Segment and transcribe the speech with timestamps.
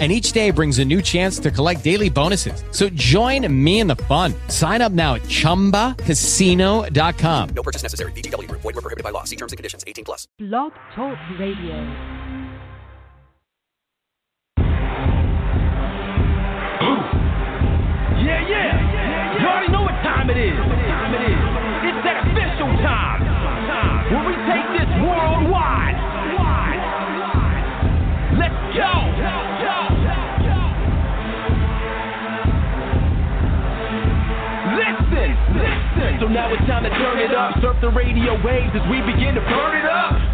[0.00, 2.64] and each day brings a new chance to collect daily bonuses.
[2.72, 4.34] So join me in the fun.
[4.48, 7.48] Sign up now at ChumbaCasino.com.
[7.54, 8.10] No purchase necessary.
[8.12, 8.50] VGW.
[8.50, 9.22] Void were prohibited by law.
[9.22, 9.84] See terms and conditions.
[9.86, 10.26] 18 plus.
[10.38, 11.76] Blog Talk Radio.
[18.24, 19.38] Yeah, yeah.
[19.38, 20.56] You already know what time it is.
[20.56, 21.38] Time it is.
[21.92, 23.20] It's that official time.
[24.10, 25.96] Where we take this worldwide.
[28.38, 29.13] Let's go.
[35.04, 36.20] Listen, listen.
[36.20, 37.60] So now it's time to turn it up.
[37.60, 40.33] Surf the radio waves as we begin to burn it up.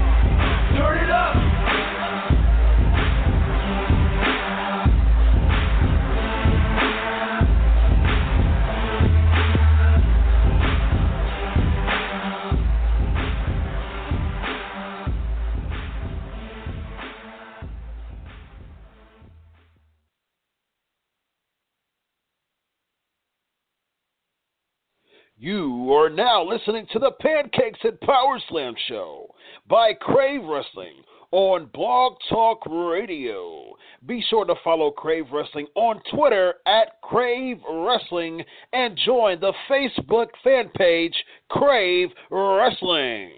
[25.41, 29.25] You are now listening to the Pancakes and Power Slam show
[29.67, 33.73] by Crave Wrestling on Blog Talk Radio.
[34.05, 40.27] Be sure to follow Crave Wrestling on Twitter at Crave Wrestling and join the Facebook
[40.43, 41.15] fan page
[41.49, 43.31] Crave Wrestling.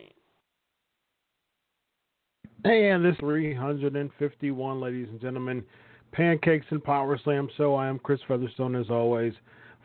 [2.65, 5.63] Hey and this 351, ladies and gentlemen,
[6.11, 7.75] Pancakes and Power Slam show.
[7.75, 9.31] I am Chris Featherstone as always.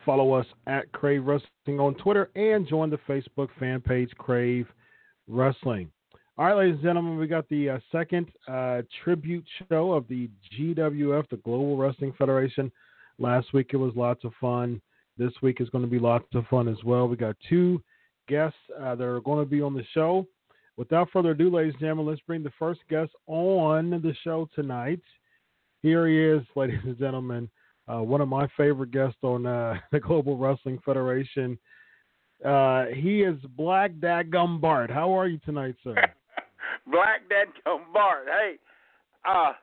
[0.09, 4.65] Follow us at Crave Wrestling on Twitter and join the Facebook fan page Crave
[5.27, 5.91] Wrestling.
[6.35, 10.27] All right, ladies and gentlemen, we got the uh, second uh, tribute show of the
[10.57, 12.71] GWF, the Global Wrestling Federation.
[13.19, 14.81] Last week it was lots of fun.
[15.19, 17.07] This week is going to be lots of fun as well.
[17.07, 17.79] We got two
[18.27, 20.25] guests uh, that are going to be on the show.
[20.75, 25.01] Without further ado, ladies and gentlemen, let's bring the first guest on the show tonight.
[25.83, 27.47] Here he is, ladies and gentlemen,
[27.89, 31.57] uh, one of my favorite guests on uh, the Global Wrestling Federation.
[32.45, 34.89] Uh, he is Black Dadgum Bart.
[34.89, 35.95] How are you tonight, sir?
[36.91, 38.27] Black Dadgum Bart.
[38.27, 38.55] Hey,
[39.25, 39.53] uh,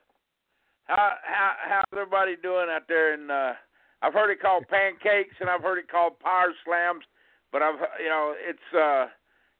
[0.85, 3.13] how how how's everybody doing out there?
[3.13, 3.53] And uh,
[4.01, 7.03] I've heard it called pancakes, and I've heard it called power slams,
[7.51, 9.07] but I've you know it's uh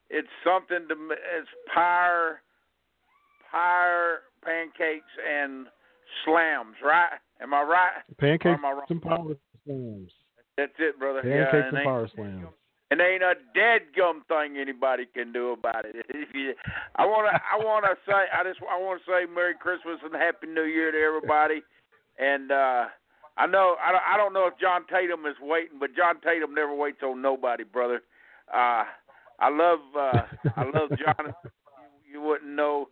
[0.09, 2.41] it's something to it's power
[3.51, 5.67] power pancakes and
[6.25, 7.17] slams, right?
[7.41, 7.91] Am I right?
[8.17, 9.35] Pancakes I and power
[9.65, 10.11] slams.
[10.57, 11.21] That's it, brother.
[11.21, 12.45] Pancakes yeah, and ain't- power slams.
[12.89, 15.93] And there ain't a dead gum thing anybody can do about it.
[16.95, 20.63] I wanna, I wanna say, I just, I wanna say Merry Christmas and Happy New
[20.63, 21.61] Year to everybody.
[22.17, 22.85] And uh
[23.37, 26.55] I know, I don't, I don't know if John Tatum is waiting, but John Tatum
[26.55, 28.01] never waits on nobody, brother.
[28.47, 28.85] Uh
[29.37, 30.21] I love, uh
[30.55, 31.33] I love John.
[32.09, 32.87] You wouldn't know.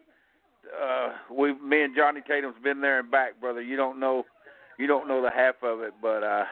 [0.73, 3.61] Uh We, me and Johnny Tatum's been there and back, brother.
[3.61, 4.23] You don't know,
[4.79, 6.23] you don't know the half of it, but.
[6.23, 6.45] uh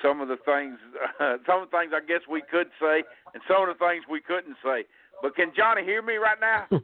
[0.00, 0.78] some of the things,
[1.18, 3.02] uh, some of the things I guess we could say,
[3.34, 4.84] and some of the things we couldn't say.
[5.22, 6.68] But can Johnny hear me right now?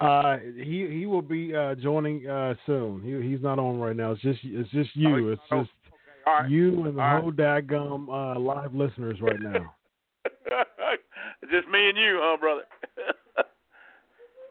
[0.00, 3.02] Uh, he he will be uh, joining uh, soon.
[3.02, 4.12] He he's not on right now.
[4.12, 5.30] It's just it's just you.
[5.30, 5.70] It's oh, just
[6.26, 6.50] All right.
[6.50, 7.22] you and the All right.
[7.22, 9.74] whole daggum uh, live listeners right now.
[11.50, 12.62] Just me and you, huh, brother?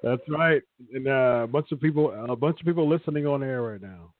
[0.04, 0.62] That's right.
[0.94, 4.14] And uh, a bunch of people a bunch of people listening on air right now.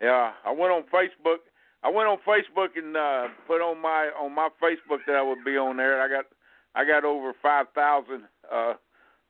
[0.00, 1.38] yeah, I went on Facebook.
[1.82, 5.44] I went on Facebook and uh, put on my on my Facebook that I would
[5.44, 6.00] be on there.
[6.00, 6.26] I got
[6.76, 8.74] I got over five thousand uh,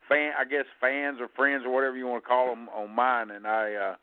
[0.08, 3.30] fan, I guess fans or friends or whatever you want to call them on mine,
[3.30, 3.94] and I uh,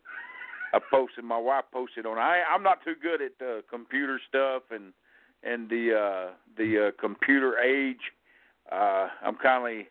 [0.74, 1.24] I posted.
[1.24, 2.18] My wife posted on.
[2.18, 4.92] I I'm not too good at uh, computer stuff and
[5.44, 8.12] and the uh, the uh, computer age.
[8.72, 9.86] Uh, I'm kind of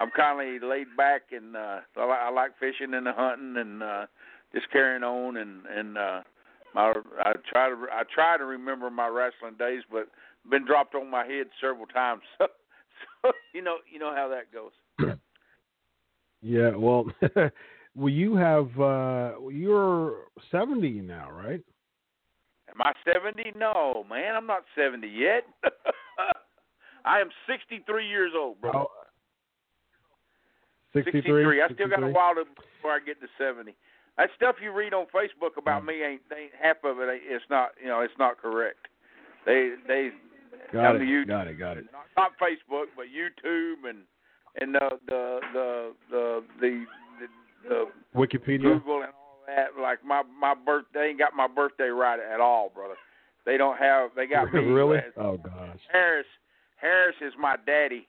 [0.00, 3.82] I'm kind of laid back and uh, I, li- I like fishing and hunting and
[3.82, 4.06] uh,
[4.54, 6.20] just carrying on and and uh,
[6.74, 6.92] my
[7.24, 10.08] I try to I try to remember my wrestling days, but
[10.50, 12.22] been dropped on my head several times.
[13.22, 15.16] So, so you know you know how that goes.
[16.44, 17.06] Yeah, well,
[17.94, 21.60] well, you have uh you're 70 now, right?
[22.68, 23.52] Am I 70?
[23.56, 25.44] No, man, I'm not 70 yet.
[27.06, 28.88] I am 63 years old, bro.
[30.94, 31.62] Oh, 63.
[31.62, 33.74] I still got a while to, before I get to 70.
[34.16, 35.86] That stuff you read on Facebook about mm.
[35.86, 37.08] me ain't, ain't half of it.
[37.10, 38.86] It's not, you know, it's not correct.
[39.44, 40.10] They they
[40.72, 41.06] Got it.
[41.06, 41.58] you, Got it.
[41.58, 41.86] Got it.
[41.92, 43.98] not, not Facebook, but YouTube and
[44.60, 46.84] and the the the the the,
[47.20, 48.62] the, the Wikipedia.
[48.62, 49.80] Google and all that.
[49.80, 52.94] Like my my birth, they ain't got my birthday right at all, brother.
[53.44, 54.10] They don't have.
[54.16, 54.60] They got me.
[54.60, 54.98] really?
[54.98, 55.78] as- Oh gosh.
[55.92, 56.26] Harris.
[56.76, 58.08] Harris is my daddy.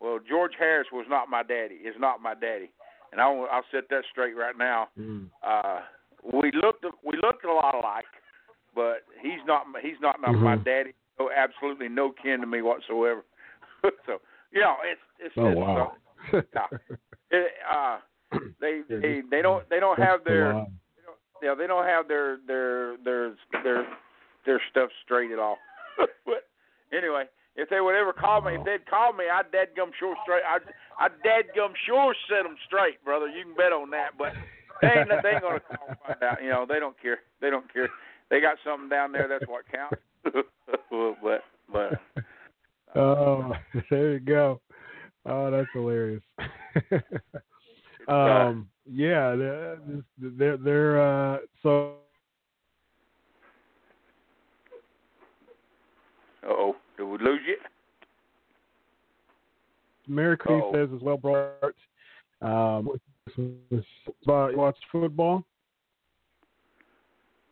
[0.00, 1.76] Well, George Harris was not my daddy.
[1.76, 2.70] Is not my daddy,
[3.12, 4.88] and I'll I'll set that straight right now.
[4.98, 5.28] Mm.
[5.46, 5.80] Uh,
[6.32, 8.04] we looked we looked a lot alike,
[8.74, 10.64] but he's not he's not, not my Mhm.
[10.64, 10.94] daddy.
[11.18, 13.24] No, absolutely no kin to me whatsoever.
[14.06, 14.20] so
[14.52, 15.96] you know, it's it's Oh it's, wow.
[16.34, 16.66] uh,
[17.30, 17.98] it, uh,
[18.60, 20.68] they they they don't they don't have their lot.
[21.42, 23.86] yeah they don't have their their their their
[24.46, 25.58] their stuff straight at all.
[26.24, 26.48] but
[26.92, 27.24] anyway,
[27.56, 30.42] if they would ever call me, if they'd call me, I'd dadgum sure straight.
[30.46, 30.62] I'd
[30.98, 33.28] I'd dadgum sure set them straight, brother.
[33.28, 34.18] You can bet on that.
[34.18, 34.32] But
[34.80, 36.42] they ain't they ain't gonna call and find out.
[36.42, 37.20] You know they don't care.
[37.40, 37.88] They don't care.
[38.30, 39.28] They got something down there.
[39.28, 40.00] That's what counts.
[40.90, 41.42] but
[41.72, 42.00] but
[42.96, 43.52] Oh,
[43.90, 44.60] there you go.
[45.26, 46.22] Oh, that's hilarious.
[48.08, 49.78] um, yeah, they're
[50.18, 51.94] they're, they're uh, so
[56.46, 57.56] oh, did we lose you?
[60.10, 60.72] Mary Queen Uh-oh.
[60.72, 61.76] says as well, Bart.
[62.42, 62.88] Um,
[64.26, 65.44] watch football.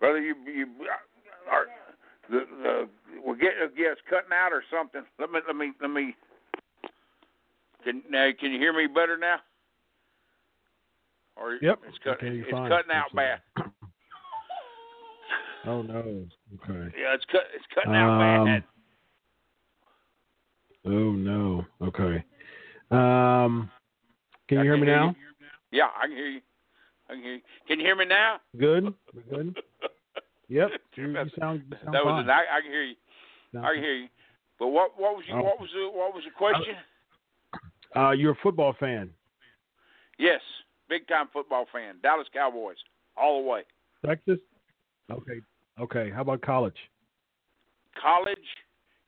[0.00, 0.66] Brother, you you
[1.50, 1.66] are
[2.30, 2.88] the the
[3.24, 5.02] we're getting yeah, it's cutting out or something.
[5.18, 6.14] Let me let me let me.
[7.84, 9.36] Can now can you hear me better now?
[11.36, 11.80] Or Yep.
[11.86, 12.68] it's cut, Okay, it's fine.
[12.68, 13.40] cutting out bad.
[15.66, 16.26] Oh no.
[16.54, 16.94] Okay.
[16.98, 18.40] Yeah, it's cut it's cutting out bad.
[18.56, 18.64] Um,
[20.84, 21.66] Oh no.
[21.82, 22.24] Okay.
[22.90, 23.70] Um,
[24.48, 25.14] can I you hear me now?
[25.70, 26.40] Yeah, I can hear you.
[27.08, 27.40] I can hear you.
[27.66, 28.36] Can you hear me now?
[28.58, 28.84] Good.
[29.14, 29.56] We Good.
[30.50, 30.70] Yep.
[30.96, 32.24] You, you sound, you sound that was fine.
[32.24, 32.30] it.
[32.30, 32.94] I, I can hear you.
[33.58, 34.08] I can hear you.
[34.58, 35.42] But what what was you, Oh.
[35.42, 36.74] what was the what was the question?
[37.94, 39.10] Uh, you're a football fan.
[40.18, 40.40] yes,
[40.88, 41.96] big time football fan.
[42.02, 42.76] Dallas Cowboys
[43.16, 43.62] all the way.
[44.04, 44.38] Texas.
[45.12, 45.40] Okay.
[45.80, 46.10] Okay.
[46.10, 46.76] How about college?
[48.00, 48.38] College,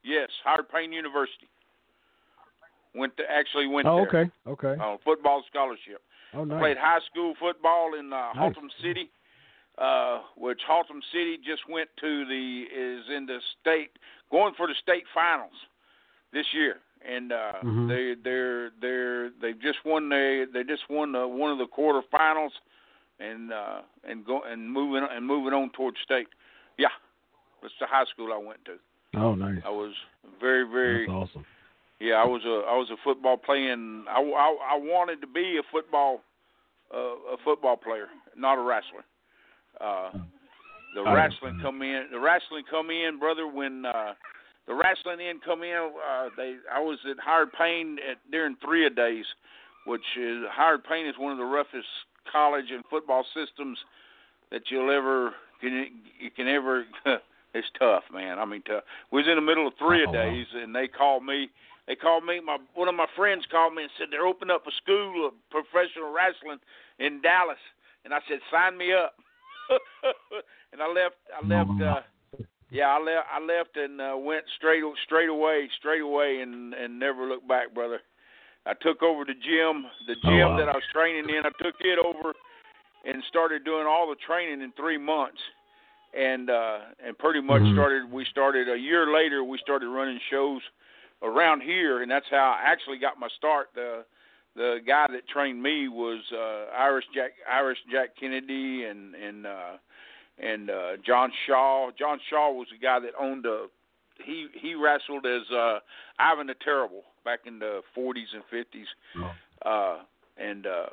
[0.05, 1.49] yes, Howard Payne University.
[2.94, 4.31] Went to actually went Oh, there okay.
[4.46, 4.81] Okay.
[4.82, 6.02] on football scholarship.
[6.34, 6.60] Oh, I nice.
[6.60, 8.54] played high school football in uh, Nice.
[8.54, 9.10] Haltom City,
[9.78, 13.90] uh, which Haltom City just went to the is in the state
[14.31, 15.54] going for the state finals
[16.32, 17.88] this year, and uh, Mhm.
[17.88, 22.52] they they're they're they just won they they just won the, one of the quarterfinals,
[23.20, 26.29] and uh, and go and moving and moving on towards state.
[26.76, 26.88] Yeah,
[27.62, 28.79] that's the high school I went to.
[29.17, 29.62] Oh, nice.
[29.65, 29.93] I was
[30.41, 31.46] very very That's awesome.
[32.00, 34.04] Yeah, I was a I was a football playing.
[34.08, 36.22] I, I, I wanted to be a football
[36.94, 39.04] uh, a football player, not a wrestler.
[39.80, 40.10] Uh,
[40.94, 42.06] the Oh, wrestling come in.
[42.10, 43.46] The wrestling come in, brother.
[43.46, 44.14] When uh,
[44.66, 48.86] the wrestling in come in, uh, they I was at Howard Payne at, during three
[48.86, 49.24] a days,
[49.86, 51.86] which is Howard Payne is one of the roughest
[52.30, 53.78] college and football systems
[54.50, 55.86] that you'll ever can
[56.19, 56.84] you can ever.
[57.54, 58.38] it's tough, man.
[58.38, 58.82] I mean, tough.
[59.12, 61.50] We was in the middle of three a Oh, days, and they called me.
[61.91, 62.39] They called me.
[62.39, 65.35] My one of my friends called me and said they're opening up a school of
[65.51, 66.63] professional wrestling
[67.01, 67.59] in Dallas,
[68.05, 69.17] and I said sign me up.
[70.73, 71.19] and I left.
[71.35, 71.82] I left.
[71.82, 72.01] Uh,
[72.70, 73.27] yeah, I left.
[73.27, 77.75] I left and uh, went straight straight away, straight away, and and never looked back,
[77.75, 77.99] brother.
[78.67, 80.59] I took over the gym, the Oh, gym wow.
[80.59, 81.43] that I was training in.
[81.44, 82.32] I took it over
[83.05, 85.43] and started doing all the training in three months,
[86.15, 87.73] and uh, and pretty much Mhm.
[87.75, 88.13] started.
[88.13, 89.43] We started a year later.
[89.43, 90.63] We started running shows
[91.22, 93.69] around here, and that's how I actually got my start.
[93.74, 94.05] The
[94.56, 99.77] the guy that trained me was uh, Irish Jack Irish Jack Kennedy and and uh,
[100.39, 101.91] and uh, John Shaw.
[101.98, 103.67] John Shaw was the guy that owned a.
[104.24, 105.79] He he wrestled as uh,
[106.19, 108.84] Ivan the Terrible back in the 40s and 50s.
[109.65, 109.69] Oh.
[109.69, 109.98] Uh,
[110.36, 110.86] and uh,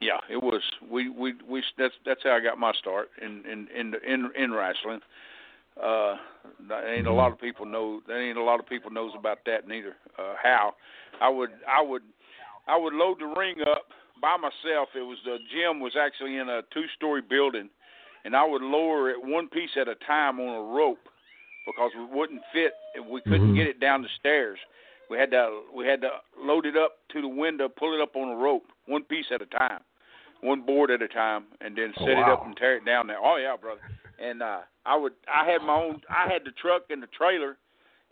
[0.00, 0.62] yeah, it was.
[0.90, 1.62] We we we.
[1.78, 5.00] That's that's how I got my start in in in in, in wrestling.
[5.00, 5.33] Uh,
[5.80, 8.00] that ain't a lot of people know.
[8.06, 9.96] That ain't a lot of people knows about that neither.
[10.18, 10.74] Uh, how
[11.20, 12.02] I would I would
[12.66, 13.86] I would load the ring up
[14.20, 14.88] by myself.
[14.94, 17.68] It was the gym was actually in a two-story building,
[18.24, 21.08] and I would lower it one piece at a time on a rope
[21.66, 22.74] because we wouldn't fit.
[23.10, 23.54] We couldn't Mhm.
[23.54, 24.58] get it down the stairs.
[25.10, 28.16] We had to we had to load it up to the window, pull it up
[28.16, 29.82] on a rope, one piece at a time,
[30.40, 33.06] one board at a time, and then Oh, set it up and tear it down
[33.08, 33.18] there.
[33.18, 33.80] Oh yeah, brother.
[34.24, 37.56] And uh, I would I had my own I had the truck and the trailer,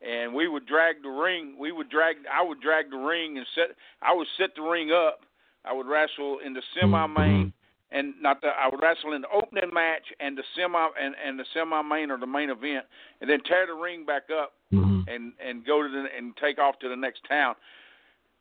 [0.07, 1.55] and we would drag the ring.
[1.59, 4.91] We would drag I would drag the ring and set I would set the ring
[4.93, 5.21] up.
[5.65, 7.53] I would wrestle in the semi main Mhm.
[7.93, 11.39] and not the I would wrestle in the opening match and the semi and, and
[11.39, 12.85] the semi main or the main event,
[13.21, 15.09] and then tear the ring back up Mhm.
[15.09, 17.55] and and go to the and take off to the next town.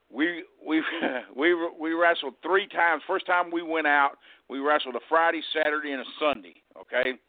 [0.09, 0.81] We we
[1.35, 3.03] we we wrestled three times.
[3.07, 4.17] First time we went out,
[4.49, 6.55] we wrestled a Friday, Saturday, and a Sunday.
[6.75, 7.19] Okay,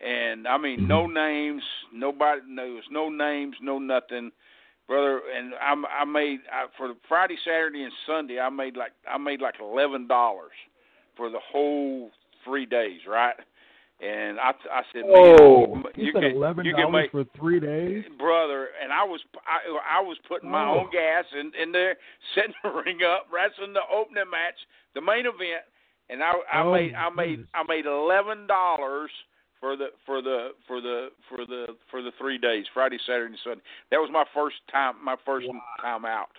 [0.00, 0.88] and I mean mm-hmm.
[0.88, 1.62] no names,
[1.92, 4.30] nobody knows, no names, no nothing,
[4.86, 5.20] brother.
[5.36, 8.38] And I I made I, for Friday, Saturday, and Sunday.
[8.38, 10.52] I made like I made like eleven dollars
[11.16, 12.10] for the whole
[12.44, 13.34] three days, right?
[14.00, 15.66] And I I said, Whoa!
[15.74, 18.04] man, oh, You, you said can eleven you can dollars for three days.
[18.18, 20.80] brother, and I was I, I was putting my Oh.
[20.80, 21.96] own gas in, in there,
[22.34, 24.58] setting the ring up, wrestling the opening match,
[24.94, 25.64] the main event,
[26.10, 27.46] and I I Oh, made I made.
[27.54, 29.10] I made eleven dollars
[29.60, 33.38] for the for the for the for the for the three days, Friday, Saturday, and
[33.42, 33.62] Sunday.
[33.90, 35.46] That was my first time my first
[35.80, 36.32] time out.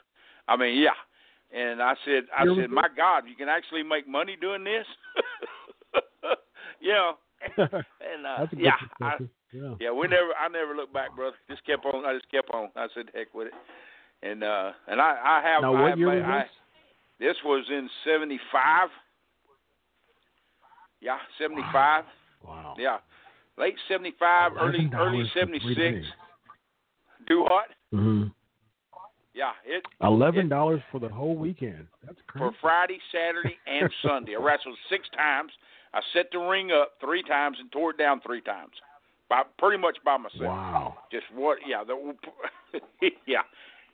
[0.47, 0.97] I mean, yeah.
[1.51, 2.69] And I said I we said.
[2.69, 4.85] My God, you can actually make money doing this?
[6.81, 7.11] yeah.
[7.57, 8.71] And uh That's yeah,
[9.01, 9.13] I,
[9.53, 9.73] yeah.
[9.79, 10.33] yeah, we never.
[10.39, 11.35] I never looked back, brother.
[11.49, 12.05] Just kept on.
[12.05, 12.69] I just kept on.
[12.75, 13.53] I said, heck with it.
[14.23, 15.61] And uh, and I, I have.
[15.61, 16.49] Now, what have, year was I, this?
[17.19, 18.89] This was in '75.
[21.01, 21.63] Yeah, '75.
[21.73, 22.03] Wow.
[22.77, 22.97] Yeah,
[23.57, 25.11] late '75, early early $11 for
[25.61, 25.77] three '76.
[25.77, 26.05] days.
[27.27, 27.67] Do what?
[27.93, 28.31] Mhm.
[29.33, 31.87] Yeah, it Eleven dollars for the whole weekend.
[32.03, 32.45] That's crazy.
[32.45, 32.57] for.
[32.59, 34.35] Friday, Saturday, and Sunday.
[34.35, 35.51] I wrestled six times.
[35.93, 38.73] I set the ring up three times and tore it down three times.
[39.29, 40.41] By pretty much by myself.
[40.41, 40.97] Wow.
[41.11, 42.15] just what yeah the
[43.27, 43.41] yeah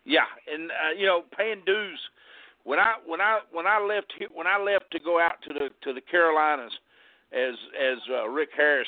[0.05, 1.99] yeah and uh, you know paying dues
[2.63, 5.53] when i when i when i left here when i left to go out to
[5.53, 6.71] the to the carolinas
[7.33, 8.87] as as uh, rick harris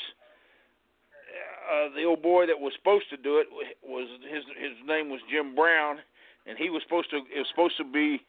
[1.72, 3.48] uh, the old boy that was supposed to do it
[3.84, 5.98] was his his name was jim brown
[6.46, 8.22] and he was supposed to it was supposed to be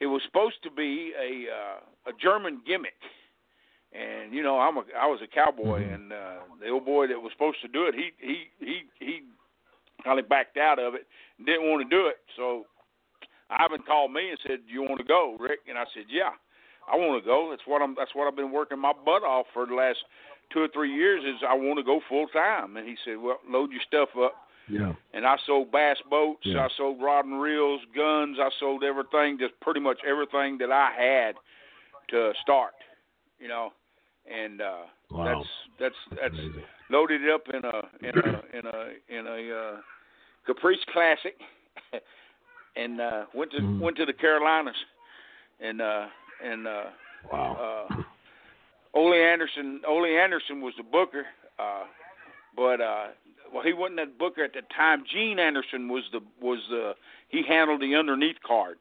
[0.00, 3.00] it was supposed to be a uh, a german gimmick
[3.92, 5.94] and you know I'm a I was a cowboy, Mhm.
[5.94, 9.22] and uh, the old boy that was supposed to do it, he he he he
[10.04, 11.06] kind of backed out of it,
[11.38, 12.18] and didn't want to do it.
[12.36, 12.66] So
[13.48, 16.32] Ivan called me and said, "You want to go, Rick?" And I said, "Yeah,
[16.90, 17.48] I want to go.
[17.50, 17.94] That's what I'm.
[17.96, 19.98] That's what I've been working my butt off for the last
[20.52, 21.22] two or three years.
[21.24, 24.34] Is I want to go full time." And he said, "Well, load your stuff up."
[24.70, 24.92] Yeah.
[25.14, 26.66] and I sold bass boats, Yeah.
[26.66, 30.90] I sold rod and reels, guns, I sold everything, just pretty much everything that I
[30.92, 31.36] had
[32.10, 32.74] to start,
[33.40, 33.72] you know,
[34.30, 35.24] and uh, Wow.
[35.24, 35.48] that's
[35.80, 36.64] that's that's Amazing.
[36.90, 39.76] loaded it up in a in a in a in a uh,
[40.44, 41.38] Caprice Classic,
[42.76, 43.80] and uh, went to Mhm.
[43.80, 44.76] went to the Carolinas,
[45.60, 46.08] and uh,
[46.44, 46.84] and uh,
[47.30, 47.86] Wow.
[47.90, 47.94] uh,
[48.94, 49.80] Ole Anderson.
[49.86, 51.26] Ole Anderson was the booker,
[51.58, 51.84] uh,
[52.56, 53.08] but uh,
[53.52, 55.04] well, he wasn't that booker at the time.
[55.12, 56.94] Gene Anderson was the was the
[57.28, 58.78] he handled the underneath card,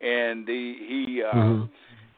[0.00, 1.68] and the he uh, Mhm.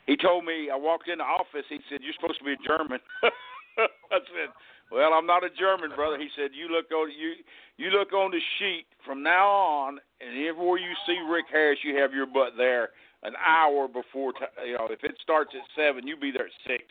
[0.07, 1.65] he told me I walked in the office.
[1.69, 4.51] He said, "You're supposed to be a German." I said,
[4.91, 7.37] "Well, I'm not a German, brother." He said, "You look on you
[7.79, 11.97] you look on the sheet from now on, and everywhere you see Rick Harris, you
[11.97, 12.91] have your butt there
[13.23, 14.33] an hour before.
[14.33, 16.85] T- you know, if it starts at seven, you be there at six.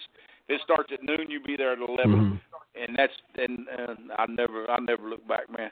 [0.47, 2.39] If it starts at noon, you be there at 11 Mhm.
[2.75, 5.71] and that's and, and I never I never look back, man.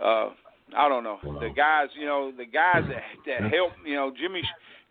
[0.00, 0.30] Uh,
[0.76, 1.40] I don't know Wow.
[1.40, 4.42] the guys, you know, the guys that that helped, you know, Jimmy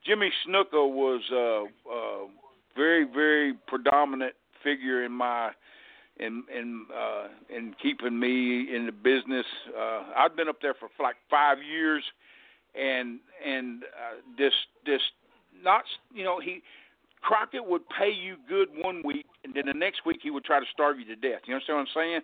[0.06, 2.28] Jimmy Snooker was uh, uh,
[2.76, 5.52] very very predominant figure in my
[6.18, 9.46] in in uh, in keeping me in the business.
[9.78, 12.04] Uh, I've been up there for like five years,
[12.76, 14.54] and and uh, this
[14.86, 15.02] this
[15.64, 15.84] not
[16.14, 16.62] you know he
[17.22, 20.60] Crockett would pay you good one week, and then the next week he would try
[20.60, 21.42] to starve you to death.
[21.46, 22.22] You understand what I'm saying?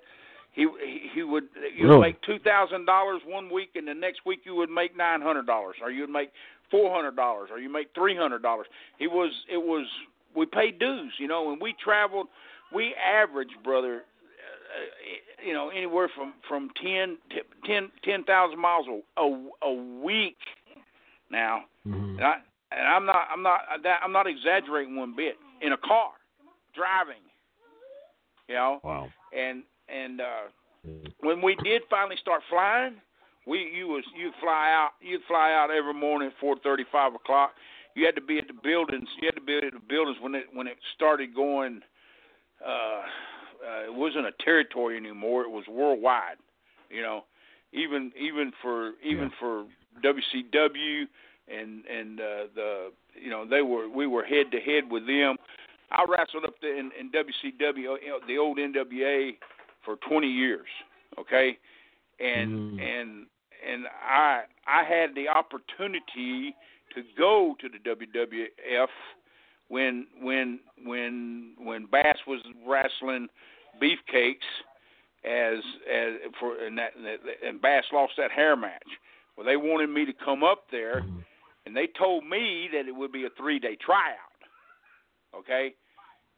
[0.53, 0.67] He
[1.13, 1.43] he, would
[1.75, 4.95] you would make two thousand dollars one week, and the next week you would make
[4.95, 6.31] nine hundred dollars, or you would make
[6.71, 8.67] four hundred dollars, or you make three hundred dollars.
[8.97, 9.85] He was it was
[10.35, 12.27] we paid dues, you know, and we traveled.
[12.73, 14.03] We averaged, brother,
[15.45, 17.17] you know, anywhere from from ten
[17.65, 20.38] ten ten thousand miles a, a a week.
[21.29, 22.17] Now, Mhm.
[22.17, 22.36] and I
[22.72, 25.38] and I'm not I'm not that I'm not exaggerating one bit.
[25.62, 26.12] In a car,
[26.74, 27.24] driving,
[28.48, 29.10] you know, Wow.
[29.31, 30.48] and and uh,
[31.22, 33.01] when we did finally start flying,
[33.48, 37.15] we you was you fly out you'd fly out every morning at four thirty five
[37.15, 37.55] o'clock.
[37.95, 39.07] You had to be at the buildings.
[39.22, 41.81] You had to be at the buildings when it when it started going.
[42.65, 43.01] Uh,
[43.65, 45.41] uh, it wasn't a territory anymore.
[45.43, 46.38] It was worldwide.
[46.89, 47.24] You know,
[47.74, 49.65] even even for even for
[50.03, 51.03] WCW
[51.48, 52.91] and and uh, the
[53.22, 55.38] you know they were we were head to head with them.
[55.91, 57.95] I wrestled up there in, in WCW,
[58.27, 59.31] the old NWA,
[59.86, 60.65] for 20 years.
[61.19, 61.57] Okay,
[62.19, 62.81] and Mm.
[62.81, 63.25] and
[63.67, 66.55] and I I had the opportunity
[66.93, 68.88] to go to the WWF
[69.69, 73.27] when when when when Bass was wrestling
[73.82, 74.36] Beefcakes
[75.24, 75.60] as
[75.91, 76.91] as for and that
[77.46, 78.88] and Bass lost that hair match.
[79.36, 81.03] Well, they wanted me to come up there,
[81.65, 84.15] and they told me that it would be a three day tryout.
[85.36, 85.74] Okay,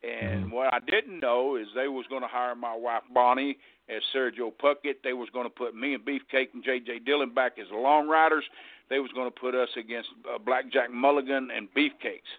[0.04, 3.58] and what I didn't know is they was going to hire my wife Bonnie
[3.90, 5.02] as Sergio Puckett.
[5.04, 7.00] They was going to put me and Beefcake and J.J.
[7.00, 8.44] Dillon back as the Long Riders.
[8.90, 12.30] They was going to put us against uh, Blackjack Mulligan and Beefcakes.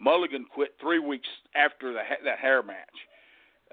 [0.00, 2.76] Mulligan quit three weeks after the, ha- that hair match.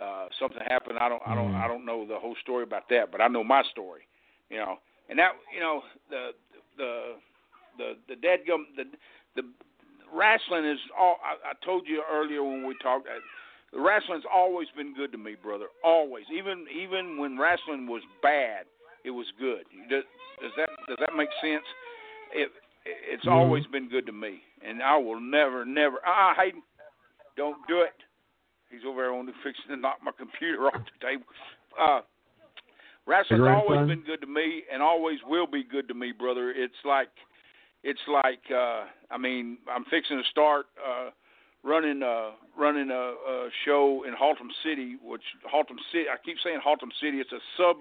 [0.01, 0.97] Uh, something happened.
[0.99, 1.21] I don't.
[1.25, 1.55] I don't.
[1.55, 4.01] I don't know the whole story about that, but I know my story.
[4.49, 4.75] You know,
[5.09, 5.31] and that.
[5.53, 6.29] You know, the
[6.77, 7.15] the
[7.77, 8.83] the the dead gum the
[9.35, 9.47] the
[10.13, 11.17] wrestling is all.
[11.23, 13.07] I, I told you earlier when we talked.
[13.07, 13.19] Uh,
[13.71, 15.65] the wrestling's always been good to me, brother.
[15.83, 18.65] Always, even even when wrestling was bad,
[19.03, 19.63] it was good.
[19.89, 20.03] Does,
[20.41, 21.63] does that does that make sense?
[22.33, 22.49] It
[22.85, 25.97] it's always been good to me, and I will never never.
[26.05, 26.63] Ah, Hayden,
[27.37, 27.93] don't do it.
[28.69, 31.25] He's over there on the fixing to knock my computer off the table.
[31.79, 32.01] Uh,
[33.07, 36.51] wrestling's always been good to me, and always will be good to me, brother.
[36.51, 37.09] It's like
[37.83, 41.09] it's like uh I mean, I'm fixing to start uh
[41.63, 46.59] running uh running a, a show in Haltom City, which Haltom City I keep saying
[46.65, 47.77] Haltom City, it's a sub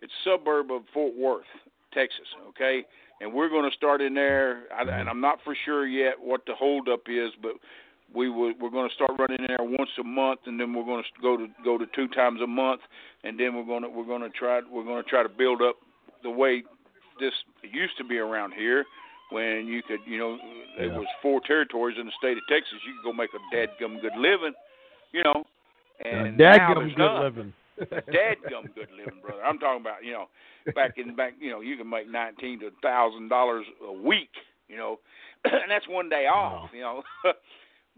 [0.00, 1.50] it's suburb of Fort Worth,
[1.92, 2.84] Texas, okay?
[3.20, 6.42] And we're going to start in there I, and I'm not for sure yet what
[6.46, 7.52] the holdup is, but
[8.14, 10.84] we would we're going to start running in there once a month and then we're
[10.84, 12.80] going to go to go to two times a month
[13.24, 15.60] and then we're going to we're going to try we're going to try to build
[15.62, 15.76] up
[16.22, 16.62] the way
[17.20, 18.84] this used to be around here
[19.30, 20.38] when you could, you know,
[20.78, 22.78] it was four territories in the state of Texas.
[22.86, 24.54] You could go make a dadgum good living,
[25.12, 25.44] you know.
[26.04, 27.22] And now Dadgum good none.
[27.22, 27.52] living.
[27.80, 29.42] Dadgum good living, brother.
[29.42, 30.26] I'm talking about, you know,
[30.74, 34.30] back in back, you know, you can make nineteen to thousand dollars a week,
[34.68, 34.98] you know,
[35.44, 37.02] and that's one day off, you know.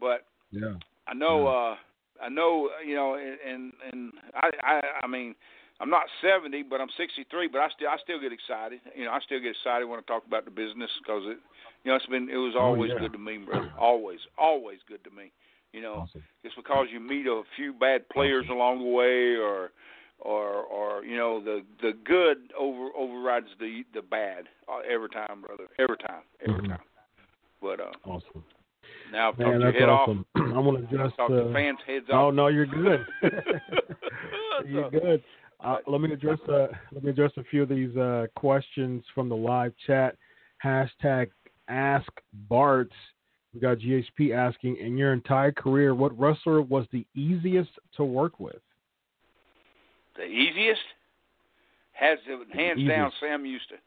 [0.01, 0.75] but Yeah.
[1.07, 1.77] I know, uh,
[2.23, 5.35] I know, you know, and and, and I, I, I mean,
[5.81, 7.49] I'm not 70, but I'm 63.
[7.49, 8.81] But I still, I still get excited.
[8.95, 11.39] You know, I still get excited when I talk about the business because it,
[11.85, 12.99] you know, it's been, it was Oh, always yeah.
[13.01, 13.69] good to me, brother.
[13.79, 15.33] Always, always good to me.
[15.73, 16.23] You know, Awesome.
[16.45, 19.71] just because you meet a few bad players along the way, or,
[20.19, 25.43] or, or you know, the the good over overrides the the bad uh, every time,
[25.47, 25.69] brother.
[25.79, 26.69] Every time, every Mhm.
[26.69, 26.85] time.
[27.63, 28.45] But uh, Awesome.
[29.13, 30.25] Now I've Man, that's head awesome.
[30.35, 31.07] I'm going to off.
[31.07, 31.17] just.
[31.17, 33.07] Talk Uh, the fans' heads oh no, you're good.
[34.67, 35.23] you're good.
[35.63, 39.29] Uh, let me address uh, let me address a few of these uh, questions from
[39.29, 40.17] the live chat.
[40.65, 41.29] Hashtag
[41.69, 42.11] Ask
[42.49, 42.91] Bart.
[43.55, 48.39] We got GHP asking, in your entire career, what wrestler was the easiest to work
[48.39, 48.61] with?
[50.17, 50.81] The easiest
[51.93, 52.19] has
[52.53, 53.21] hands down easiest.
[53.21, 53.79] Sam Houston.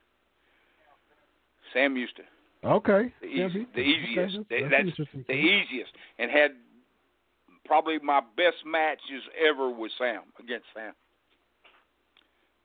[1.74, 2.26] Sam Houston,
[2.66, 3.14] Okay.
[3.22, 4.36] the, easy, he- the okay, easiest.
[4.50, 6.52] that's- that's that's the easiest, and had
[7.66, 10.94] probably my best matches ever with Sam against Sam.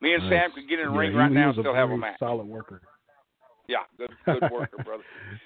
[0.01, 1.97] Me and Sam could get in the Yeah, ring right now and still have a
[1.97, 2.19] match.
[2.21, 2.81] Solid worker.
[3.67, 5.03] Yeah, good, good worker, brother.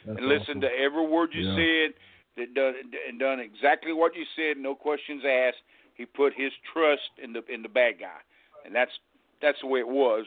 [0.06, 0.60] And listen awesome.
[0.62, 1.56] to every word you Yeah.
[1.88, 1.94] said.
[2.34, 2.74] That done
[3.08, 4.56] and done exactly what you said.
[4.56, 5.58] No questions asked.
[5.96, 8.20] He put his trust in the in the bad guy,
[8.64, 8.90] and that's
[9.42, 10.24] that's the way it was.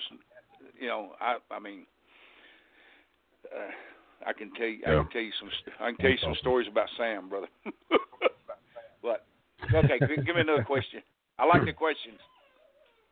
[0.79, 1.87] You know, I I mean,
[3.51, 3.71] uh,
[4.25, 5.49] I can tell you I can tell you some
[5.79, 7.47] I can tell you some stories about Sam, brother.
[9.01, 9.25] but
[9.73, 11.01] okay, give me another question.
[11.37, 12.19] I like the questions.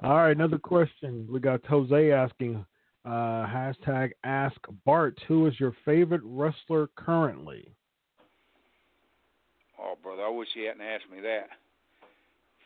[0.04, 1.28] All right, another question.
[1.32, 2.66] We got Jose asking,
[3.06, 7.74] uh, hashtag Ask Bart, who is your favorite wrestler currently?
[9.80, 11.48] Oh, brother, I wish he hadn't asked me that.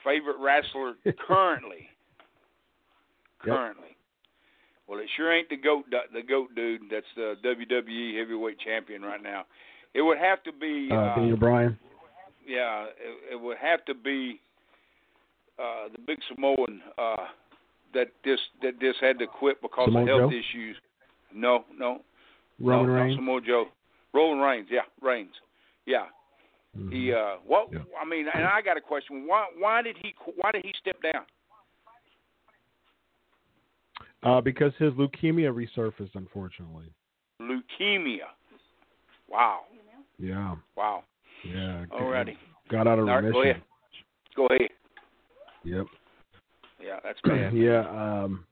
[0.03, 0.93] Favorite wrestler
[1.27, 1.89] currently?
[3.45, 3.55] Yep.
[4.87, 6.81] Well, it sure ain't the goat, the goat dude.
[6.89, 9.45] That's the WWE heavyweight champion right now.
[9.93, 10.89] It would have to be.
[10.91, 11.77] Uh, Daniel Bryan.
[12.47, 14.39] yeah, it, it would have to be
[15.59, 17.25] uh, the big Samoan uh,
[17.93, 20.37] that this that this had to quit because Samoa of health Joe?
[20.37, 20.77] issues.
[21.33, 22.01] No, no,
[22.59, 23.15] Roman no, Reigns.
[23.17, 23.65] Samoa Joe.
[24.13, 25.33] Roman Reigns, yeah, Reigns,
[25.85, 26.05] yeah.
[26.91, 27.69] He uh, what?
[27.71, 27.79] Yeah.
[27.99, 29.25] I mean, and I got a question.
[29.27, 31.23] Why why did he why did he step down?
[34.23, 36.91] Uh, because his leukemia resurfaced, unfortunately.
[37.41, 38.19] Leukemia.
[39.29, 39.61] Wow,
[40.17, 41.03] Yeah, wow.
[41.45, 41.85] yeah.
[41.91, 42.35] Alrighty,
[42.71, 43.41] Got out of right, go remission.
[43.51, 43.61] ahead.
[44.35, 44.69] go ahead.
[45.63, 45.85] Yep.
[46.83, 47.53] Yeah, that's bad.
[47.55, 47.81] yeah.
[47.89, 48.45] Um,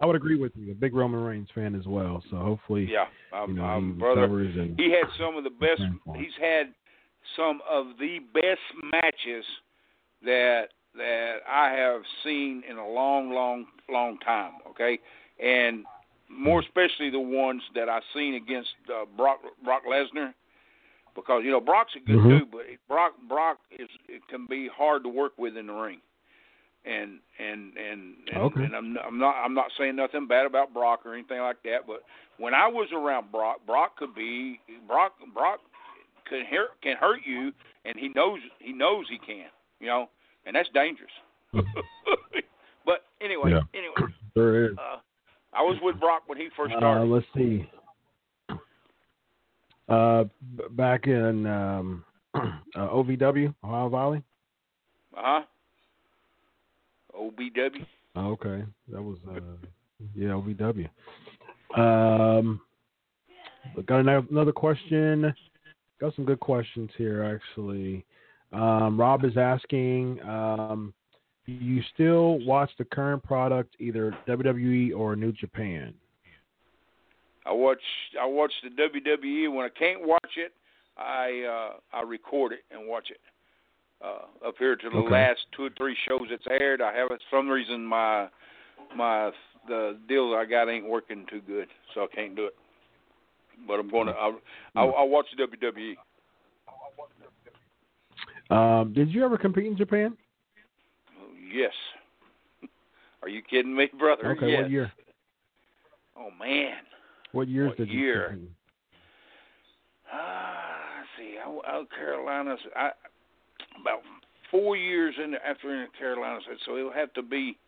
[0.00, 0.72] I would agree with you.
[0.72, 2.22] A big Roman Reigns fan as well.
[2.30, 4.28] So hopefully, Yeah, um, you know, um, he brother.
[4.76, 5.82] He had some of the best.
[6.16, 6.72] He's had
[7.36, 8.60] some of the best
[8.92, 9.44] matches
[10.24, 14.52] that that I have seen in a long, long, long time.
[14.70, 14.98] Okay,
[15.42, 15.84] and
[16.28, 20.32] more especially the ones that I've seen against uh, Brock Brock Lesnar,
[21.14, 22.38] because you know Brock's a good Mhm.
[22.38, 26.00] dude, but Brock Brock is it can be hard to work with in the ring.
[26.84, 28.64] And and and and, Okay.
[28.64, 31.86] and I'm I'm not I'm not saying nothing bad about Brock or anything like that,
[31.86, 32.02] but
[32.36, 35.60] when I was around Brock, Brock could be Brock Brock
[36.28, 37.52] can hurt can hurt you,
[37.84, 39.46] and he knows he knows he can,
[39.80, 40.10] you know,
[40.46, 41.10] and that's dangerous.
[42.84, 43.60] but anyway, Yeah.
[43.74, 44.76] anyway, there is.
[44.78, 44.98] uh,
[45.52, 47.04] I was with Brock when he first Uh, started.
[47.06, 47.68] let's see.
[49.88, 50.24] Uh,
[50.56, 52.04] b- back in um,
[52.34, 54.22] uh, OVW, Ohio Valley.
[55.16, 55.42] Uh huh.
[57.16, 57.86] OBW.
[58.16, 59.40] Oh, okay, that was uh,
[60.14, 60.88] yeah OVW.
[61.78, 62.60] Um,
[63.86, 65.32] got another another question.
[66.00, 68.04] Got some good questions here actually.
[68.54, 70.94] Um, Rob is asking, um,
[71.46, 75.92] do you still watch the current product, either WWE or New Japan?
[77.46, 77.82] I watch
[78.18, 80.52] I watch the WWE when I can't watch it.
[80.96, 83.20] I uh, I record it and watch it.
[84.02, 85.12] Uh, up here to the Okay.
[85.12, 87.20] last two or three shows it's aired, I haven't.
[87.28, 88.28] For some reason, my
[88.96, 89.30] my
[89.68, 92.54] the deal I got ain't working too good, so I can't do it.
[93.66, 94.12] But I'm going to.
[94.12, 94.40] I'll,
[94.74, 95.94] I'll, I'll watch the WWE.
[98.50, 100.16] Um, did you ever compete in Japan?
[101.52, 101.72] Yes.
[103.22, 104.32] Are you kidding me, brother?
[104.32, 104.62] Okay, yes.
[104.62, 104.92] what year?
[106.16, 106.76] Oh man.
[107.32, 108.28] What years What did you year?
[108.30, 108.50] compete?
[110.12, 112.60] Ah, let's see, I, I, Carolinas.
[112.76, 112.90] I
[113.80, 114.00] about
[114.50, 117.58] four years in after in Carolinas, so it'll have to be.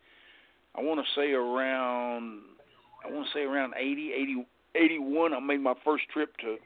[0.76, 2.42] I want to say around.
[3.04, 5.32] I want to say around 80, 80, 81.
[5.32, 6.56] I made my first trip to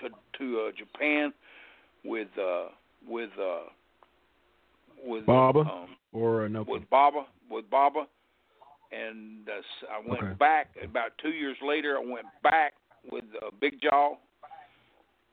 [0.00, 1.32] to to uh, Japan
[2.04, 2.68] with uh
[3.08, 3.68] with uh
[5.04, 5.60] with Baba?
[5.60, 8.06] um, Or another with Baba with Baba,
[8.92, 10.34] and uh, s- I went Okay.
[10.38, 11.96] back about two years later.
[11.98, 12.74] I went back
[13.10, 14.16] with uh, Big Jaw,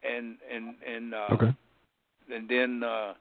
[0.03, 1.55] and and and uh, Okay.
[2.33, 3.13] and then uh,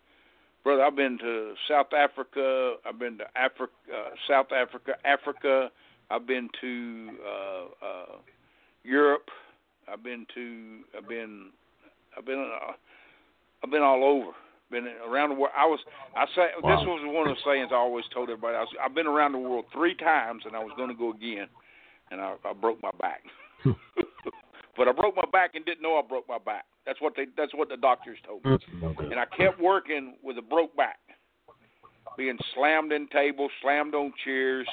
[0.64, 2.74] brother, I've been to South Africa.
[2.86, 5.70] I've been to Africa, uh, South Africa, Africa.
[6.10, 8.16] I've been to uh, uh,
[8.82, 9.28] Europe.
[9.90, 10.78] I've been to.
[10.96, 11.50] I've been.
[12.16, 12.50] I've been.
[12.68, 12.72] Uh,
[13.62, 14.32] I've been all over.
[14.70, 15.52] Been around the world.
[15.56, 15.80] I was.
[16.16, 16.76] I say Wow.
[16.76, 18.56] this was one of the sayings I always told everybody.
[18.56, 21.10] I was, I've been around the world three times, and I was going to go
[21.10, 21.48] again,
[22.12, 23.22] and I, I broke my back.
[24.76, 26.66] but I broke my back and didn't know I broke my back.
[26.86, 27.26] That's what they.
[27.36, 28.58] That's what the doctors told me.
[29.10, 31.00] And I kept working with a broke back,
[32.16, 34.68] being slammed in tables, slammed on chairs.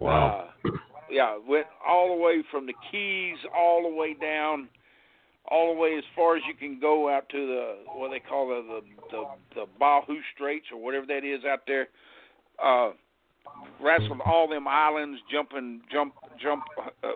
[0.00, 0.48] Wow.
[0.64, 0.70] Uh,
[1.10, 4.68] yeah, went all the way from the Keys all the way down,
[5.48, 8.48] all the way as far as you can go out to the what they call
[8.48, 8.80] the the
[9.10, 11.88] the, the Bahu Straits or whatever that is out there.
[12.62, 12.90] Uh,
[13.80, 16.64] wrestled all them islands, jumping, jump, jump,
[17.04, 17.12] uh,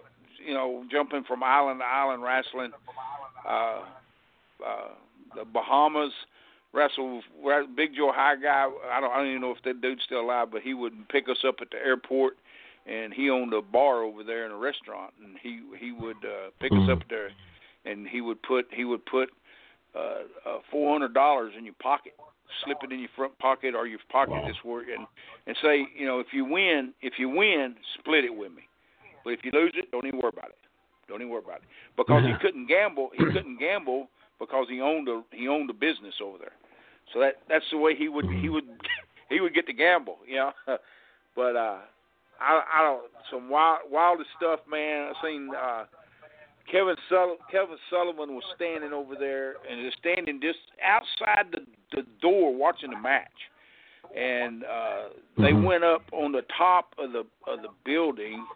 [0.46, 2.70] you know, jumping from island to island, wrestling.
[3.48, 3.80] Uh,
[4.64, 4.88] uh,
[5.36, 6.12] the Bahamas.
[6.72, 7.24] Wrestled
[7.74, 8.70] Big Joe High Guy.
[8.92, 9.10] I don't.
[9.10, 11.56] I don't even know if that dude's still alive, but he would pick us up
[11.60, 12.34] at the airport
[12.86, 16.50] and he owned a bar over there in a restaurant and he he would uh
[16.60, 17.30] pick us up there
[17.84, 19.30] and he would put he would put
[19.94, 22.14] uh, uh four hundred dollars in your pocket
[22.64, 24.44] slip it in your front pocket or your pocket Wow.
[24.46, 25.06] this work and
[25.46, 28.62] and say you know if you win if you win split it with me.
[29.24, 30.58] But if you lose it don't even worry about it.
[31.08, 31.68] Don't even worry about it.
[31.96, 36.14] Because he couldn't gamble he couldn't gamble because he owned a he owned a business
[36.22, 36.52] over there.
[37.12, 38.64] So that that's the way he would he would
[39.28, 40.52] he would get to gamble you know?
[41.36, 41.78] But uh
[42.40, 45.10] I I don't some wild wildest stuff, man.
[45.10, 45.84] I've seen uh
[46.70, 52.02] Kevin Sul- Kevin Sullivan was standing over there and just standing just outside the the
[52.20, 53.50] door watching the match.
[54.16, 55.64] And uh they Mhm.
[55.64, 58.46] went up on the top of the of the building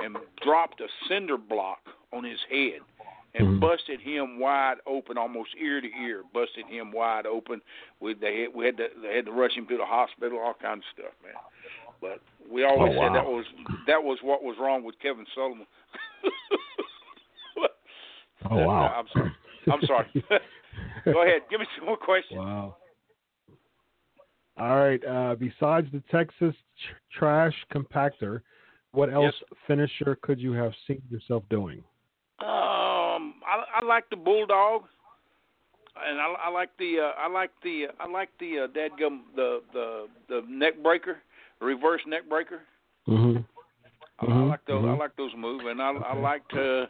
[0.00, 1.80] and dropped a cinder block
[2.12, 2.80] on his head
[3.34, 3.60] and Mhm.
[3.60, 7.62] busted him wide open, almost ear to ear, busted him wide open.
[8.00, 10.54] We they had, we had to they had to rush him to the hospital, all
[10.54, 11.34] kinds of stuff, man.
[12.00, 13.46] But we always Oh, said that was
[13.86, 15.66] that was what was wrong with Kevin Sullivan.
[18.48, 18.94] Oh wow.
[19.00, 19.32] I'm sorry.
[19.72, 20.24] I'm sorry.
[21.04, 21.42] Go ahead.
[21.50, 22.38] Give me some more questions.
[22.38, 22.76] Wow.
[24.58, 25.04] All right.
[25.04, 28.40] Uh, besides the Texas tr- trash compactor,
[28.92, 29.34] what else
[29.66, 31.82] finisher could you have seen yourself doing?
[32.40, 34.82] Um, I, I like the bulldog,
[36.06, 39.60] and I, I like the uh, I like the I like the uh, dadgum the
[39.72, 41.18] the the neck breaker,
[41.60, 42.60] reverse neck breaker.
[43.06, 43.42] Mm-hmm.
[44.20, 44.84] I, I like those.
[44.84, 46.88] I like those moves, and I I like to.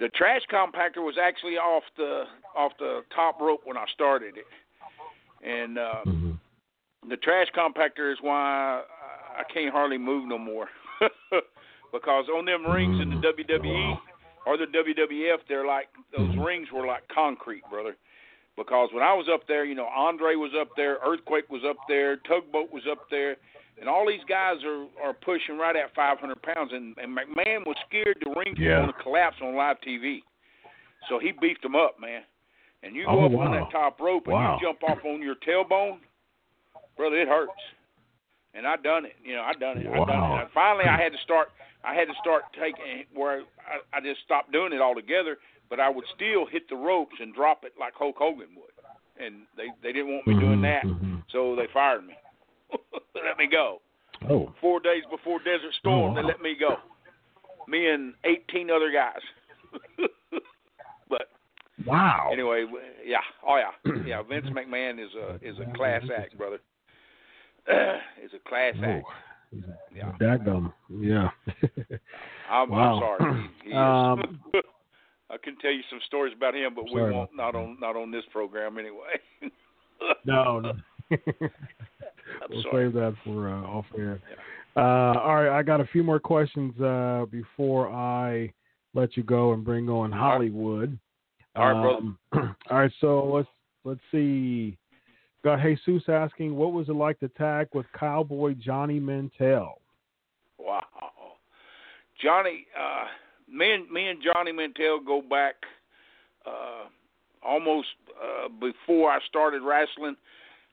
[0.00, 2.24] The trash compactor was actually off the
[2.56, 4.46] off the top rope when I started it,
[5.46, 7.10] and uh, Mm-hmm.
[7.10, 8.82] the trash compactor is why
[9.36, 10.68] I can't hardly move no more.
[11.92, 13.96] because on them rings in the WWE
[14.46, 17.96] or the WWF, they're like those rings were like concrete, brother.
[18.56, 21.76] Because when I was up there, you know, Andre was up there, Earthquake was up
[21.88, 23.36] there, Tugboat was up there,
[23.80, 26.72] and all these guys are are pushing right at 500 pounds.
[26.72, 28.76] And, and McMahon was scared the rings Yeah.
[28.80, 30.22] going to collapse on live TV,
[31.08, 32.22] so he beefed them up, man.
[32.82, 34.58] And you go Oh, up on that top rope and Wow.
[34.60, 36.00] you jump off on your tailbone,
[36.96, 37.52] brother, it hurts.
[38.52, 39.16] And I done it.
[39.24, 39.86] You know, I done it.
[39.88, 40.36] I done Wow.
[40.36, 40.40] it.
[40.42, 41.48] And finally, I had to start.
[41.82, 45.38] I had to start taking where I, I just stopped doing it altogether.
[45.70, 48.70] But I would still hit the ropes and drop it like Hulk Hogan would.
[49.18, 51.22] And they they didn't want me doing that, Mhm.
[51.32, 52.14] so they fired me.
[53.14, 53.80] let me go.
[54.28, 54.52] Oh.
[54.60, 56.76] Four days before Desert Storm, Oh, they let me go.
[57.68, 59.20] Me and 18 other guys.
[61.08, 61.28] but
[61.86, 62.30] Wow.
[62.32, 62.66] Anyway,
[63.04, 64.22] yeah, oh yeah, yeah.
[64.22, 66.58] Vince McMahon is a is a class act, brother.
[67.68, 69.04] is a class act.
[69.94, 70.72] Yeah, Dadgum.
[70.90, 71.30] Yeah.
[72.50, 72.94] I'm, Wow.
[72.94, 73.50] I'm sorry.
[73.64, 73.76] He, he.
[73.76, 74.40] Um,
[75.30, 78.10] I can tell you some stories about him, but we won't not on not on
[78.10, 79.50] this program anyway.
[80.24, 80.72] no, no.
[82.42, 82.86] I'm we'll sorry.
[82.86, 84.20] save that for uh, off air.
[84.76, 88.52] Uh, all right, I got a few more questions uh, before I
[88.94, 90.98] let you go and bring on Hollywood.
[91.56, 91.96] All right, brother.
[91.96, 92.18] Um,
[92.70, 93.48] all right, so let's
[93.84, 94.76] let's see.
[95.44, 99.82] Got Jesus asking, what was it like to tag with Cowboy Johnny Mantell?
[100.58, 100.82] Wow.
[102.22, 103.04] Johnny, uh,
[103.52, 105.56] me and me and Johnny Mantell go back
[106.46, 106.88] uh,
[107.46, 107.88] almost
[108.22, 110.16] uh, before I started wrestling.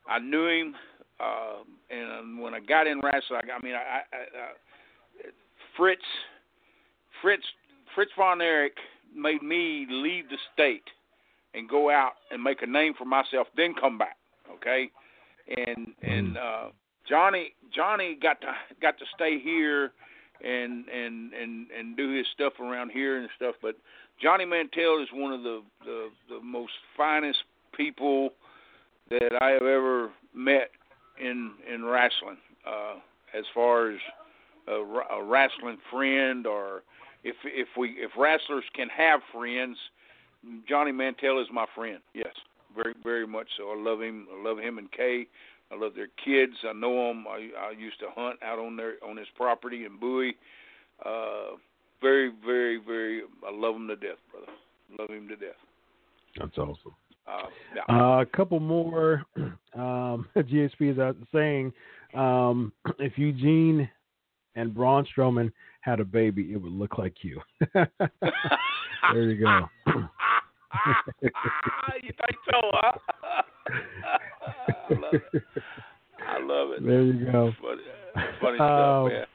[0.08, 0.76] I knew him,
[1.22, 5.30] uh, and when I got in wrestling, I, I mean, I, I, I,
[5.78, 6.02] Fritz,
[7.22, 7.44] Fritz,
[7.94, 8.78] Fritz von Erich
[9.16, 10.84] made me leave the state
[11.54, 14.18] and go out and make a name for myself, then come back.
[14.56, 14.90] Okay,
[15.48, 16.70] and and uh,
[17.08, 19.92] Johnny Johnny got to got to stay here
[20.44, 23.56] and and and and do his stuff around here and stuff.
[23.62, 23.76] But
[24.22, 27.40] Johnny Mantell is one of the the, the most finest
[27.76, 28.32] people
[29.10, 30.72] that I have ever met
[31.22, 32.38] in in wrestling.
[32.68, 32.96] Uh,
[33.38, 34.00] as far as
[34.68, 36.84] a, a wrestling friend, or
[37.24, 39.78] if if we if wrestlers can have friends,
[40.68, 42.00] Johnny Mantell is my friend.
[42.14, 42.34] Yes,
[42.76, 43.72] very very much so.
[43.72, 44.28] I love him.
[44.34, 45.28] I love him and Kay.
[45.72, 46.54] I love their kids.
[46.68, 47.26] I know them.
[47.28, 50.36] I, I used to hunt out on their on his property in Bowie.
[51.06, 51.56] Uh,
[52.02, 53.22] very, very, very.
[53.48, 54.52] I love him to death, brother.
[55.00, 55.56] Love him to death.
[56.38, 56.96] That's awesome.
[57.28, 57.96] Uh, yeah.
[57.96, 59.24] Uh, a couple more.
[59.74, 61.72] Um, GSP is out saying
[62.14, 63.90] um, if Eugene
[64.56, 67.40] and Braun Strowman had a baby, it would look like you.
[67.74, 67.88] there
[69.14, 69.62] you go.
[71.22, 71.32] you
[72.02, 72.98] think so, huh?
[74.90, 75.44] I love it.
[76.28, 76.86] I love it.
[76.86, 77.54] There you go.
[77.62, 77.82] Funny,
[78.42, 79.26] funny Um, stuff, man.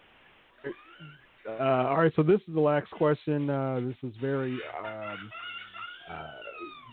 [1.58, 3.48] Uh, all right, so this is the last question.
[3.48, 5.30] Uh, this is very, um,
[6.10, 6.26] uh,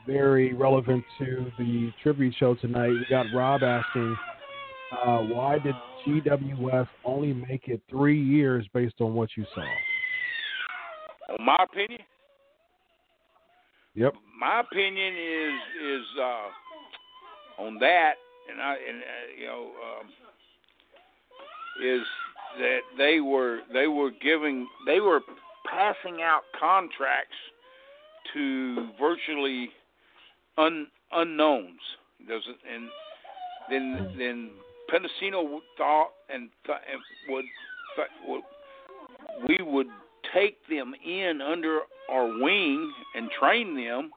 [0.05, 2.89] very relevant to the tribute show tonight.
[2.89, 4.17] We got Rob asking,
[4.91, 9.65] uh, why did GWF only make it three years based on what you saw?
[11.33, 12.01] On my opinion,
[13.95, 14.13] Yep.
[14.39, 18.13] my opinion is is uh, on that,
[18.51, 20.07] and I and uh, you know um,
[21.81, 22.01] is
[22.59, 25.21] that they were they were giving they were
[25.69, 27.35] passing out contracts
[28.33, 29.69] to virtually
[30.57, 31.79] un, unknowns.
[32.27, 32.89] It, and
[33.69, 34.17] then hmm.
[34.17, 34.49] then
[34.91, 37.45] Pedicino thought and, th- and would,
[37.95, 38.41] th- would
[39.47, 39.87] we would
[40.33, 44.11] take them in under our wing and train them,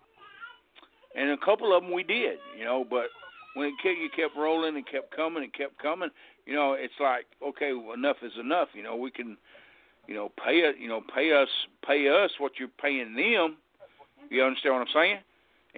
[1.14, 2.85] and a couple of them we did, you know.
[2.88, 3.07] But
[3.55, 6.11] when it kept, you kept rolling and kept coming and kept coming,
[6.46, 8.68] you know, it's like okay, enough is enough.
[8.75, 9.37] You know, we can,
[10.07, 11.49] you know, pay it, you know, pay us,
[11.87, 13.57] pay us what you're paying them.
[14.31, 15.18] You understand what I'm saying?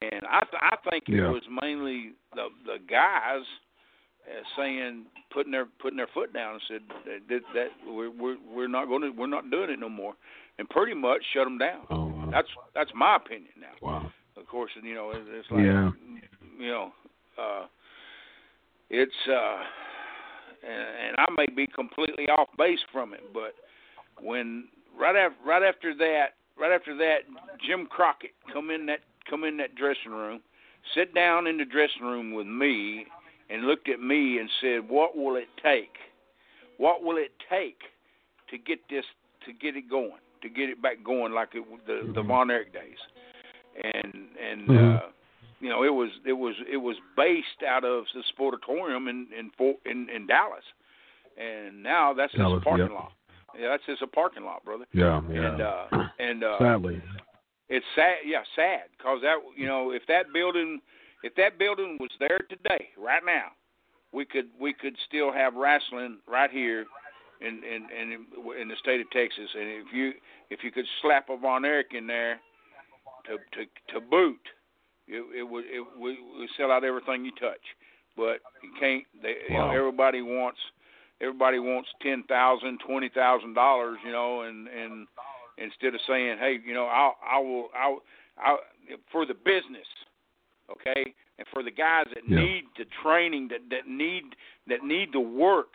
[0.01, 1.27] And I, th- I think Yeah.
[1.29, 3.43] it was mainly the the guys
[4.29, 8.37] uh, saying putting their putting their foot down and said that, that, that we're we're
[8.55, 10.15] we're not going to we're not doing it no more,
[10.59, 11.83] and pretty much shut them down.
[11.91, 12.29] Oh, wow.
[12.31, 13.75] That's that's my opinion now.
[13.83, 14.13] wow.
[14.37, 15.91] Of course, you know, it, it's like Yeah.
[16.59, 16.93] you know,
[17.37, 17.67] uh,
[18.91, 19.59] it's uh,
[20.63, 23.55] and, and I may be completely off base from it, but
[24.21, 27.19] when right after right after that, right after that,
[27.67, 30.41] Jim Crockett come in that come in that dressing room,
[30.95, 33.07] sit down in the dressing room with me,
[33.51, 35.97] and looked at me and said, "What will it take?
[36.77, 37.81] What will it take
[38.51, 39.05] to get this
[39.45, 42.73] to get it going, to get it back going like it the the Von Erich
[42.73, 42.99] days?"
[43.83, 44.97] And and Mhm.
[44.97, 45.07] uh,
[45.61, 49.51] you know, it was it was it was based out of the Sportatorium in in
[49.57, 50.65] Fort, in, in Dallas,
[51.37, 52.95] and now that's just Dallas, a parking yep.
[52.95, 53.13] lot.
[53.59, 54.85] Yeah, that's just a parking lot, brother.
[54.93, 55.85] Yeah, And uh,
[56.19, 57.03] and uh, Sadly.
[57.69, 58.17] It's sad.
[58.25, 60.81] Yeah, sad because that you know if that building
[61.23, 63.49] if that building was there today, right now,
[64.13, 66.87] we could we could still have wrestling right here
[67.41, 68.27] in in in,
[68.61, 69.49] in the state of Texas.
[69.55, 70.13] And if you
[70.51, 72.41] if you could slap a Von Erich in there
[73.27, 74.41] to to to boot,
[75.07, 76.17] it, it would it would,
[76.57, 77.61] sell out everything you touch.
[78.17, 79.05] But you can't.
[79.23, 79.77] They, you know, Wow.
[79.77, 80.59] everybody wants
[81.21, 83.99] everybody wants ten thousand, twenty thousand dollars.
[84.05, 85.07] You know, and and
[85.63, 88.01] instead of saying, hey, you know, I'll I will I'll,
[88.43, 88.59] I'll
[89.13, 89.87] for the business,
[90.71, 92.37] okay, and for the guys that Yeah.
[92.37, 94.37] need the training, that that need
[94.69, 95.75] that need the work,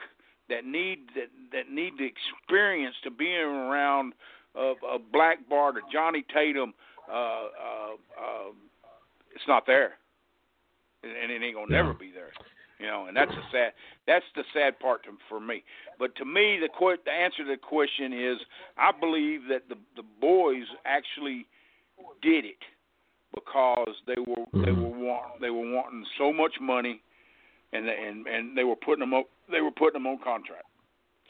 [0.50, 4.13] that need that that need the experience to being around
[4.56, 6.74] of a Black Bart or Johnny Tatum,
[7.10, 8.52] uh, uh, uh,
[9.34, 9.93] it's not there,
[11.04, 11.82] and it ain't gonna Yeah.
[11.82, 12.32] never be there.
[12.80, 13.74] You know, and that's the sad.
[14.08, 15.64] That's the sad part to, for me.
[16.00, 18.38] But to me, the que- the answer to the question is,
[18.78, 21.46] I believe that the the boys actually
[22.22, 22.58] did it
[23.34, 24.82] because they were they Mhm.
[24.82, 27.02] were want they were wanting so much money,
[27.74, 30.66] and they- and and they were putting them up they were putting them on contract.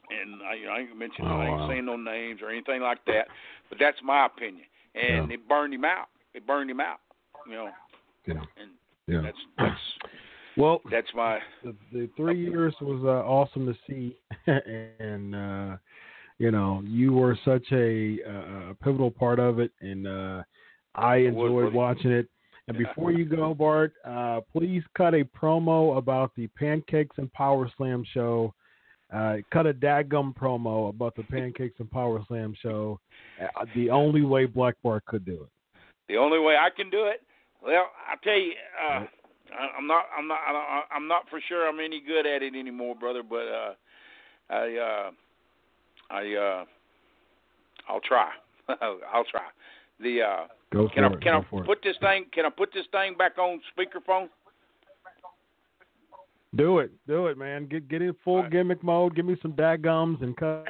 [0.10, 1.67] And I, you know, I ain't mentioning Oh, I ain't wow.
[1.69, 3.27] saying no names or anything like that,
[3.69, 4.65] but that's my opinion.
[4.95, 5.36] And Yeah.
[5.36, 6.10] it burned him out.
[6.34, 6.99] It burned him out.
[7.45, 7.71] You know,
[8.25, 8.45] Yeah.
[8.58, 8.71] and
[9.08, 9.21] Yeah.
[9.21, 9.97] that's that's
[10.55, 14.17] Well, that's my the, the three years was uh, awesome to see,
[14.99, 15.77] and uh,
[16.37, 20.43] you know you were such a, uh, a pivotal part of it, and uh,
[20.95, 21.75] I was, enjoyed brother.
[21.75, 22.27] watching it.
[22.67, 27.69] And before you go, Bart, uh, please cut a promo about the Pancakes and Power
[27.75, 28.53] Slam show.
[29.13, 32.99] Uh, cut a dadgum promo about the Pancakes and Power Slam show.
[33.41, 35.49] Uh, the only way Black Bart could do it.
[36.07, 37.21] The only way I can do it,
[37.61, 38.53] well, I'll tell you,
[38.89, 39.05] uh,
[39.59, 42.41] I, I'm not, I'm not, I don't- I'm not for sure I'm any good at
[42.43, 43.23] it anymore, brother.
[43.23, 43.73] But uh,
[44.49, 45.11] I, uh,
[46.11, 46.65] I, uh,
[47.89, 48.29] I'll try.
[48.69, 49.41] I'll try.
[49.99, 51.21] The uh, Go can I it.
[51.21, 51.67] can Go I for it.
[51.67, 52.25] put this thing?
[52.33, 54.27] Can I put this thing back on speakerphone?
[56.55, 57.65] Do it, do it, man.
[57.65, 58.51] Get get in full right.
[58.51, 59.15] gimmick mode.
[59.15, 60.65] Give me some dadgums and cut.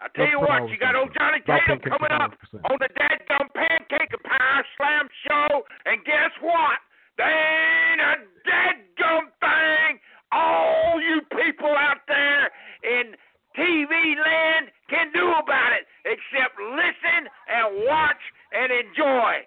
[0.00, 2.32] I tell you what, you got old Johnny Tatum coming up
[2.64, 6.76] on the Dadgum Pancake and Power Slam show, and guess what?
[7.16, 10.00] There ain't a dadgum thing
[10.32, 12.50] all you people out there
[12.82, 13.14] in
[13.56, 18.22] TV land can do about it except listen and watch
[18.52, 19.46] and enjoy.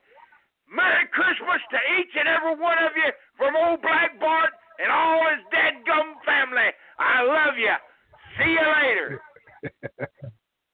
[0.71, 5.23] Merry Christmas to each and every one of you from old Black Bart and all
[5.31, 6.71] his dadgum family.
[6.99, 7.75] I love you.
[8.37, 9.21] See you later.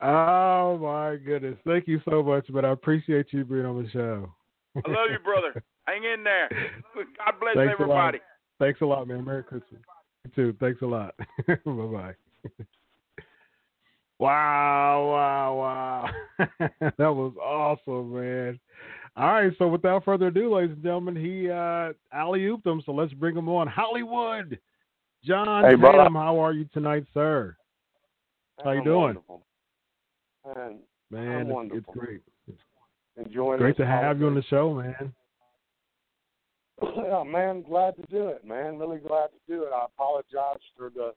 [0.02, 1.56] oh my goodness!
[1.66, 4.32] Thank you so much, but I appreciate you being on the show.
[4.76, 5.62] I love you, brother.
[5.86, 6.48] Hang in there.
[6.94, 8.18] God bless Thanks everybody.
[8.18, 8.24] lot.
[8.58, 9.24] Thanks a lot, man.
[9.24, 9.80] Merry Christmas.
[10.24, 10.56] You too.
[10.60, 11.14] Thanks a lot.
[11.46, 12.14] bye bye.
[14.18, 16.48] wow, wow, wow.
[16.80, 18.60] that was awesome, man.
[19.16, 22.92] All right, so without further ado, ladies and gentlemen, he uh alley ooped him, so
[22.92, 23.66] let's bring him on.
[23.68, 24.58] Hollywood.
[25.24, 26.10] John Hey, brother.
[26.12, 27.56] How are you tonight, sir?
[28.62, 29.00] How you I'm doing?
[29.00, 29.42] Wonderful.
[30.56, 30.78] And
[31.10, 31.94] Man, I'm it's, it's wonderful.
[31.94, 32.20] great.
[33.16, 35.12] enjoying Great this to have you on the show, man.
[36.82, 38.78] Yeah, man, glad to do it, man.
[38.78, 39.70] Really glad to do it.
[39.74, 41.12] I apologize for the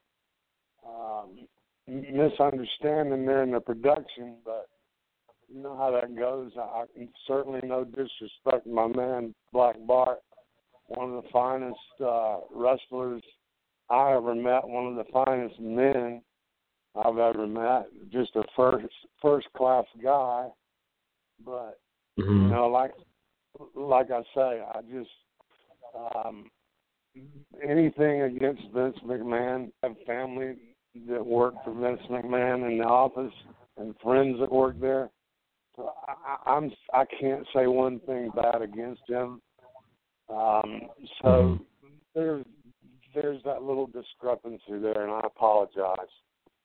[0.88, 1.48] um,
[1.88, 4.68] misunderstanding there in the production, but
[5.48, 6.52] you know how that goes.
[6.58, 10.20] I, I certainly no disrespect to my man Black Bart,
[10.88, 13.22] one of the finest uh, wrestlers
[13.90, 16.22] I ever met, one of the finest men
[16.96, 17.88] I've ever met.
[18.12, 18.88] Just a first
[19.22, 20.48] first class guy,
[21.46, 21.80] but
[22.18, 22.92] you know, like
[23.76, 25.10] like I say, I just
[25.96, 26.50] um
[27.68, 29.72] anything against Vince McMahon.
[29.84, 30.56] I have family
[31.10, 33.34] that work for Vince McMahon in the office
[33.78, 35.10] and friends that work there.
[35.76, 39.42] So I, I- I'm I can't say one thing bad against him.
[40.30, 40.82] Um,
[41.22, 41.60] so
[42.14, 42.46] there's
[43.14, 46.12] there's that little discrepancy there, and I apologize.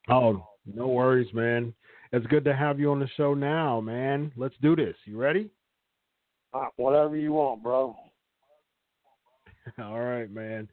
[0.09, 1.73] Oh, no worries, man.
[2.13, 4.33] It's good to have you on the show now, man.
[4.37, 4.97] Let's do this.
[5.07, 5.49] You ready?
[6.53, 7.97] Uh, whatever you want, bro.
[9.79, 10.69] All right, man.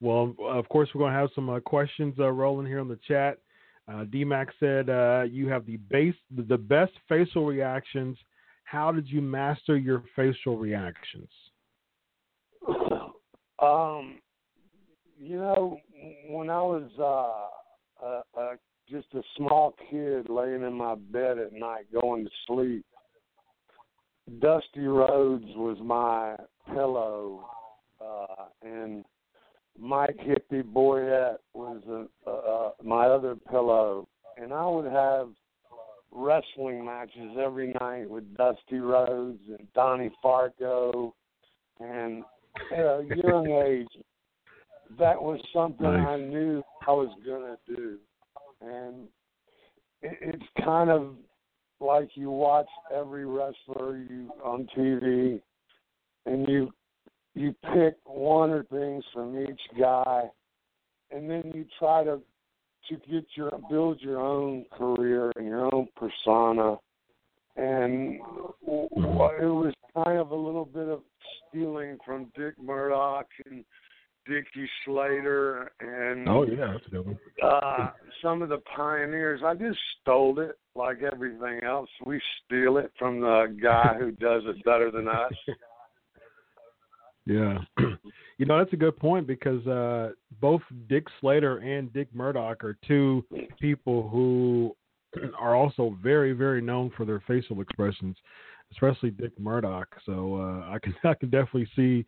[0.00, 2.98] Well, of course, we're going to have some uh, questions uh, rolling here on the
[3.06, 3.38] chat.
[3.86, 8.16] Uh, DMAC said uh, you have the base, the best facial reactions.
[8.64, 11.28] How did you master your facial reactions?
[13.62, 14.18] Um,
[15.16, 15.78] you know,
[16.28, 17.48] when I was
[18.04, 18.56] uh,
[18.90, 22.84] just a small kid laying in my bed at night going to sleep,
[24.40, 26.36] Dusty Rhodes was my
[26.74, 27.48] pillow,
[28.04, 29.04] uh, and
[29.78, 35.28] Mike Hippie Boyette was a, uh, my other pillow, and I would have
[36.12, 41.14] wrestling matches every night with Dusty Rhodes and Donnie Fargo,
[41.80, 42.22] and
[42.72, 44.02] at a young age,
[44.98, 46.06] that was something Nice.
[46.06, 47.98] I knew I was gonna do,
[48.60, 49.08] and
[50.02, 51.16] it, it's kind of
[51.80, 55.40] like you watch every wrestler you on TV,
[56.26, 56.70] and you
[57.34, 60.22] you pick one or things from each guy,
[61.10, 62.20] and then you try to
[62.88, 66.76] to get your build your own career and your own persona.
[67.56, 68.20] And
[68.64, 71.00] w- it was kind of a little bit of
[71.48, 73.64] stealing from Dick Murdoch and
[74.26, 77.18] Dickie Slater and Oh yeah, that's a good one.
[77.42, 77.90] uh,
[78.22, 79.40] some of the pioneers.
[79.44, 81.88] I just stole it like everything else.
[82.04, 85.32] We steal it from the guy who does it better than us.
[87.26, 87.58] Yeah,
[88.38, 90.10] you know that's a good point because uh,
[90.40, 93.24] both Dick Slater and Dick Murdoch are two
[93.58, 94.76] people who
[95.38, 98.16] are also very, very known for their facial expressions,
[98.72, 99.88] especially Dick Murdoch.
[100.04, 102.04] So uh, I can I can definitely see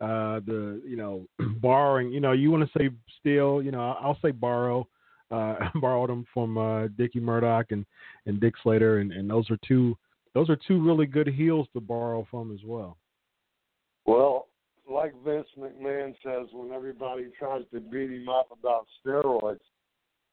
[0.00, 1.26] uh, the you know
[1.60, 2.10] borrowing.
[2.10, 2.90] You know, you want to say
[3.20, 3.62] steal.
[3.62, 4.88] You know, I'll say borrow.
[5.28, 7.84] Uh, borrowed them from uh, Dickie Murdoch and,
[8.26, 9.96] and Dick Slater, and, and those are two
[10.34, 12.96] those are two really good heels to borrow from as well.
[14.04, 14.46] Well,
[14.88, 19.60] like Vince McMahon says when everybody tries to beat him up about steroids,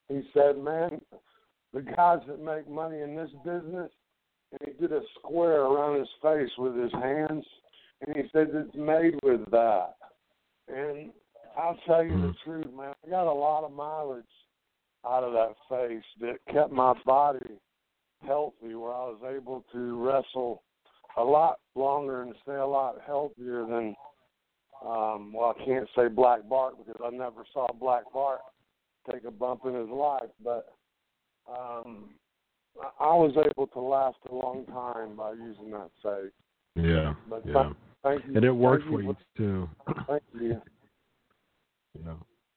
[0.09, 1.01] he said, "Man,
[1.73, 3.91] the guys that make money in this business,"
[4.51, 7.45] and he did a square around his face with his hands,
[8.01, 9.95] and he said it's made with that.
[10.67, 11.11] And
[11.57, 12.49] I'll tell you the hmm.
[12.49, 12.93] truth, man.
[13.05, 14.25] I got a lot of mileage
[15.05, 17.59] out of that face that kept my body
[18.25, 20.63] healthy, where I was able to wrestle
[21.17, 23.95] a lot longer and stay a lot healthier than
[25.57, 28.39] well I can't say Black Bart because I never saw Black Bart
[29.11, 30.73] take a bump in his life, but
[31.49, 32.09] um
[32.81, 36.31] I I was able to last a long time by using that face.
[36.75, 38.35] Yeah, But yeah, thank, thank you.
[38.35, 39.69] and it worked thank for you too.
[40.07, 40.61] Thank you.
[42.03, 42.13] Yeah,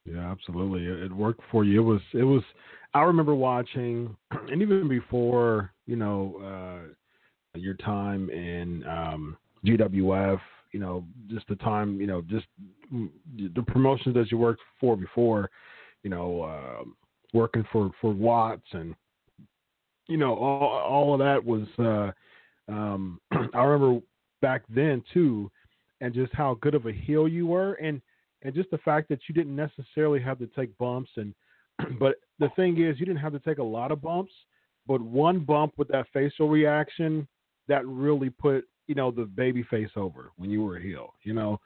[0.07, 0.87] yeah, absolutely.
[0.87, 1.81] It, it worked for you.
[1.81, 2.43] It was, it was.
[2.95, 10.41] I remember watching, and even before, you know, uh, your time in um, GWF,
[10.73, 12.47] you know, just the time, you know, just
[12.91, 15.51] the promotions that you worked for before,
[16.03, 16.85] you know, uh,
[17.33, 18.95] working for for Watts and,
[20.09, 21.67] you know, all all of that was.
[21.79, 22.13] Uh,
[22.69, 23.21] um,
[23.55, 24.01] I remember
[24.43, 25.51] back then too,
[26.01, 28.01] and just how good of a heel you were, and
[28.43, 31.35] and just the fact that you didn't necessarily have to take bumps and
[31.99, 34.33] but the thing is you didn't have to take a lot of bumps
[34.87, 37.27] but one bump with that facial reaction
[37.69, 41.33] that really put you know the baby face over when you were a heel you
[41.33, 41.61] know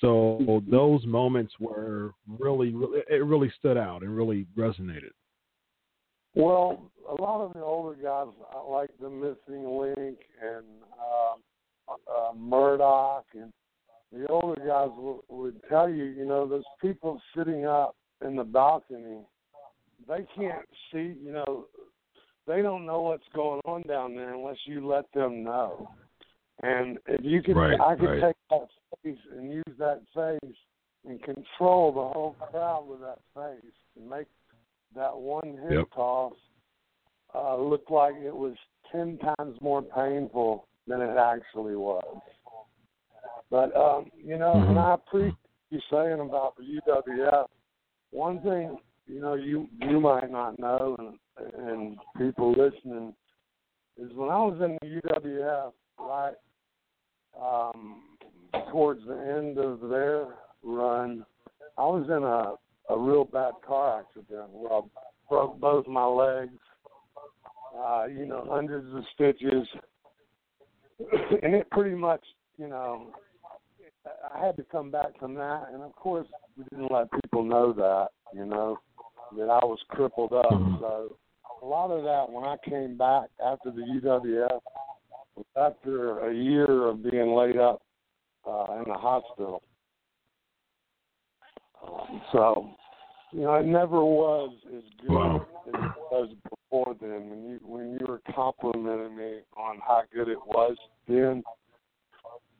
[0.00, 5.10] so those moments were really, really it really stood out and really resonated
[6.34, 8.26] Well, a lot of the older guys
[8.68, 10.64] like the Missing Link and
[11.00, 13.52] uh, uh, Murdoch, and
[14.12, 17.94] the older guys w- would tell you, you know, those people sitting up
[18.24, 19.20] in the balcony,
[20.08, 21.66] they can't see, you know,
[22.46, 25.88] they don't know what's going on down there unless you let them know.
[26.62, 28.22] And if you could, Right, I could right.
[28.22, 28.68] take that
[29.02, 30.56] face and use that face
[31.06, 34.26] and control the whole crowd with that face and make
[34.94, 35.90] that one hip Yep.
[35.94, 36.32] toss
[37.34, 38.54] uh, look like it was
[38.92, 42.22] ten times more painful than it actually was.
[43.50, 44.84] But um, you know, and Mhm.
[44.84, 45.36] I appreciate
[45.70, 47.48] you saying about the UWF.
[48.10, 51.18] One thing, you know, you you might not know, and
[51.54, 53.14] and people listening,
[53.96, 56.34] is when I was in the UWF, right,
[57.40, 58.02] um,
[58.70, 60.26] towards the end of their
[60.62, 61.24] run,
[61.76, 62.54] I was in a
[62.90, 64.80] a real bad car accident where I
[65.28, 66.58] broke both my legs.
[67.76, 69.66] Uh, you know, hundreds of stitches,
[71.42, 72.24] and it pretty much,
[72.56, 73.08] you know,
[74.32, 77.72] I had to come back from that, and of course, we didn't let people know
[77.72, 78.78] that, you know,
[79.36, 80.52] that I was crippled up.
[80.52, 80.78] Mhm.
[80.78, 81.16] So
[81.62, 84.62] a lot of that, when I came back after the UWF,
[85.56, 87.82] after a year of being laid up
[88.46, 89.62] uh, in the hospital.
[91.86, 92.70] Um, so,
[93.32, 95.46] you know, it never was as good Wow.
[95.68, 95.80] as it
[96.10, 97.30] was before then.
[97.30, 100.76] When you when you were complimenting me on how good it was
[101.08, 101.42] then,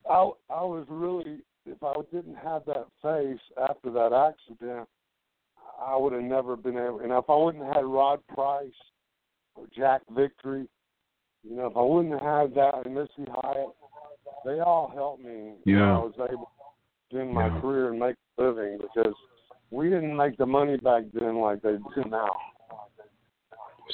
[0.09, 4.87] I I was really if I didn't have that face after that accident,
[5.79, 6.99] I would have never been able.
[6.99, 8.71] And if I wouldn't have had Rod Price
[9.55, 10.67] or Jack Victory,
[11.47, 13.69] you know, if I wouldn't have that and Missy Hyatt,
[14.45, 15.53] they all helped me.
[15.65, 15.97] Yeah.
[15.97, 16.51] I was able
[17.11, 17.61] to in my Yeah.
[17.61, 19.13] career and make a living because
[19.71, 22.35] we didn't make the money back then like they do now.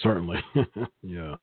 [0.01, 0.39] Certainly,
[1.03, 1.35] yeah.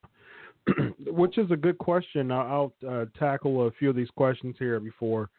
[1.06, 2.32] Which is a good question.
[2.32, 5.30] I'll, I'll uh, tackle a few of these questions here before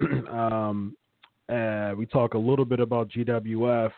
[0.30, 0.96] um,
[1.48, 3.92] uh, we talk a little bit about GWF.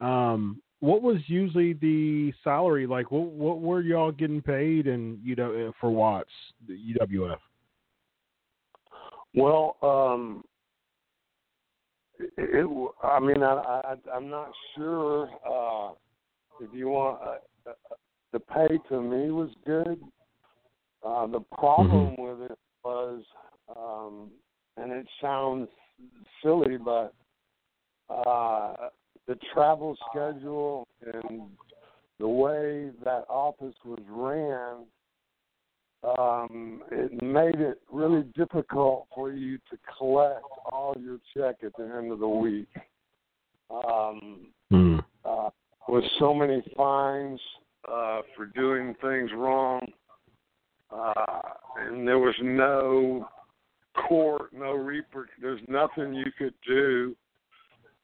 [0.00, 3.10] Um, what was usually the salary like?
[3.10, 6.30] What what were y'all getting paid and you know for Watts
[6.68, 7.38] the UWF?
[9.34, 10.44] Well, um,
[12.18, 15.92] it, it, I mean, I, I, I'm not sure uh,
[16.60, 17.20] if you want.
[17.22, 17.94] Uh, uh,
[18.32, 20.00] the pay to me was good.
[21.04, 23.22] Uh, the problem with it was,
[23.74, 24.30] um,
[24.76, 25.68] and it sounds
[26.42, 27.14] silly, but
[28.10, 28.88] uh,
[29.26, 31.48] the travel schedule and
[32.18, 34.86] the way that office was ran
[36.18, 41.84] um, it made it really difficult for you to collect all your check at the
[41.84, 42.68] end of the week.
[43.70, 44.98] Um, Hmm.
[45.24, 45.50] uh,
[45.88, 47.40] with so many fines
[47.88, 49.92] uh, for doing things wrong,
[50.90, 51.40] uh,
[51.76, 53.28] and there was no
[54.08, 55.26] court, no reper.
[55.40, 57.16] There's nothing you could do.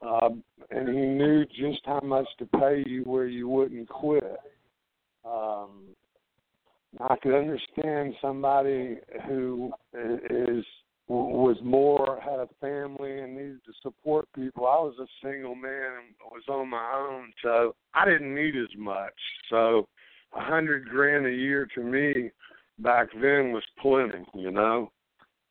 [0.02, 4.38] Um, and he knew just how much to pay you where you wouldn't quit.
[5.24, 5.94] Um,
[7.00, 10.64] I could understand somebody who is
[11.08, 14.66] was more had a family and needed to support people.
[14.66, 18.74] I was a single man and was on my own, so I didn't need as
[18.78, 19.12] much.
[19.50, 19.88] So
[20.34, 22.30] a hundred grand a year to me
[22.78, 24.90] back then was plenty, you know.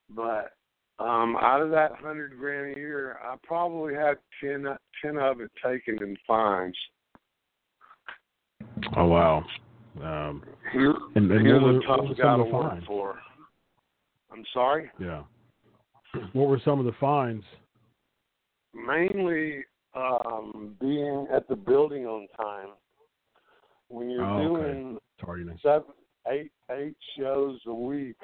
[0.10, 0.54] But
[1.02, 4.66] um out of that hundred grand a year, I probably had ten
[5.04, 6.78] ten of it taken in fines.
[8.96, 9.44] Oh wow.
[10.02, 12.84] Um, Here, and, and here's a tough guy to work fines?
[12.88, 13.20] for.
[14.32, 14.90] I'm sorry.
[15.00, 15.24] Yeah.
[16.34, 17.44] What were some of the fines?
[18.74, 22.70] mainly um being at the building on time.
[23.90, 24.48] When you're Oh, okay.
[24.48, 25.60] doing Tardiness.
[25.62, 25.92] seven,
[26.30, 28.16] eight, eight shows a week,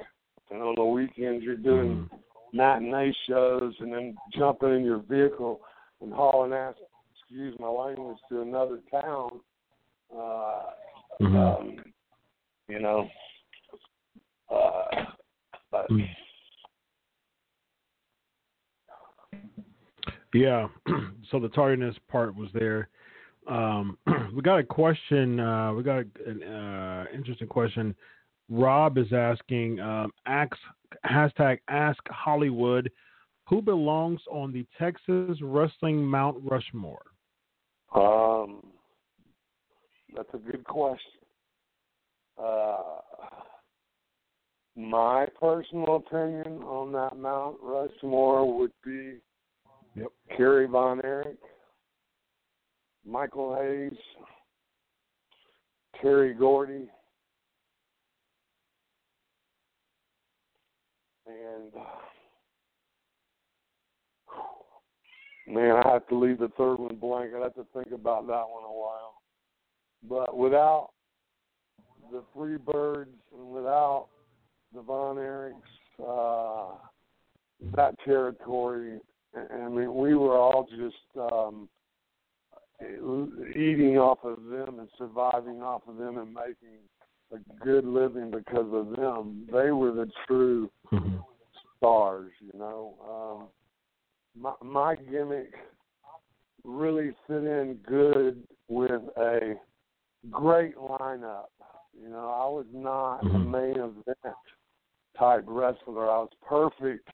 [0.50, 2.18] and on the weekends you're doing Mhm.
[2.52, 5.60] Matinee shows, and then jumping in your vehicle
[6.00, 6.74] and hauling ass,
[7.12, 9.40] excuse my language, to another town.
[10.14, 10.62] Uh,
[11.20, 11.58] Mhm.
[11.58, 11.92] um,
[12.68, 13.08] you know,
[14.50, 15.04] uh,
[15.70, 16.08] but Mm.
[20.34, 20.68] Yeah.
[21.30, 22.88] so the tardiness part was there.
[23.46, 23.98] Um,
[24.34, 25.40] we got a question.
[25.40, 27.94] Uh, we got an uh, interesting question.
[28.50, 30.56] Rob is asking, um, ask,
[31.06, 32.90] hashtag ask Hollywood,
[33.48, 37.02] who belongs on the Texas Wrestling Mount Rushmore?
[37.94, 38.62] Um,
[40.14, 41.12] that's a good question.
[42.42, 42.76] Uh,
[44.76, 49.18] my personal opinion on that Mount Rushmore would be
[49.98, 50.08] Yep.
[50.36, 51.38] Kerry Von Erich,
[53.04, 53.98] Michael Hayes,
[56.00, 56.88] Terry Gordy,
[61.28, 61.72] and
[65.54, 67.32] man, I have to leave the third one blank.
[67.36, 69.14] I have to think about that one a while.
[70.08, 70.90] But without
[72.10, 74.08] the Free Birds and without
[74.74, 75.54] the Von Erichs,
[76.00, 76.74] uh,
[77.74, 79.00] that territory,
[79.34, 81.68] I I mean, we were all just um,
[82.80, 86.78] eating off of them and surviving off of them and making
[87.32, 89.48] a good living because of them.
[89.52, 91.16] They were the true Mm-hmm.
[91.76, 92.94] stars, you know.
[93.08, 93.48] Um,
[94.40, 95.52] my my gimmick
[96.64, 99.54] really fit in good with a
[100.30, 101.46] great lineup.
[102.00, 103.50] You know, I was not a Mhm.
[103.50, 104.36] main event
[105.18, 106.10] type wrestler.
[106.10, 107.08] I was perfect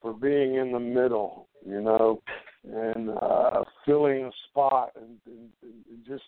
[0.00, 2.22] for being in the middle, you know,
[2.64, 6.24] and uh filling a spot and, and, and just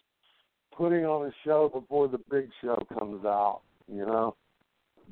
[0.76, 4.36] putting on a show before the big show comes out, you know.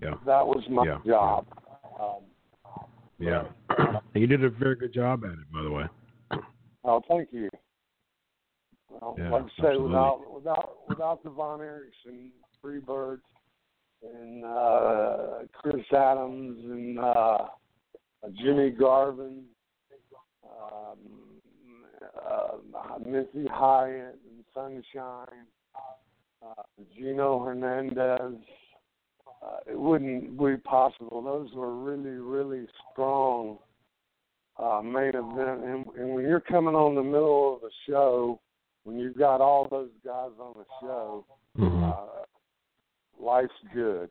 [0.01, 0.15] Yeah.
[0.27, 0.99] That was my Yeah.
[1.07, 1.47] job.
[1.99, 2.25] Um,
[3.19, 3.49] Yeah.
[4.15, 5.89] you did a very good job at it, by the way.
[6.85, 7.49] Oh, thank you.
[8.91, 9.83] Well, Yeah, like I say, absolutely.
[9.85, 13.23] without without without the Von Erichs and Freebirds,
[14.03, 17.49] and uh, Chris Adams and uh,
[18.35, 19.45] Jimmy Garvin,
[20.45, 20.99] um,
[22.19, 25.47] uh, Missy Hyatt and Sunshine,
[26.45, 26.63] uh,
[26.97, 28.41] Gino Hernandez.
[29.83, 31.21] Wouldn't be possible.
[31.23, 33.59] Those were really, really strong
[34.57, 35.65] uh, main event.
[35.65, 38.41] And, and when you're coming on the middle of the show,
[38.85, 41.25] when you've got all those guys on the show,
[41.59, 41.93] Mhm.
[41.93, 42.25] uh,
[43.21, 44.09] life's good.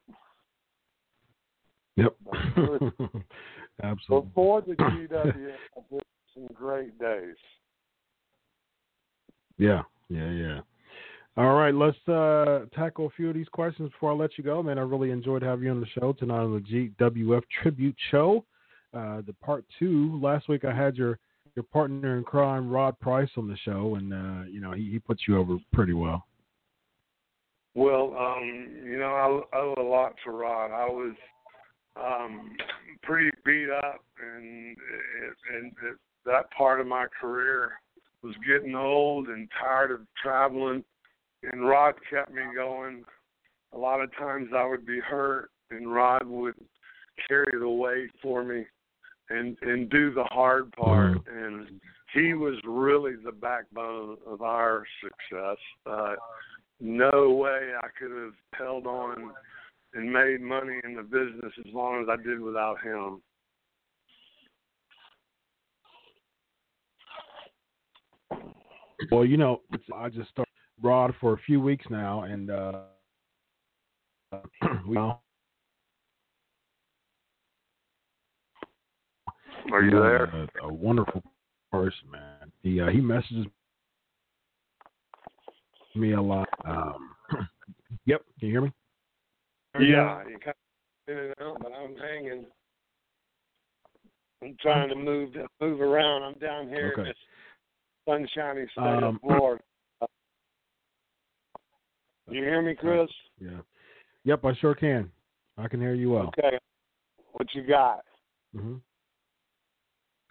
[1.96, 2.16] Yep.
[3.84, 4.28] Absolutely.
[4.30, 5.54] Before the GW,
[6.34, 7.36] some great days.
[9.58, 10.60] Yeah, yeah, yeah.
[11.38, 14.62] All right, let's uh, tackle a few of these questions before I let you go,
[14.62, 14.78] man.
[14.78, 18.44] I really enjoyed having you on the show tonight on the GWF Tribute Show.
[18.94, 20.20] Uh, the part two.
[20.22, 21.18] Last week I had your
[21.56, 25.00] your partner in crime, Rod Price, on the show, and uh, you know he, he
[25.00, 26.26] put you over pretty well.
[27.76, 29.14] Well, um, you know,
[29.54, 30.72] I owe a lot to Rod.
[30.72, 31.16] I was
[31.96, 32.58] um,
[33.04, 34.76] pretty beat up, and
[35.56, 37.72] and it, that part of my career
[38.22, 40.84] was getting old and tired of traveling.
[41.44, 43.04] And Rod kept me going.
[43.74, 46.56] A lot of times I would be hurt, and Rod would
[47.28, 48.66] carry the weight for me
[49.30, 51.18] and and do the hard part.
[51.28, 51.80] And
[52.14, 55.58] he was really the backbone of our success.
[55.86, 56.16] Uh,
[56.80, 59.32] no way I could have held on
[59.94, 63.22] and made money in the business as long as I did without him.
[69.12, 69.62] Well, you know,
[69.94, 70.51] I just started
[70.82, 72.82] Rod for a few weeks now, and uh,
[74.88, 75.20] we know
[79.72, 80.24] Are you there?
[80.26, 81.22] A, a wonderful
[81.72, 82.52] person, man.
[82.64, 83.46] He uh, he messages
[85.96, 86.50] me a lot.
[86.66, 87.16] Um,
[88.06, 88.72] yep, can you hear me?
[89.80, 90.56] Yeah, you kind
[91.08, 92.46] of in and out, but I'm hanging.
[94.44, 95.30] I'm trying to move
[95.62, 96.24] move around.
[96.24, 97.16] I'm down here in this
[98.08, 99.64] sunshiny state Um, of Florida.
[102.32, 103.10] You hear me, Chris?
[103.40, 103.60] Yeah.
[104.24, 105.12] Yep, I sure can.
[105.58, 106.32] I can hear you well.
[106.40, 106.58] Okay.
[107.34, 108.02] What you got?
[108.56, 108.76] hmm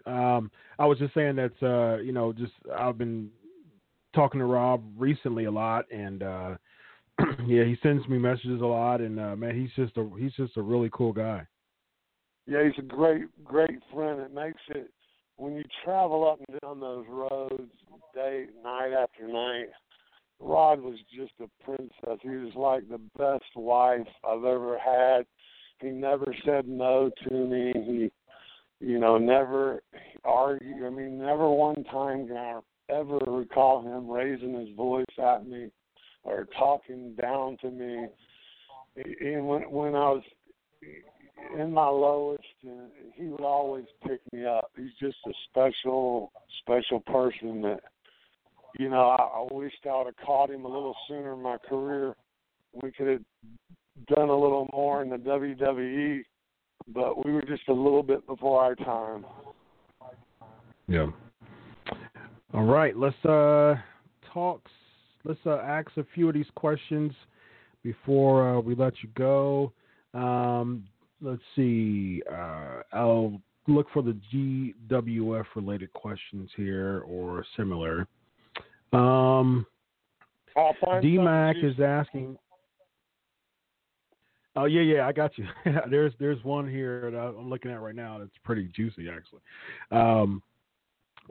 [0.06, 3.30] Um, I was just saying that uh, you know, just I've been
[4.14, 6.56] talking to Rod recently a lot, and uh,
[7.46, 10.56] yeah, he sends me messages a lot, and uh, man, he's just a he's just
[10.56, 11.46] a really cool guy.
[12.46, 14.20] Yeah, he's a great, great friend.
[14.20, 14.90] It makes it
[15.36, 17.70] when you travel up and down those roads,
[18.14, 19.68] day, night after night.
[20.40, 22.18] Rod was just a princess.
[22.22, 25.26] He was like the best wife I've ever had.
[25.80, 27.72] He never said no to me.
[27.74, 28.10] He,
[28.86, 29.82] you know, never
[30.24, 30.84] argued.
[30.84, 35.70] I mean, never one time can I ever recall him raising his voice at me
[36.24, 38.06] or talking down to me.
[38.96, 40.22] And when when I was
[41.58, 44.70] in my lowest, uh, he would always pick me up.
[44.76, 47.80] He's just a special, special person that,
[48.78, 51.56] you know, I, I wished I would have caught him a little sooner in my
[51.68, 52.14] career.
[52.82, 53.22] We could have
[54.08, 56.22] done a little more in the WWE,
[56.88, 59.24] but we were just a little bit before our time.
[60.86, 61.06] Yeah.
[62.52, 63.76] All right, let's uh
[64.32, 64.62] talk.
[65.24, 67.12] Let's uh, ask a few of these questions
[67.82, 69.72] before uh, we let you go.
[70.14, 70.84] Um,
[71.20, 72.22] let's see.
[72.30, 78.06] Uh, I'll look for the GWF related questions here or similar.
[78.92, 79.66] Um,
[80.56, 82.36] DMAC is asking.
[84.56, 85.46] Oh yeah, yeah, I got you.
[85.90, 89.40] there's there's one here that I'm looking at right now that's pretty juicy actually.
[89.92, 90.42] Um,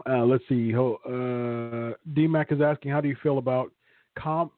[0.09, 0.73] uh, let's see.
[0.73, 3.71] Uh, DMAC is asking, how do you feel about
[4.17, 4.51] com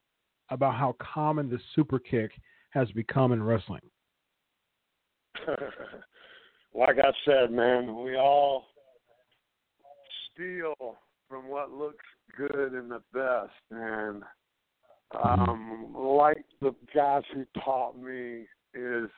[0.50, 2.30] about how common the super kick
[2.70, 3.80] has become in wrestling?
[6.74, 8.66] like I said, man, we all
[10.32, 10.74] steal
[11.32, 12.04] from what looks
[12.36, 13.52] good and the best.
[13.70, 14.22] And
[15.24, 19.08] um, like the guys who taught me is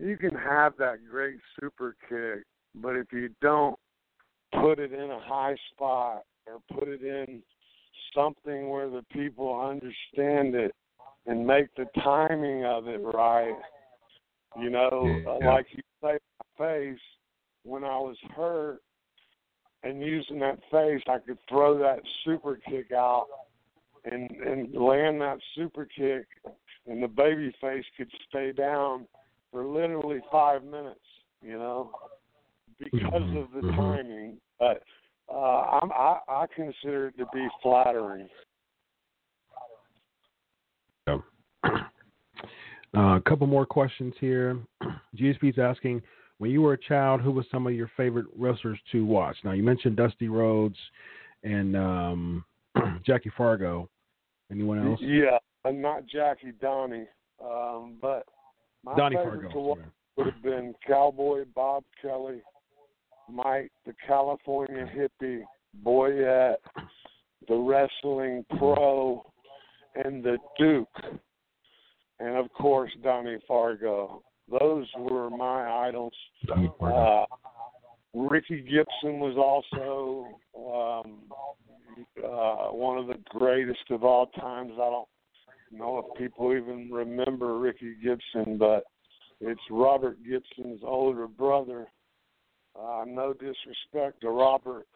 [0.00, 2.44] you can have that great super kick,
[2.74, 3.78] but if you don't
[4.60, 7.40] put it in a high spot or put it in
[8.12, 10.74] something where the people understand it
[11.26, 13.56] and make the timing of it right,
[14.58, 15.48] you know, Yeah.
[15.48, 16.18] like you say,
[16.58, 17.00] my face
[17.62, 18.82] when I was hurt
[19.82, 23.26] and using that face, I could throw that super kick out
[24.04, 26.26] and and land that super kick,
[26.86, 29.06] and the baby face could stay down
[29.50, 31.00] for literally five minutes,
[31.42, 31.92] you know,
[32.78, 33.76] because Mhm, of the mhm.
[33.76, 34.40] timing.
[34.58, 34.82] But
[35.32, 38.28] uh, I'm, I I consider it to be flattering.
[42.94, 44.58] Uh, a couple more questions here.
[45.16, 46.02] GSP is asking,
[46.42, 49.36] when you were a child, who was some of your favorite wrestlers to watch?
[49.44, 50.74] Now you mentioned Dusty Rhodes
[51.44, 52.44] and um,
[53.06, 53.88] Jackie Fargo.
[54.50, 54.98] Anyone else?
[55.00, 57.06] Yeah, I'm not Jackie Donnie,
[57.40, 58.26] um, but
[58.84, 59.52] my Donnie favorite Fargo.
[59.52, 59.78] to watch
[60.16, 62.42] would have been Cowboy Bob Kelly,
[63.30, 65.42] Mike the California hippie,
[65.86, 66.56] Boyette,
[67.46, 69.24] the wrestling pro,
[70.04, 70.88] and the Duke,
[72.18, 74.24] and of course Donnie Fargo.
[74.60, 76.12] Those were my idols.
[76.80, 77.24] Uh,
[78.14, 81.22] Ricky Gibson was also um,
[82.22, 84.72] uh, one of the greatest of all times.
[84.74, 85.08] I don't
[85.70, 88.84] know if people even remember Ricky Gibson, but
[89.40, 91.86] it's Robert Gibson's older brother.
[92.78, 94.86] Uh, no disrespect to Robert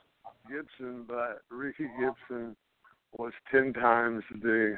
[0.51, 2.55] Gibson, but Ricky Gibson
[3.17, 4.77] was ten times the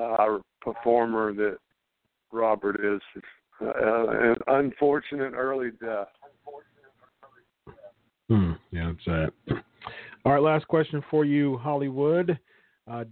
[0.00, 1.58] uh, performer that
[2.32, 3.00] Robert is.
[3.60, 3.72] Uh,
[4.08, 6.08] an unfortunate early death.
[8.28, 8.52] Hmm.
[8.70, 9.64] Yeah, that's it.
[10.24, 12.38] All right, last question for you, Hollywood.
[12.90, 13.04] Uh,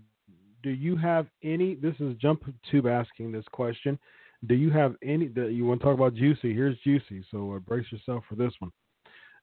[0.62, 1.74] do you have any?
[1.74, 3.98] This is Jump Tube asking this question.
[4.46, 5.28] Do you have any?
[5.28, 6.54] The, you want to talk about Juicy?
[6.54, 7.24] Here's Juicy.
[7.30, 8.72] So uh, brace yourself for this one.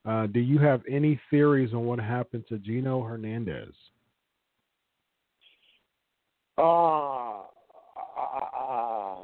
[0.05, 3.73] Uh, do you have any theories on what happened to Gino Hernandez?
[6.57, 7.45] Ah,
[8.17, 9.23] uh,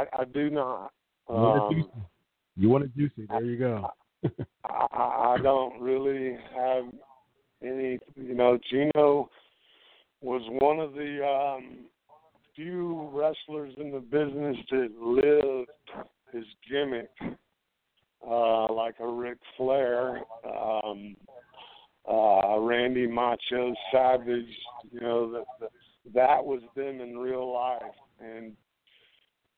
[0.00, 0.92] I, I do not.
[1.28, 1.90] You want a Um, Juicy?
[2.56, 3.26] You want a Juicy?
[3.28, 3.90] There you go.
[4.64, 6.84] I, I I don't really have
[7.62, 7.98] any.
[8.16, 9.30] You know, Gino
[10.20, 11.78] was one of the um,
[12.54, 15.70] few wrestlers in the business that lived
[16.32, 17.10] his gimmick,
[18.26, 21.16] uh, like a Ric Flair, um,
[22.10, 24.44] uh, Randy Macho Savage.
[24.92, 25.70] You know, that that
[26.14, 27.82] that was them in real life,
[28.20, 28.52] and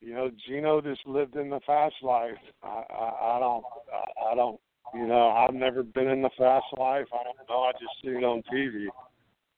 [0.03, 2.37] you know, Gino just lived in the fast life.
[2.63, 4.61] I, I, I don't, I, I don't,
[4.95, 7.07] you know, I've never been in the fast life.
[7.15, 7.63] I don't know.
[7.63, 8.87] I just see it on TV.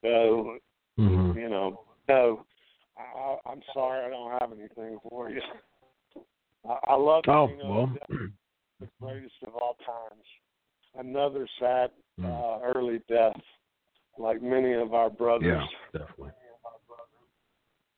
[0.03, 0.59] So,
[0.99, 1.35] Mhm.
[1.35, 2.45] you know, no,
[2.99, 5.41] I, I- I'm sorry, I don't have anything for you.
[6.69, 7.97] I, I love Oh Gino, well.
[8.81, 10.25] the greatest of all times.
[10.97, 11.91] Another sad
[12.21, 12.27] Mm.
[12.27, 13.35] uh, early death,
[14.19, 15.49] like many of our brothers.
[15.93, 16.31] Yeah, definitely.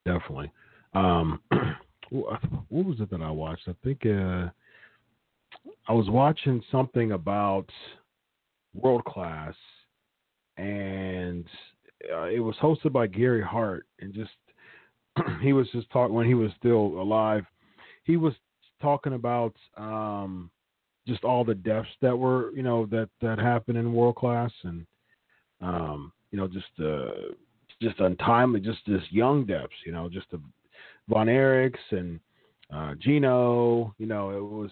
[0.07, 0.51] Definitely.
[0.94, 1.42] Um,
[2.11, 2.40] what
[2.70, 3.68] was it that I watched?
[3.68, 4.48] I think uh,
[5.88, 7.66] I was watching something about
[8.74, 9.54] world class,
[10.57, 11.44] and
[12.12, 14.30] uh, it was hosted by Gary Hart, and just
[15.42, 17.44] he was just talking when he was still alive.
[18.04, 18.34] He was
[18.80, 20.50] talking about um,
[21.07, 24.86] just all the deaths that were, you know, that that happened in world class, and
[25.61, 27.32] um, you know, just uh,
[27.80, 30.40] just untimely, just this young deaths, you know, just the
[31.09, 32.20] Von Erichs and
[32.72, 34.70] uh, Gino, you know, it was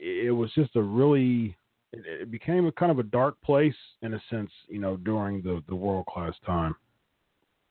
[0.00, 1.56] it was just a really
[1.92, 5.42] it, it became a kind of a dark place in a sense, you know, during
[5.42, 6.74] the the world class time.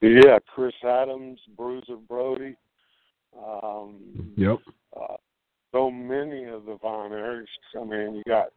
[0.01, 2.55] Yeah, Chris Adams, Bruiser Brody.
[3.37, 4.59] Um, Yep.
[4.99, 5.15] uh,
[5.71, 7.45] so many of the Von Erichs.
[7.79, 8.49] I mean, you got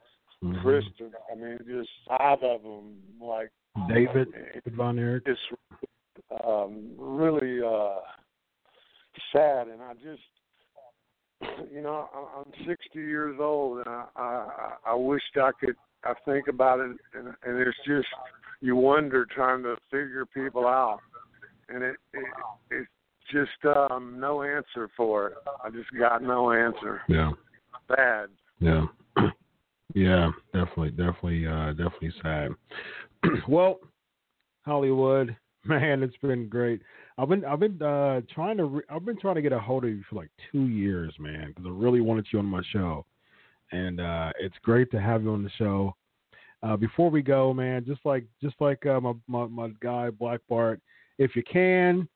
[0.43, 0.61] Mhm.
[0.63, 0.85] Chris.
[1.31, 2.97] I mean, just five of them.
[3.21, 3.51] Like
[3.89, 5.23] David David Von Erich.
[5.27, 5.41] it's
[6.45, 8.01] um, really uh,
[9.33, 10.23] sad, and I just,
[11.73, 15.77] you know, I- I'm 60 years old, and I, I, I wished I could.
[16.07, 18.09] I think about it, and, and it's just
[18.61, 21.01] you wonder trying to figure people out,
[21.71, 22.25] and it, it
[22.71, 22.91] it's
[23.33, 25.35] just um, no answer for it.
[25.65, 27.01] I just got no answer.
[27.09, 27.33] Yeah.
[27.89, 28.29] Bad.
[28.61, 28.87] Yeah.
[29.95, 32.51] yeah, definitely, definitely, uh, definitely sad.
[33.49, 33.81] well,
[34.65, 35.37] Hollywood,
[35.69, 36.81] man, it's been great.
[37.17, 39.85] I've been, I've been uh, trying to, re- I've been trying to get a hold
[39.85, 43.07] of you for like two years, man, because I really wanted you on my show,
[43.73, 45.95] and uh, it's great to have you on the show.
[46.63, 50.41] Uh, before we go, man, just like, just like uh, my, my my guy Black
[50.49, 50.81] Bart,
[51.19, 52.09] if you can,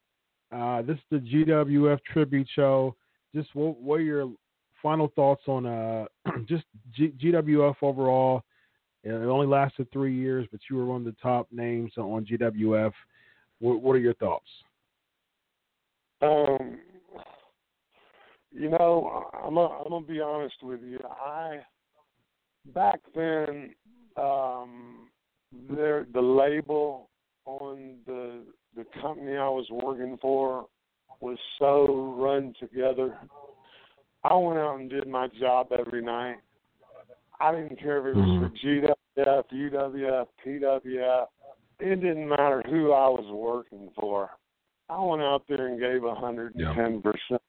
[0.52, 2.94] uh, this is the GWF tribute show.
[3.34, 4.30] Just what, what are your
[4.82, 6.06] final thoughts on uh,
[6.46, 8.42] just G- GWF overall?
[9.04, 12.92] It only lasted three years, but you were one of the top names on GWF.
[13.60, 14.48] What, what are your thoughts?
[16.20, 16.78] Um,
[18.52, 20.98] you know, I'm gonna, I'm gonna be honest with you.
[21.04, 21.60] I
[22.74, 23.74] back then,
[24.16, 25.08] um,
[25.70, 27.08] there the label
[27.44, 28.42] on the
[28.76, 30.66] the company I was working for
[31.20, 33.16] was so run together.
[34.24, 36.36] I went out and did my job every night.
[37.40, 38.50] I didn't care if it was
[39.16, 41.26] for GWF, UWF, PWF.
[41.80, 44.30] It didn't matter who I was working for.
[44.88, 47.42] I went out there and gave a hundred and ten percent.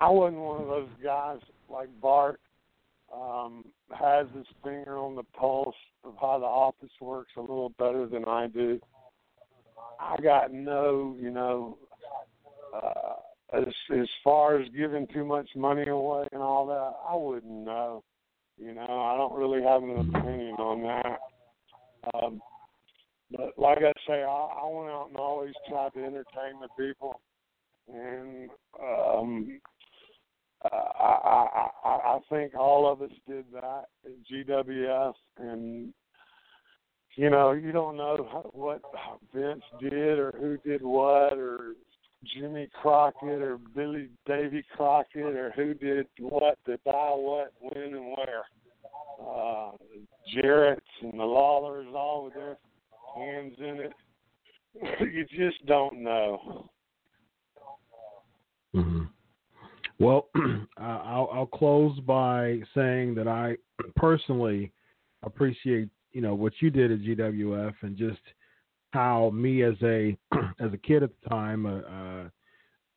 [0.00, 1.38] I wasn't one of those guys
[1.70, 2.40] like Bart
[3.14, 3.64] um,
[3.98, 5.74] has his finger on the pulse
[6.04, 8.80] of how the office works a little better than I do.
[10.00, 11.78] I got no, you know,
[12.74, 13.64] uh, as
[13.96, 18.02] as far as giving too much money away and all that, I wouldn't know.
[18.58, 21.18] You know, I don't really have an opinion on that.
[22.14, 22.40] Um,
[23.36, 27.20] but like I say, I, I went out and always tried to entertain the people,
[27.92, 28.50] and
[28.82, 29.60] um,
[30.64, 35.92] uh, I, I, I think all of us did that at GWF, and
[37.16, 38.80] you know, you don't know what
[39.34, 41.74] Vince did or who did what or
[42.34, 48.16] Jimmy Crockett or Billy Davy Crockett or who did what to buy what, when, and
[48.16, 48.44] where.
[49.20, 49.72] Uh,
[50.32, 52.56] Jarrett's and the Lawlers all with their
[53.14, 53.92] hands in it.
[55.12, 56.70] you just don't know.
[58.74, 59.02] Mm-hmm.
[59.98, 60.28] Well,
[60.78, 63.56] I'll, I'll close by saying that I
[63.96, 64.72] personally
[65.22, 68.20] appreciate you know what you did at GWF and just
[68.92, 70.16] how me as a
[70.60, 72.30] as a kid at the time, a,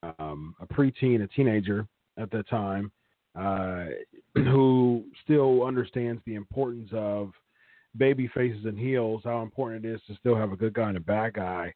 [0.03, 1.87] a, um, a preteen, a teenager
[2.17, 2.91] at that time,
[3.39, 3.85] uh,
[4.35, 7.31] who still understands the importance of
[7.97, 10.97] baby faces and heels, how important it is to still have a good guy and
[10.97, 11.73] a bad guy.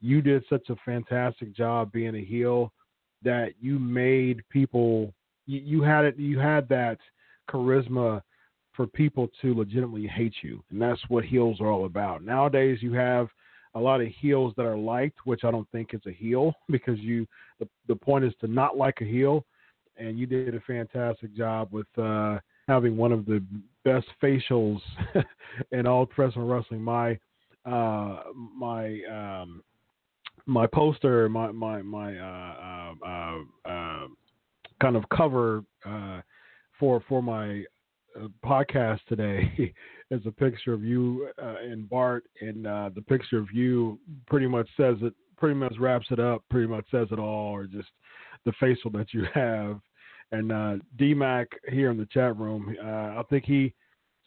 [0.00, 2.72] You did such a fantastic job being a heel
[3.22, 5.12] that you made people
[5.46, 6.98] you, you had it you had that
[7.50, 8.22] charisma
[8.72, 12.92] for people to legitimately hate you and that's what heels are all about nowadays you
[12.92, 13.28] have
[13.74, 16.98] a lot of heels that are liked which i don't think is a heel because
[16.98, 17.26] you
[17.58, 19.44] the, the point is to not like a heel
[19.96, 23.42] and you did a fantastic job with uh having one of the
[23.84, 24.80] best facials
[25.72, 27.18] in all professional wrestling my
[27.64, 28.22] uh
[28.56, 29.62] my um
[30.46, 34.06] my poster, my my my uh, uh, uh, uh
[34.80, 36.20] kind of cover uh,
[36.78, 37.64] for for my
[38.44, 39.72] podcast today
[40.10, 44.96] is a picture of you and Bart, and the picture of you pretty much says
[45.02, 47.88] it, pretty much wraps it up, pretty much says it all, or just
[48.44, 49.80] the facial that you have.
[50.32, 53.72] And uh, DMAC here in the chat room, I think he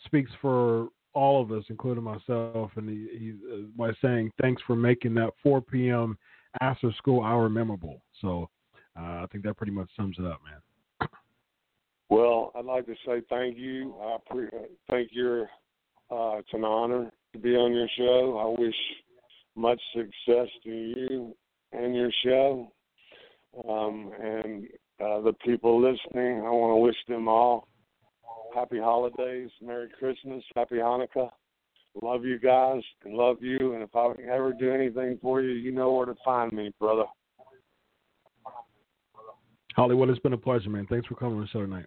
[0.05, 4.75] speaks for all of us, including myself, and he, he uh, by saying thanks for
[4.75, 6.17] making that 4 p.m.
[6.61, 8.01] after school hour memorable.
[8.21, 8.49] So
[8.99, 11.09] uh, I think that pretty much sums it up, man.
[12.09, 13.95] Well, I'd like to say thank you.
[13.99, 14.49] I pre-
[14.89, 15.43] think you're.
[16.11, 18.37] Uh, it's an honor to be on your show.
[18.37, 18.75] I wish
[19.55, 21.35] much success to you
[21.71, 22.71] and your show,
[23.67, 24.67] um, and
[25.01, 26.39] uh, the people listening.
[26.39, 27.67] I want to wish them all
[28.53, 31.29] happy holidays, Merry Christmas, Happy Hanukkah.
[32.01, 33.73] Love you guys and love you.
[33.73, 37.05] And if I ever do anything for you, you know where to find me, brother.
[39.75, 40.87] Hollywood, it's been a pleasure, man.
[40.89, 41.85] Thanks for coming on the show tonight.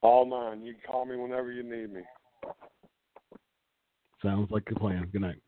[0.00, 0.62] All mine.
[0.62, 2.02] You can call me whenever you need me.
[4.22, 5.08] Sounds like a plan.
[5.12, 5.40] Good night.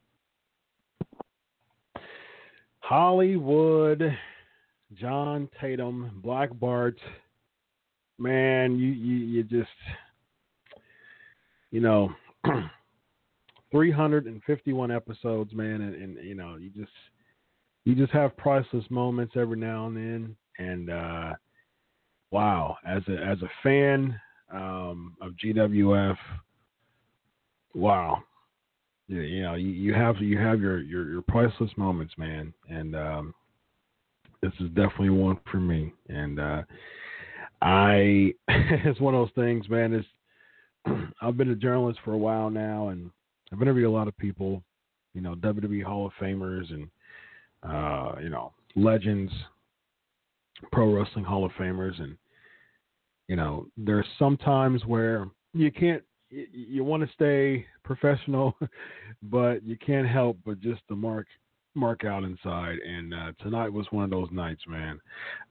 [2.80, 4.02] Hollywood,
[4.94, 6.98] John Tatum, Black Bart.
[8.18, 9.68] Man, you, you, you just
[11.70, 12.12] you know,
[13.72, 16.92] 351 episodes, man, and, and, you know, you just
[17.84, 21.32] you just have priceless moments every now and then, and uh,
[22.30, 24.20] wow, as a as a fan
[24.52, 26.16] um, of GWF,
[27.74, 28.22] wow,
[29.08, 32.94] yeah, you know, you, you have you have your, your your priceless moments, man, and
[32.94, 33.34] um,
[34.42, 36.62] this is definitely one for me, and uh,
[37.62, 39.92] I it's one of those things, man.
[39.94, 40.08] It's
[41.22, 43.10] I've been a journalist for a while now, and
[43.52, 44.62] I've interviewed a lot of people,
[45.14, 46.88] you know, WWE Hall of Famers and
[47.62, 49.32] uh, you know legends,
[50.72, 52.16] pro wrestling Hall of Famers, and
[53.30, 58.56] you know, there's some times where you can't, you, you want to stay professional,
[59.22, 61.28] but you can't help but just to mark
[61.74, 62.78] mark out inside.
[62.78, 65.00] And uh, tonight was one of those nights, man.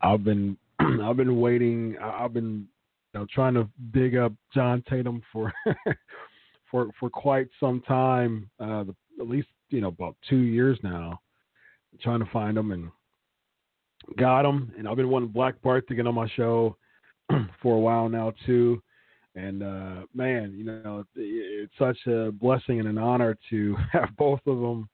[0.02, 1.96] I've been I've been waiting.
[2.02, 2.68] I've been
[3.14, 5.52] you know, trying to dig up John Tatum for
[6.72, 8.86] for for quite some time, uh,
[9.20, 11.20] at least you know about two years now,
[12.02, 12.90] trying to find him and
[14.18, 14.72] got him.
[14.78, 16.78] And I've been wanting Black Bart to get on my show
[17.62, 18.82] for a while now too.
[19.36, 24.42] And uh, man, you know, it's such a blessing and an honor to have both
[24.46, 24.90] of them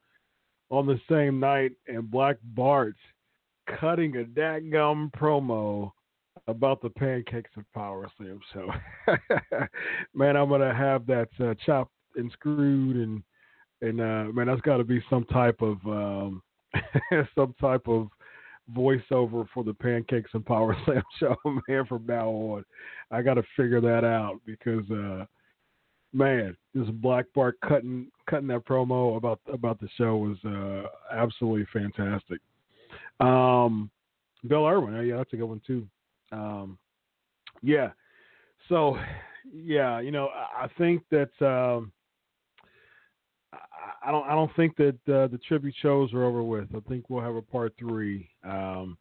[0.70, 2.96] on the same night, and Black Bart
[3.80, 5.92] cutting a dadgum promo
[6.48, 8.40] about the pancakes of Power Slam.
[8.54, 8.70] So,
[10.14, 13.24] man, I'm gonna have that uh, chopped and screwed, and
[13.82, 16.42] and uh, man, that's got to be some type of um,
[17.36, 18.10] some type of
[18.76, 21.36] voiceover for the Pancakes and Power Slam show,
[21.68, 22.66] man, from now on.
[23.12, 25.26] I got to figure that out because, uh,
[26.16, 31.68] man, this Black Bart cutting cutting that promo about about the show was uh, absolutely
[31.74, 32.40] fantastic.
[33.20, 33.92] Um,
[34.48, 35.88] Bill Irwin, yeah, that's a good one too.
[36.32, 36.78] Um,
[37.62, 37.92] yeah,
[38.70, 38.98] so
[39.54, 41.30] yeah, you know, I think that.
[41.46, 41.92] Um,
[44.04, 44.28] I don't.
[44.28, 46.68] I don't think that uh, the tribute shows are over with.
[46.76, 48.30] I think we'll have a part three.
[48.44, 48.98] Um,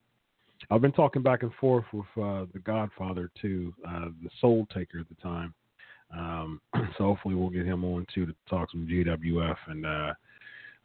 [0.70, 5.00] I've been talking back and forth with uh, the Godfather too, uh, the Soul Taker
[5.00, 5.52] at the time.
[6.16, 6.60] Um,
[6.96, 10.12] so hopefully we'll get him on too to talk some GWF and uh,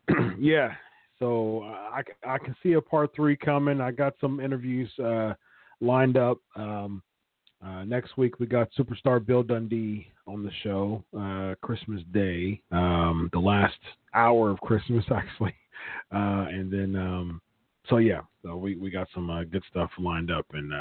[0.39, 0.73] yeah.
[1.19, 3.81] So I, I can see a part three coming.
[3.81, 5.33] I got some interviews uh,
[5.81, 6.37] lined up.
[6.55, 7.03] Um,
[7.63, 13.29] uh, next week we got superstar Bill Dundee on the show, uh, Christmas Day, um,
[13.33, 13.75] the last
[14.13, 15.53] hour of Christmas actually,
[16.13, 17.41] uh, and then um,
[17.89, 20.71] so yeah, so we we got some uh, good stuff lined up and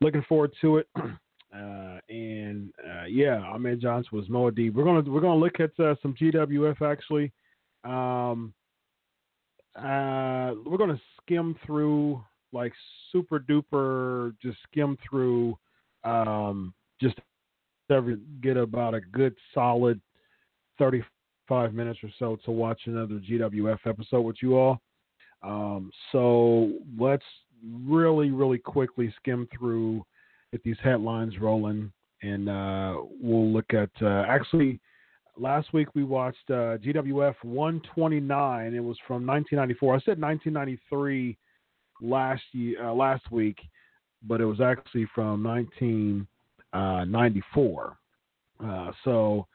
[0.00, 0.88] looking forward to it.
[1.56, 2.72] Uh, and
[3.08, 4.74] yeah, Ahmed Johnson was Moadib.
[4.74, 7.32] We're gonna we're gonna look at some GWF actually.
[7.84, 8.52] Um,
[9.76, 12.72] we're gonna skim through like
[13.12, 15.56] super duper, just skim through
[16.04, 17.16] um, just
[17.90, 20.00] ever get about a good solid
[20.78, 24.80] 35 minutes or so to watch another GWF episode with you all.
[25.42, 27.24] Um, so let's
[27.84, 30.04] really, really quickly skim through,
[30.52, 31.92] get these headlines rolling,
[32.22, 34.80] and uh, we'll look at uh, actually.
[35.38, 38.74] Last week we watched uh, GWF 129.
[38.74, 39.94] It was from 1994.
[39.94, 41.36] I said 1993
[42.00, 43.58] last year, uh, last week
[44.26, 47.96] but it was actually from 1994.
[48.58, 49.46] Uh, uh, so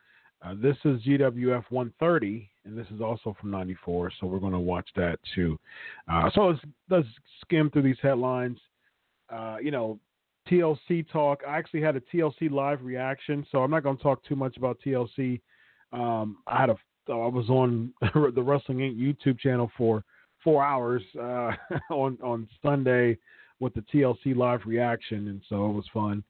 [0.43, 4.11] uh, this is GWF 130, and this is also from 94.
[4.19, 5.59] So we're going to watch that too.
[6.11, 7.07] Uh, so let's, let's
[7.41, 8.57] skim through these headlines.
[9.29, 9.99] Uh, you know,
[10.49, 11.41] TLC talk.
[11.47, 14.57] I actually had a TLC live reaction, so I'm not going to talk too much
[14.57, 15.41] about TLC.
[15.93, 16.75] Um, I had a
[17.09, 18.97] I was on the Wrestling Inc.
[18.97, 20.03] YouTube channel for
[20.43, 21.51] four hours uh,
[21.91, 23.17] on on Sunday
[23.59, 26.23] with the TLC live reaction, and so it was fun.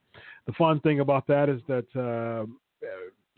[0.45, 2.45] The fun thing about that is that uh,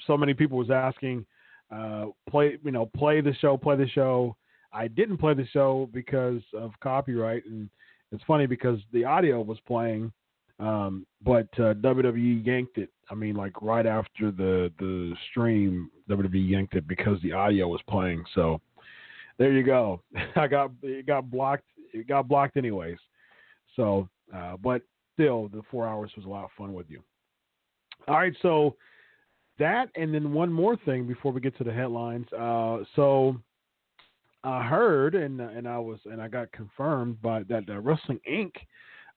[0.08, 1.26] so many people was asking,
[1.72, 4.36] uh, play you know play the show, play the show.
[4.72, 7.70] I didn't play the show because of copyright, and
[8.12, 10.12] it's funny because the audio was playing,
[10.60, 12.90] um, but uh, WWE yanked it.
[13.10, 17.82] I mean, like right after the the stream, WWE yanked it because the audio was
[17.90, 18.24] playing.
[18.34, 18.62] So
[19.38, 20.02] there you go.
[20.36, 21.66] I got it got blocked.
[21.94, 22.98] It got blocked anyways.
[23.76, 24.82] So, uh, but
[25.14, 27.02] still, the four hours was a lot of fun with you.
[28.08, 28.76] All right, so
[29.60, 32.28] that, and then one more thing before we get to the headlines.
[32.34, 33.38] Uh, so
[34.44, 38.52] I heard, and and I was, and I got confirmed by that uh, Wrestling Inc.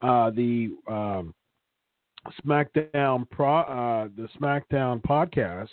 [0.02, 1.34] Uh, the um,
[2.44, 5.68] SmackDown Pro, uh, the SmackDown podcast,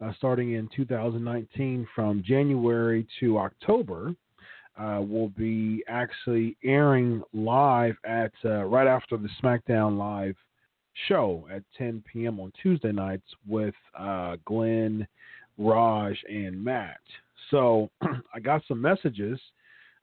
[0.00, 4.14] uh, starting in 2019 from January to October
[4.78, 10.36] uh, will be actually airing live at uh, right after the SmackDown Live
[11.08, 12.38] show at 10 p.m.
[12.38, 15.06] on Tuesday nights with uh, Glenn,
[15.56, 17.00] Raj, and Matt.
[17.50, 17.90] So
[18.34, 19.40] I got some messages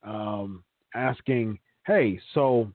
[0.03, 2.69] um, asking, "Hey, so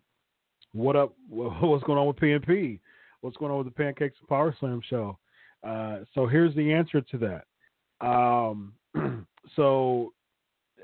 [0.72, 1.14] what up?
[1.28, 2.80] What's going on with PNP?
[3.20, 5.18] What's going on with the Pancakes and Power Slam show?"
[5.66, 8.06] Uh, so here's the answer to that.
[8.06, 8.72] Um,
[9.56, 10.12] so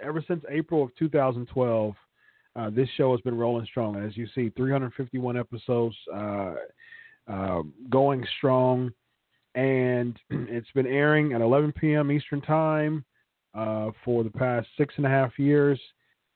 [0.03, 1.95] ever since April of 2012,
[2.55, 3.97] uh, this show has been rolling strong.
[3.97, 6.55] As you see, 351 episodes uh,
[7.29, 8.91] uh, going strong,
[9.55, 12.11] and it's been airing at 11 p.m.
[12.11, 13.05] Eastern Time
[13.55, 15.81] uh, for the past six and a half years.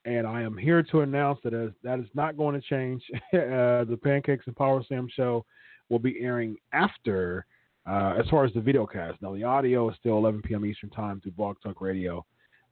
[0.05, 3.03] And I am here to announce that as, that is not going to change.
[3.33, 5.45] Uh, the Pancakes and Power Slam show
[5.89, 7.45] will be airing after,
[7.89, 9.21] uh, as far as the video cast.
[9.21, 10.65] Now, the audio is still 11 p.m.
[10.65, 12.25] Eastern Time through Blog Talk Radio.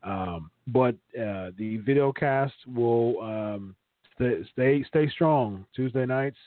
[0.04, 3.76] Um, but uh, the video cast will um,
[4.16, 6.38] stay, stay stay strong Tuesday nights,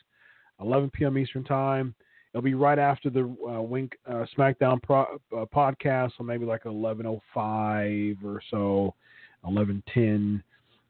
[0.61, 1.19] 11 p.m.
[1.19, 1.95] Eastern time.
[2.33, 5.03] It'll be right after the uh, Wink uh, SmackDown pro,
[5.37, 8.95] uh, podcast, so maybe like 11:05 or so,
[9.45, 10.43] 11:10.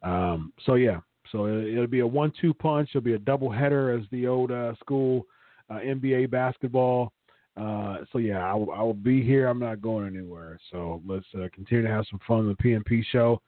[0.02, 1.00] Um, so yeah,
[1.30, 2.90] so it, will be a one-two punch.
[2.90, 5.26] It'll be a double header as the old uh, school
[5.70, 7.12] uh, NBA basketball.
[7.56, 9.46] Uh, so yeah, I will, be here.
[9.46, 10.58] I'm not going anywhere.
[10.70, 13.40] So let's uh, continue to have some fun with the PNP show.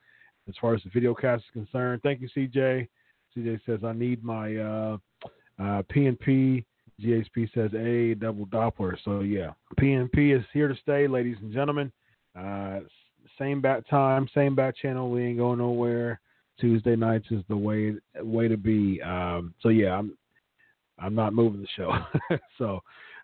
[0.49, 2.87] As far as the video cast is concerned, thank you, CJ.
[3.37, 4.99] CJ says I need my uh,
[5.59, 6.65] uh, PNP.
[7.03, 8.97] GHP says a double Doppler.
[9.05, 11.91] So yeah, PNP is here to stay, ladies and gentlemen.
[12.39, 12.81] Uh,
[13.39, 15.11] same bat time, same bat channel.
[15.11, 16.21] We ain't going nowhere.
[16.61, 19.01] Tuesday nights is the way way to be.
[19.03, 20.17] Um, so yeah, I'm
[20.99, 21.93] I'm not moving the show.
[22.59, 22.81] so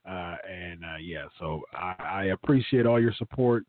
[0.08, 3.64] uh, and uh, yeah, so I, I, appreciate all your support.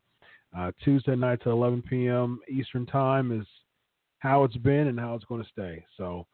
[0.57, 2.39] Uh, Tuesday nights at 11 p.m.
[2.49, 3.45] Eastern time is
[4.19, 5.83] how it's been and how it's going to stay.
[5.97, 6.25] So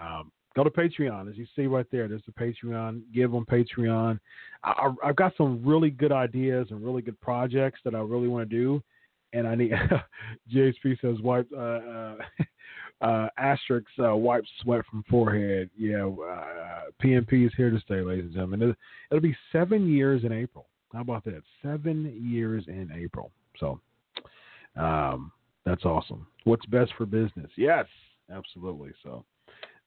[0.00, 2.08] um, go to Patreon, as you see right there.
[2.08, 3.02] There's the Patreon.
[3.14, 4.18] Give on Patreon.
[4.64, 8.48] I, have got some really good ideas and really good projects that I really want
[8.48, 8.82] to do,
[9.32, 9.72] and I need.
[10.54, 12.14] JSP says wipe uh,
[13.00, 15.70] uh, asterisk uh, wipe sweat from forehead.
[15.76, 18.74] Yeah, uh, PNP is here to stay, ladies and gentlemen.
[19.10, 20.66] It'll, be seven years in April.
[20.92, 21.42] How about that?
[21.62, 23.30] Seven years in April.
[23.58, 23.80] So,
[24.76, 25.32] um,
[25.64, 26.26] that's awesome.
[26.44, 27.50] What's best for business?
[27.56, 27.86] Yes,
[28.32, 28.90] absolutely.
[29.02, 29.24] So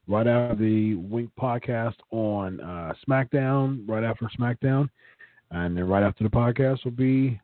[0.07, 4.89] right after the Wink podcast on uh, SmackDown, right after SmackDown,
[5.51, 7.39] and then right after the podcast will be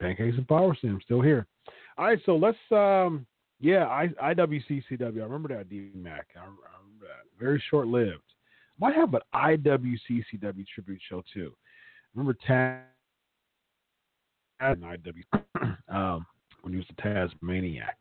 [0.00, 0.98] Pancakes and Power Slam.
[1.04, 1.46] Still here.
[1.96, 2.58] All right, so let's.
[2.70, 3.26] Um,
[3.60, 5.00] yeah, I, IWCCW.
[5.00, 6.06] I remember that DMAC.
[6.36, 7.24] I, I remember that.
[7.38, 8.22] Very short lived.
[8.78, 11.52] Might have an IWCCW tribute show too.
[12.14, 12.80] Remember Taz
[14.60, 16.26] and IW um,
[16.62, 17.96] when he was the Tasmaniac.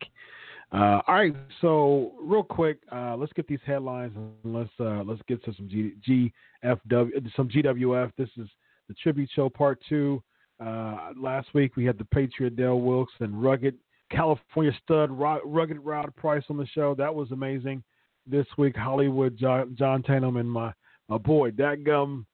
[0.71, 5.21] Uh, all right, so real quick, uh, let's get these headlines and let's uh, let's
[5.27, 6.31] get to some G-
[6.65, 8.11] GFW, some GWF.
[8.17, 8.47] This is
[8.87, 10.23] the tribute show part two.
[10.59, 13.75] Uh, last week we had the Patriot Del Wilkes and rugged
[14.11, 16.95] California stud rugged Rod Price on the show.
[16.95, 17.83] That was amazing.
[18.25, 20.73] This week Hollywood John, John Tatum and my
[21.09, 22.25] my boy that Gum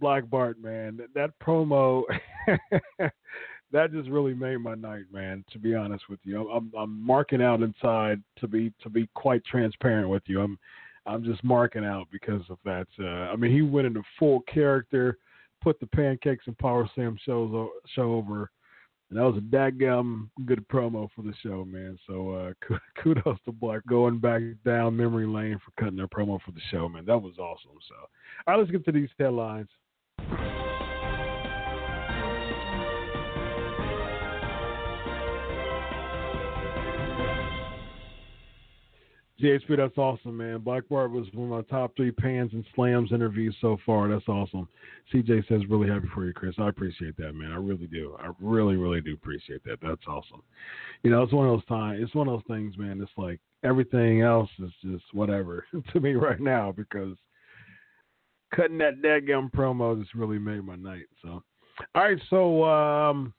[0.00, 0.96] Black Bart man.
[0.96, 2.02] That, that promo
[3.72, 5.44] that just really made my night, man.
[5.52, 9.44] To be honest with you, I'm I'm marking out inside to be to be quite
[9.44, 10.40] transparent with you.
[10.40, 10.58] I'm
[11.06, 12.86] I'm just marking out because of that.
[12.98, 15.18] Uh, I mean, he went into full character,
[15.62, 18.50] put the pancakes and power slam shows show over,
[19.08, 21.98] and that was a dadgum good promo for the show, man.
[22.06, 26.52] So uh, kudos to Black going back down memory lane for cutting their promo for
[26.52, 27.04] the show, man.
[27.06, 27.78] That was awesome.
[27.88, 28.08] So, all
[28.54, 29.68] right, let's get to these headlines.
[39.40, 40.60] GHP, that's awesome, man.
[40.60, 44.08] Black Bart was one of my top three pans and slams interviews so far.
[44.08, 44.66] That's awesome.
[45.12, 46.54] CJ says, really happy for you, Chris.
[46.58, 47.52] I appreciate that, man.
[47.52, 48.16] I really do.
[48.18, 49.78] I really, really do appreciate that.
[49.82, 50.42] That's awesome.
[51.02, 52.98] You know, it's one of those times, it's one of those things, man.
[53.02, 57.16] It's like everything else is just whatever to me right now because
[58.54, 61.06] cutting that dadgum promo just really made my night.
[61.20, 61.42] So,
[61.94, 62.18] all right.
[62.30, 63.34] So, um,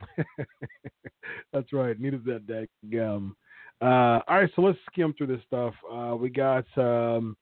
[1.52, 1.98] that's right.
[1.98, 3.32] Needed that dadgum.
[3.80, 5.74] Uh, all right, so let's skim through this stuff.
[5.92, 7.36] Uh, we got um,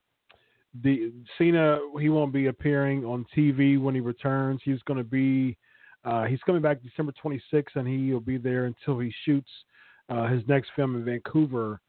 [0.82, 1.78] the Cena.
[2.00, 4.60] He won't be appearing on TV when he returns.
[4.64, 5.56] He's going to be.
[6.04, 9.48] Uh, he's coming back December 26th, and he will be there until he shoots
[10.08, 11.80] uh, his next film in Vancouver,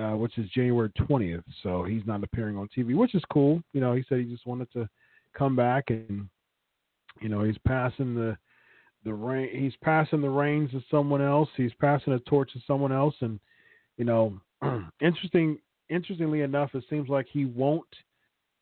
[0.00, 1.42] uh, which is January 20th.
[1.62, 3.62] So he's not appearing on TV, which is cool.
[3.72, 4.88] You know, he said he just wanted to
[5.36, 6.28] come back, and
[7.20, 8.36] you know, he's passing the
[9.04, 9.48] the reign.
[9.52, 11.48] He's passing the reins to someone else.
[11.56, 13.40] He's passing the torch to someone else, and
[13.98, 14.40] you know,
[15.00, 15.58] interesting.
[15.90, 17.86] Interestingly enough, it seems like he won't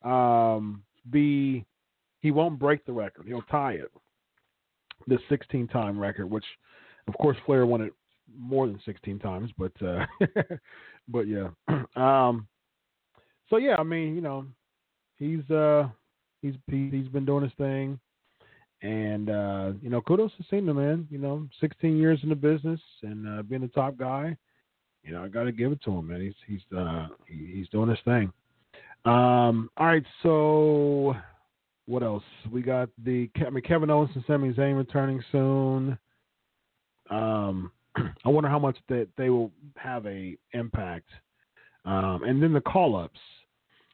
[0.03, 1.65] um, be.
[2.21, 3.27] He won't break the record.
[3.27, 3.91] He'll tie it.
[5.07, 6.45] The 16 time record, which,
[7.07, 7.93] of course, Flair won it
[8.37, 10.07] more than 16 times, but uh,
[11.09, 11.49] but yeah.
[11.97, 12.47] Um,
[13.49, 14.45] so yeah, I mean, you know,
[15.19, 15.89] he's uh,
[16.43, 17.99] he's he's been doing his thing,
[18.83, 21.09] and uh, you know, kudos to Cena, man.
[21.11, 24.37] You know, 16 years in the business and uh, being the top guy
[25.07, 26.21] you know, I got to give it to him, man.
[26.21, 28.33] He's he's uh, he, he's doing his thing.
[29.05, 31.15] Um, all right, so
[31.87, 32.25] what else?
[32.51, 35.97] We got the I mean Kevin Owens and Sami Zayn returning soon.
[37.09, 41.09] Um, I wonder how much that they will have a impact.
[41.85, 43.21] Um, and then the call ups: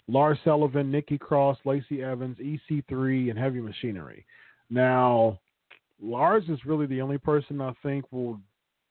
[0.08, 4.24] Lars Sullivan, Nikki Cross, Lacey Evans, EC3, and Heavy Machinery.
[4.70, 5.38] Now,
[6.00, 8.40] Lars is really the only person I think will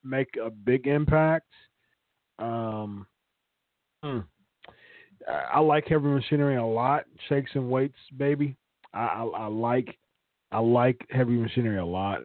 [0.03, 1.47] make a big impact.
[2.41, 3.05] Um,
[4.03, 4.19] hmm.
[5.53, 7.05] I like heavy machinery a lot.
[7.29, 8.55] Shakes and weights, baby.
[8.93, 9.97] I, I, I like
[10.51, 12.21] I like heavy machinery a lot.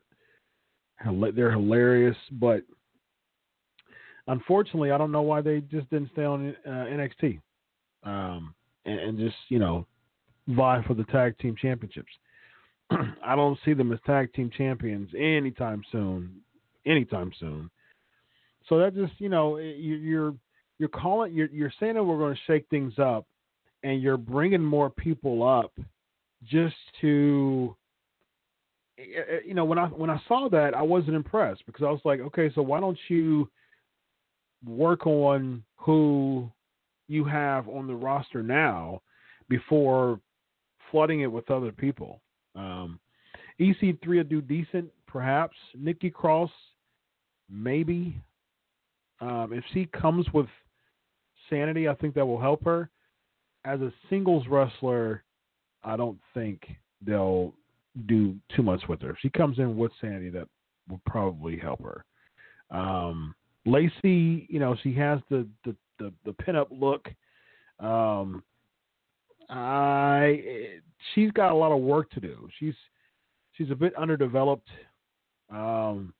[1.05, 2.63] They're hilarious, but
[4.27, 7.39] unfortunately, I don't know why they just didn't stay on uh, NXT
[8.03, 8.55] um,
[8.87, 9.87] and, and, just you know
[10.49, 12.13] vie for the tag team championships.
[12.91, 16.41] I don't see them as tag team champions anytime soon.
[16.87, 17.71] Anytime soon.
[18.69, 20.35] So that just you know eh, you're
[20.79, 23.27] you're calling you're you're saying that we're going to shake things up,
[23.83, 25.73] and you're bringing more people up
[26.45, 27.77] just to
[28.99, 31.91] eh, eh, you know when I when I saw that I wasn't impressed because I
[31.91, 33.49] was like okay so why don't you
[34.65, 36.51] work on who
[37.09, 39.01] you have on the roster now
[39.49, 40.21] before
[40.91, 42.21] flooding it with other people.
[42.55, 42.99] Um,
[43.61, 45.57] EC3 will do decent, perhaps.
[45.75, 46.51] Nikki Cross,
[47.51, 48.21] maybe.
[49.21, 50.47] Um, if she comes with
[51.49, 52.91] sanity, I think that will help her.
[53.65, 55.25] As a singles wrestler,
[55.83, 56.63] I don't think
[57.05, 57.55] they'll
[58.07, 59.11] do too much with her.
[59.11, 60.49] If she comes in with sanity, that
[60.89, 62.05] will probably help her.
[62.71, 63.35] Um,
[63.65, 67.09] Lacey, you know, she has the the the, the pinup look.
[67.81, 68.43] Um,
[69.49, 70.81] I
[71.15, 72.49] she's got a lot of work to do.
[72.59, 72.75] She's
[73.53, 74.69] she's a bit underdeveloped.
[75.51, 76.13] Um,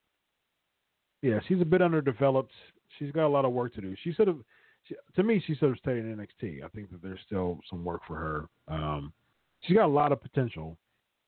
[1.23, 2.53] yeah, she's a bit underdeveloped.
[2.99, 3.95] She's got a lot of work to do.
[4.03, 4.39] She should have,
[4.85, 6.65] she, to me, she should have stayed in NXT.
[6.65, 8.49] I think that there's still some work for her.
[8.69, 9.13] Um,
[9.61, 10.77] she's got a lot of potential,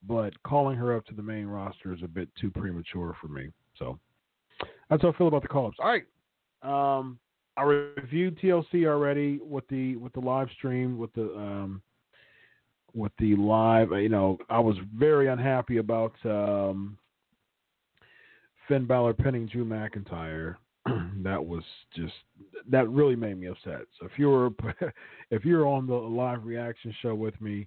[0.06, 3.50] but calling her up to the main roster is a bit too premature for me.
[3.78, 3.98] So
[4.90, 5.78] that's how I feel about the call ups.
[5.80, 6.04] All right.
[6.62, 7.18] Um,
[7.56, 11.82] I reviewed TLC already with the with the live stream with the um,
[12.94, 13.90] with the live.
[13.92, 16.96] You know, I was very unhappy about um,
[18.68, 20.56] Finn Balor pinning Drew McIntyre.
[21.24, 21.62] That was
[21.94, 22.14] just
[22.70, 23.82] that really made me upset.
[23.98, 24.50] So if you were
[25.30, 27.66] if you're on the live reaction show with me,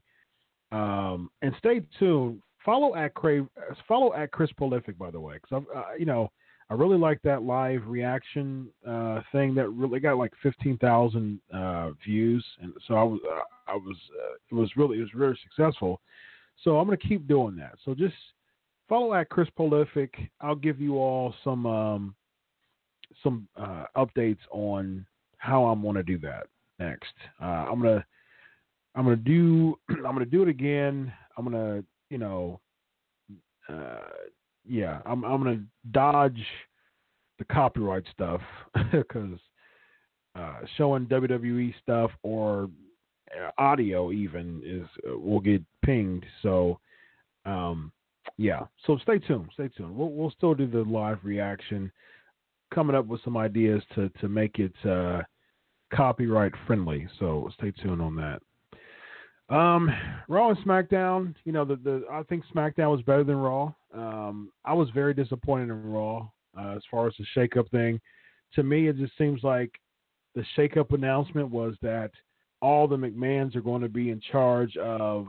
[0.72, 2.42] um, and stay tuned.
[2.64, 3.48] Follow at Crave.
[3.88, 6.32] Follow at Chris Prolific, by the way, because uh, you know
[6.70, 11.92] I really like that live reaction uh, thing that really got like fifteen thousand uh,
[12.06, 15.38] views, and so I was uh, I was uh, it was really it was very
[15.44, 16.00] successful.
[16.64, 17.74] So I'm gonna keep doing that.
[17.84, 18.16] So just
[18.88, 20.14] follow at Chris Prolific.
[20.40, 22.16] I'll give you all some um,
[23.24, 25.06] some uh, updates on
[25.38, 26.48] how I'm gonna do that
[26.80, 27.14] next.
[27.42, 28.06] Uh, I'm gonna
[28.96, 31.12] I'm gonna do I'm gonna do it again.
[31.38, 32.60] I'm gonna you know
[33.70, 34.00] uh,
[34.68, 36.44] yeah I'm I'm gonna dodge
[37.40, 38.42] the copyright stuff
[38.92, 39.40] because
[40.36, 42.70] uh, showing WWE stuff or
[43.36, 46.26] uh, audio even is uh, will get pinged.
[46.42, 46.80] So
[47.46, 47.92] um,
[48.38, 49.50] yeah, so stay tuned.
[49.54, 49.96] Stay tuned.
[49.96, 51.92] We'll we'll still do the live reaction.
[52.74, 55.22] Coming up with some ideas to to make it uh,
[55.94, 57.08] copyright friendly.
[57.20, 58.42] So stay tuned on that.
[59.54, 59.92] Um,
[60.30, 61.36] Raw and SmackDown.
[61.44, 63.74] You know, the, the I think SmackDown was better than Raw.
[63.94, 68.00] Um, I was very disappointed in Raw uh, as far as the shakeup thing.
[68.56, 69.72] To me, it just seems like
[70.36, 72.12] the shakeup announcement was that
[72.62, 75.28] all the McMahons are going to be in charge of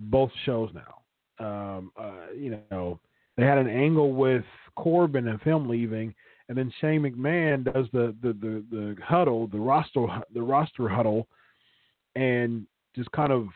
[0.00, 0.98] both shows now.
[1.38, 3.00] Um, uh, you know,
[3.36, 4.44] they had an angle with
[4.76, 6.14] Corbin and him leaving,
[6.48, 11.26] and then Shane McMahon does the the the, the huddle, the roster the roster huddle,
[12.16, 13.48] and just kind of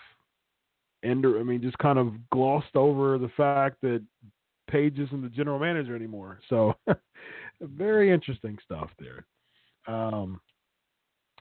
[1.05, 4.03] ender I mean, just kind of glossed over the fact that
[4.71, 6.41] Paige isn't the general manager anymore.
[6.49, 6.75] So
[7.61, 9.25] very interesting stuff there.
[9.87, 10.41] Um,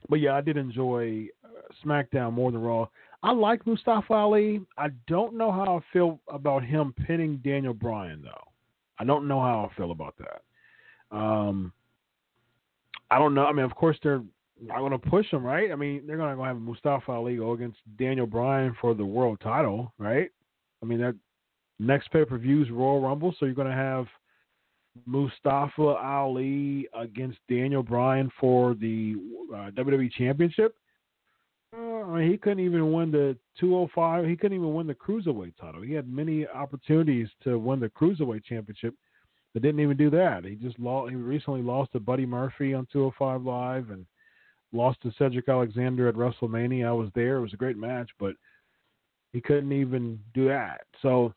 [0.10, 1.48] but yeah, I did enjoy uh,
[1.84, 2.88] SmackDown more than Raw.
[3.24, 4.62] I like Mustafa Ali.
[4.78, 8.52] I don't know how I feel about him pinning Daniel Bryan though.
[9.00, 10.42] I don't know how I feel about that.
[11.12, 11.72] Um,
[13.12, 13.46] I don't know.
[13.46, 14.24] I mean, of course they're
[14.62, 15.72] not going to push him, right?
[15.72, 19.40] I mean, they're going to have Mustafa Ali go against Daniel Bryan for the world
[19.42, 20.30] title, right?
[20.82, 21.16] I mean, that
[21.80, 24.08] next pay per view is Royal Rumble, so you're going to have
[25.06, 29.16] Mustafa Ali against Daniel Bryan for the
[29.54, 30.76] uh, WWE Championship.
[31.76, 34.26] Uh, I mean, he couldn't even win the 205.
[34.26, 35.82] He couldn't even win the cruiserweight title.
[35.82, 38.96] He had many opportunities to win the cruiserweight championship,
[39.56, 40.44] but didn't even do that.
[40.44, 41.12] He just lost.
[41.12, 44.06] He recently lost to Buddy Murphy on 205 Live and
[44.74, 46.88] lost to Cedric Alexander at WrestleMania.
[46.88, 47.38] I was there.
[47.38, 48.36] It was a great match, but
[49.32, 50.82] he couldn't even do that.
[51.02, 51.34] So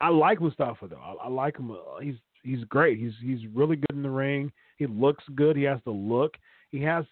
[0.00, 0.96] I like Mustafa though.
[0.96, 1.76] I, I like him.
[2.00, 2.98] He's he's great.
[2.98, 4.50] He's he's really good in the ring.
[4.78, 5.54] He looks good.
[5.54, 6.36] He has the look.
[6.70, 7.04] He has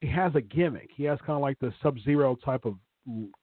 [0.00, 0.88] he has a gimmick.
[0.96, 2.76] He has kind of like the Sub Zero type of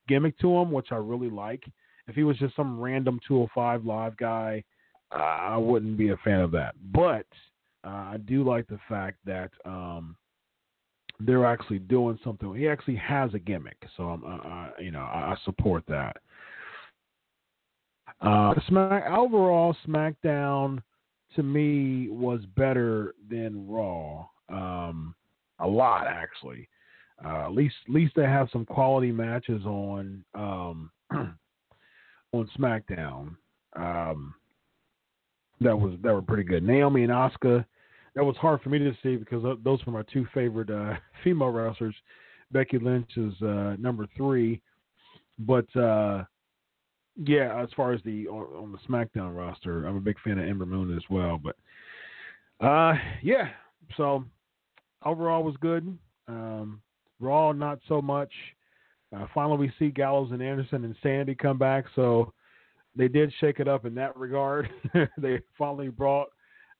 [0.07, 1.63] gimmick to him, which I really like.
[2.07, 4.71] If he was just some random 205 live guy, uh,
[5.11, 6.75] I wouldn't be a fan of that.
[6.91, 7.25] But
[7.85, 10.15] uh, I do like the fact that um,
[11.19, 12.53] they're actually doing something.
[12.55, 16.17] He actually has a gimmick, so I'm, uh, you know, I, I support that.
[18.21, 20.81] Uh, Smack overall, SmackDown
[21.35, 24.25] to me was better than Raw.
[24.49, 25.15] Um,
[25.59, 26.67] a lot actually.
[27.23, 33.35] Uh, at least, at least they have some quality matches on um, on SmackDown.
[33.75, 34.33] Um,
[35.61, 36.63] that was that were pretty good.
[36.63, 37.65] Naomi and Asuka.
[38.15, 41.49] That was hard for me to see because those were my two favorite uh, female
[41.49, 41.95] wrestlers.
[42.51, 44.61] Becky Lynch is uh, number three,
[45.39, 46.23] but uh,
[47.17, 50.47] yeah, as far as the on, on, the SmackDown roster, I'm a big fan of
[50.47, 51.41] Ember Moon as well.
[51.41, 51.55] But
[52.65, 53.49] uh, yeah,
[53.97, 54.23] so
[55.03, 55.97] overall was good.
[56.27, 56.81] Um,
[57.19, 58.31] Raw, not so much.
[59.15, 62.33] Uh, finally, we see Gallows and Anderson and Sanity come back, so
[62.95, 64.69] they did shake it up in that regard.
[65.17, 66.27] they finally brought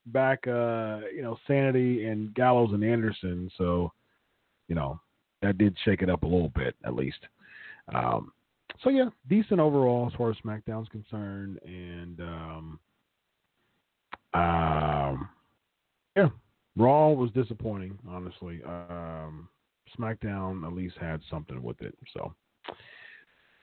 [0.06, 3.92] back, uh, you know, Sanity and Gallows and Anderson, so
[4.68, 5.00] you know
[5.42, 7.18] that did shake it up a little bit, at least.
[7.94, 8.32] Um,
[8.82, 12.80] so yeah, decent overall as far as SmackDown's concerned, and um,
[14.34, 15.28] um,
[16.16, 16.28] yeah,
[16.76, 18.60] Raw was disappointing, honestly.
[18.66, 19.48] Um,
[19.98, 21.96] SmackDown at least had something with it.
[22.12, 22.34] So,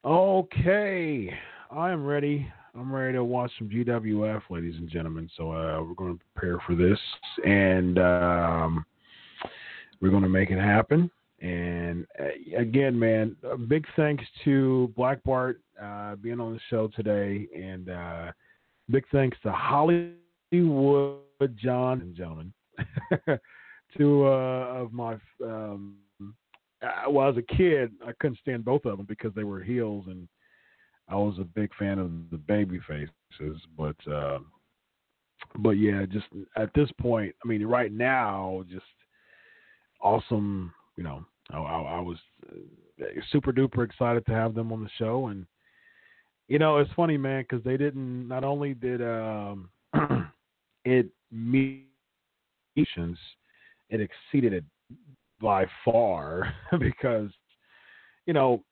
[0.06, 1.34] okay,
[1.76, 2.48] I am ready.
[2.76, 5.28] I'm ready to watch some GWF, ladies and gentlemen.
[5.36, 7.00] So uh, we're going to prepare for this,
[7.44, 8.86] and um,
[10.00, 11.10] we're going to make it happen.
[11.42, 13.36] And uh, again, man,
[13.68, 18.32] big thanks to Black Bart uh, being on the show today, and uh,
[18.92, 21.18] big thanks to Hollywood
[21.56, 22.54] John and gentlemen,
[23.98, 25.96] two uh, of my um,
[26.84, 30.06] uh, well, as a kid, I couldn't stand both of them because they were heels,
[30.08, 30.28] and
[31.10, 33.62] I was a big fan of the baby faces.
[33.78, 34.40] But uh,
[35.60, 36.26] but yeah, just
[36.58, 38.86] at this point, I mean, right now, just
[40.02, 40.74] awesome.
[40.96, 42.18] You know, I, I, was
[42.52, 45.46] uh, super duper excited to have them on the show, and
[46.48, 48.28] you know, it's funny, man, because they didn't.
[48.28, 49.70] Not only did um,
[50.86, 51.88] it meet
[52.76, 54.64] it exceeded it
[55.42, 57.30] by far because
[58.26, 58.64] you know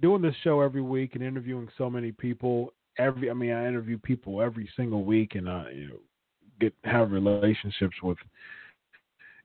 [0.00, 3.98] doing this show every week and interviewing so many people every I mean I interview
[3.98, 5.98] people every single week and I you know
[6.60, 8.18] get have relationships with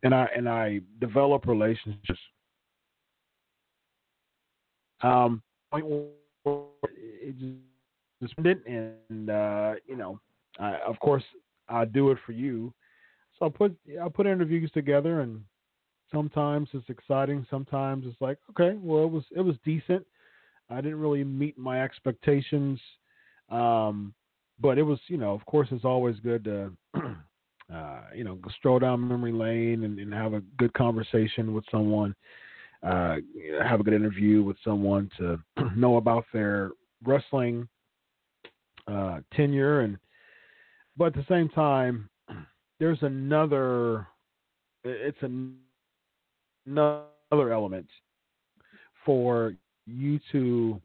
[0.04, 2.20] and I and I develop relationships.
[5.02, 5.42] Um
[5.76, 7.36] it
[8.22, 8.34] just
[8.68, 10.20] and uh you know
[10.60, 11.24] I, of course
[11.70, 12.74] I do it for you.
[13.38, 15.42] So I put I put interviews together and
[16.12, 20.06] sometimes it's exciting sometimes it's like okay well it was it was decent
[20.74, 22.80] i didn't really meet my expectations
[23.50, 24.14] um,
[24.60, 26.72] but it was you know of course it's always good to
[27.74, 32.16] uh, you know stroll down memory lane and, and, have a good conversation with someone
[32.84, 33.16] uh,
[33.64, 35.40] have a good interview with someone to
[35.76, 36.72] know about their
[37.04, 37.68] wrestling
[38.88, 39.82] uh, tenure.
[39.82, 39.98] And
[40.98, 42.10] but at the same time
[42.80, 44.08] there's another
[44.84, 45.56] it's an
[46.66, 47.88] another element
[49.06, 49.54] for
[49.86, 50.82] you to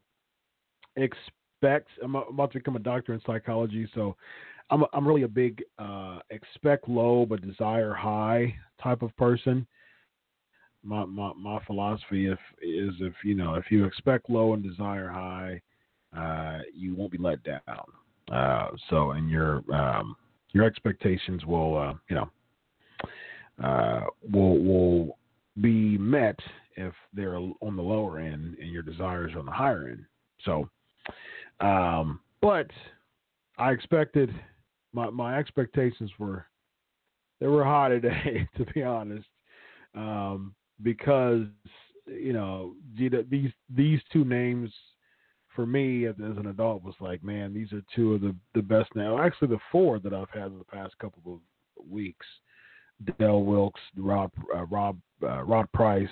[0.95, 1.89] expect.
[2.03, 4.15] I'm about to become a doctor in psychology, so
[4.69, 9.65] I'm I'm really a big uh, expect low but desire high type of person.
[10.83, 15.09] My my my philosophy if is if you know if you expect low and desire
[15.09, 15.61] high,
[16.15, 17.59] uh, you won't be let down.
[18.31, 20.15] Uh, so and your um,
[20.51, 22.29] your expectations will uh, you know
[23.63, 25.17] uh, will will
[25.61, 26.37] be met
[26.79, 30.05] if they're on the lower end and your desires are on the higher end.
[30.45, 30.69] So,
[31.59, 32.67] um, but
[33.57, 34.33] I expected
[34.93, 36.45] my my expectations were
[37.39, 39.27] they were high today, to be honest,
[39.95, 41.45] um, because
[42.07, 44.71] you know these these two names
[45.55, 48.89] for me as, an adult was like, man, these are two of the the best
[48.95, 49.19] now.
[49.19, 51.39] Actually, the four that I've had in the past couple of
[51.89, 52.25] weeks.
[53.17, 56.09] Del Wilkes, Rob, uh, Rob, uh, Rod Price,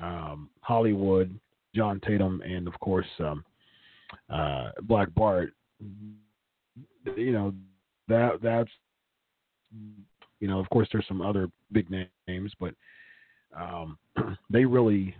[0.00, 1.38] um, Hollywood,
[1.74, 3.44] John Tatum, and of course um,
[4.32, 5.52] uh, Black Bart.
[7.16, 7.54] You know
[8.08, 8.70] that that's
[10.40, 12.74] you know of course there's some other big names, but
[13.58, 13.98] um,
[14.50, 15.14] they really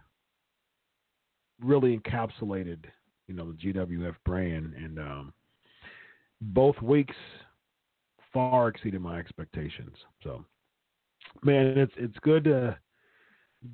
[1.62, 2.84] really encapsulated
[3.28, 5.32] you know the GWF brand, and um,
[6.40, 7.16] both weeks
[8.32, 9.94] far exceeded my expectations.
[10.22, 10.44] So
[11.42, 12.76] man, it's it's good to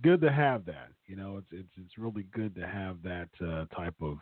[0.02, 0.88] good to have that.
[1.06, 4.18] You know, it's it's it's really good to have that uh, type of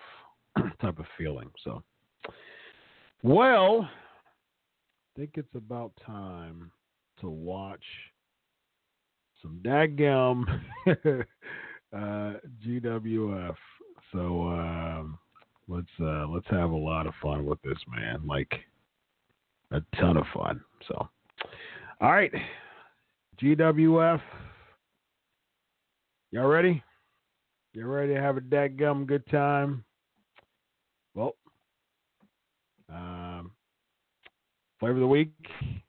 [0.80, 1.50] type of feeling.
[1.62, 1.82] So,
[3.22, 6.70] well, I think it's about time
[7.20, 7.84] to watch
[9.40, 10.44] some dadgum
[11.92, 12.32] uh,
[12.66, 13.56] GWF.
[14.12, 15.18] So um,
[15.68, 18.22] let's uh, let's have a lot of fun with this, man.
[18.26, 18.52] Like
[19.70, 20.60] a ton of fun.
[20.88, 21.08] So,
[22.00, 22.32] all right.
[23.42, 24.20] GWF.
[26.34, 26.82] Y'all ready?
[27.74, 29.84] You all ready to have a dadgum good time?
[31.14, 31.36] Well,
[32.92, 33.52] um,
[34.80, 35.30] flavor of the week.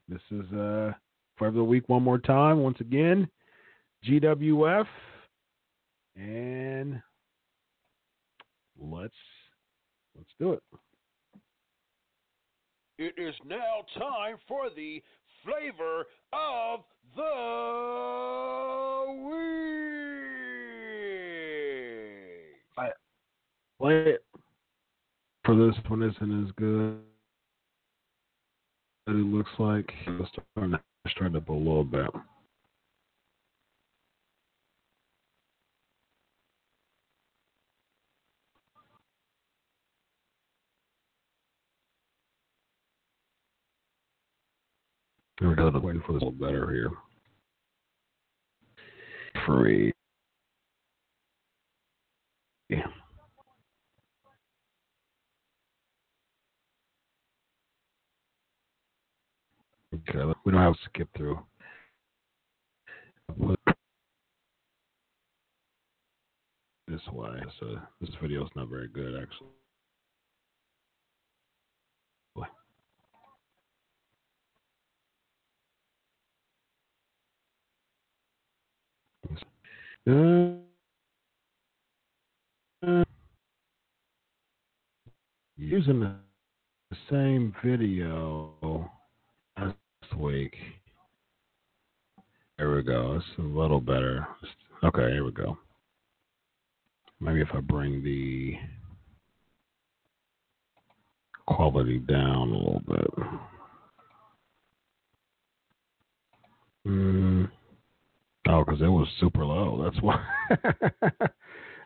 [0.08, 0.92] This is uh,
[1.36, 2.60] flavor of the week one more time.
[2.60, 3.28] Once again,
[4.08, 4.86] GWF,
[6.14, 7.02] and
[8.80, 9.12] let's
[10.16, 10.62] let's do it.
[12.98, 15.02] It is now time for the
[15.42, 16.84] flavor of
[17.16, 17.24] the
[19.28, 20.05] week.
[23.78, 24.24] Play it
[25.44, 26.98] for this one isn't as good.
[29.06, 32.10] But It looks like it's starting to start up a little bit.
[45.38, 45.70] There we go.
[45.78, 46.90] Waiting for this a little better here.
[49.46, 49.92] Free.
[52.68, 52.86] Yeah.
[60.08, 61.38] Okay, we don't have to skip through.
[66.86, 69.48] This way, so this video is not very good actually.
[80.08, 80.52] Uh,
[85.56, 86.14] using the
[87.10, 88.88] same video
[90.16, 90.54] week.
[92.58, 93.16] There we go.
[93.16, 94.26] It's a little better.
[94.82, 95.58] Okay, here we go.
[97.20, 98.56] Maybe if I bring the
[101.46, 103.10] quality down a little bit.
[106.86, 107.50] Mm.
[108.48, 109.82] Oh, because it was super low.
[109.82, 110.24] That's why.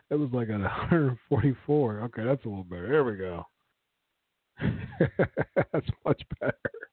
[0.09, 1.99] it was like at 144.
[2.01, 2.87] Okay, that's a little better.
[2.87, 3.45] There we go.
[5.73, 6.90] that's much better.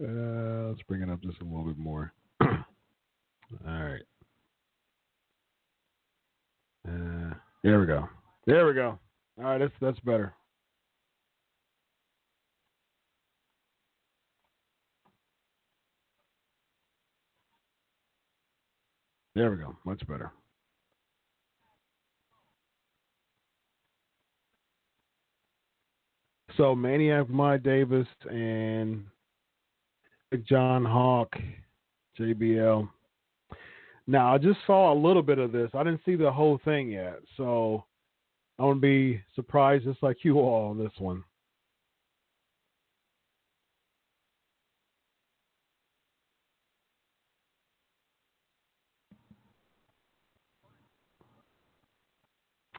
[0.00, 2.12] Uh, let's bring it up just a little bit more.
[2.40, 2.56] All
[3.64, 4.02] right.
[6.88, 7.34] Uh,
[7.64, 8.08] there we go.
[8.46, 8.98] There we go.
[9.38, 10.34] All right, that's that's better.
[19.34, 19.76] There we go.
[19.84, 20.32] Much better.
[26.56, 29.04] So Maniac Mike Davis and
[30.36, 31.34] John Hawk,
[32.18, 32.88] JBL.
[34.06, 35.70] Now I just saw a little bit of this.
[35.74, 37.84] I didn't see the whole thing yet, so
[38.58, 41.24] I'm gonna be surprised just like you all on this one.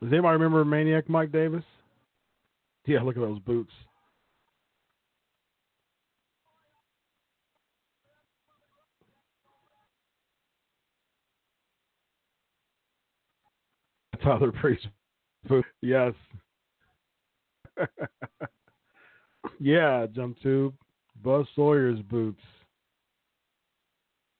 [0.02, 1.64] Does anybody remember Maniac Mike Davis?
[2.86, 3.74] Yeah, look at those boots.
[14.24, 14.88] Tyler Priest.
[15.82, 16.14] Yes.
[19.60, 20.74] yeah, jump tube.
[21.24, 22.42] Buzz Sawyer's boots.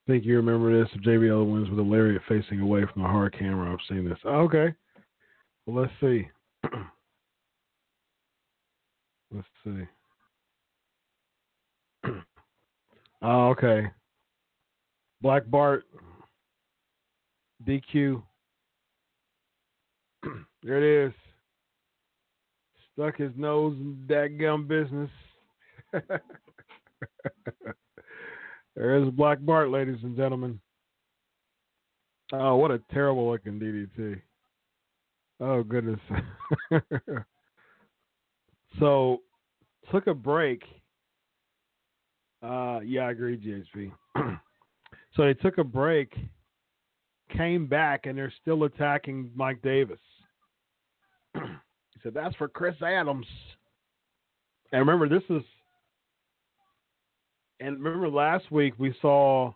[0.06, 0.90] I think you remember this.
[1.02, 3.72] JBL wins with a lariat facing away from the hard camera.
[3.72, 4.18] I've seen this.
[4.24, 4.74] Oh, okay.
[5.66, 6.28] Well, let's see.
[9.32, 9.86] let's see.
[13.22, 13.86] oh, okay.
[15.22, 15.84] Black Bart.
[17.66, 18.22] DQ.
[20.62, 21.12] there it is.
[22.92, 25.10] Stuck his nose in that gum business.
[28.74, 30.60] there is Black Bart, ladies and gentlemen.
[32.32, 34.20] Oh, what a terrible looking DDT.
[35.40, 35.98] Oh goodness.
[38.78, 39.22] so
[39.90, 40.62] took a break.
[42.42, 43.90] Uh yeah, I agree, GHP.
[45.16, 46.14] so they took a break,
[47.36, 49.98] came back, and they're still attacking Mike Davis.
[52.02, 53.26] Said, That's for Chris Adams.
[54.72, 55.42] And remember this is
[57.58, 59.52] and remember last week we saw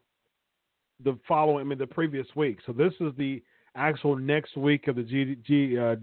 [1.03, 2.59] the following I mean the previous week.
[2.67, 3.43] So this is the
[3.77, 5.97] actual next week of the G, G uh,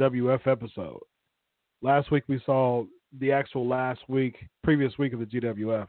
[0.50, 1.00] episode.
[1.82, 2.86] Last week we saw
[3.20, 5.88] the actual last week, previous week of the GWF.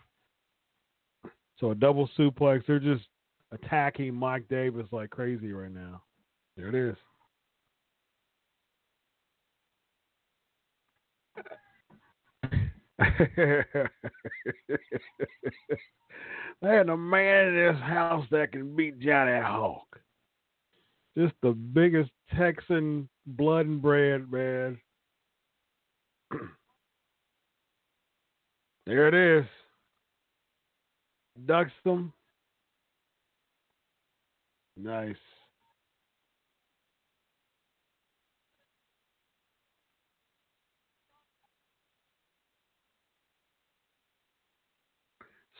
[1.58, 2.66] So a double suplex.
[2.66, 3.04] They're just
[3.52, 6.02] attacking Mike Davis like crazy right now.
[6.56, 6.96] There it is.
[16.60, 20.02] There ain't a man in this house that can beat Johnny Hawk
[21.16, 24.78] just the biggest Texan blood and bred, man.
[28.86, 29.46] there it is.
[31.84, 32.12] Them.
[34.76, 35.16] Nice.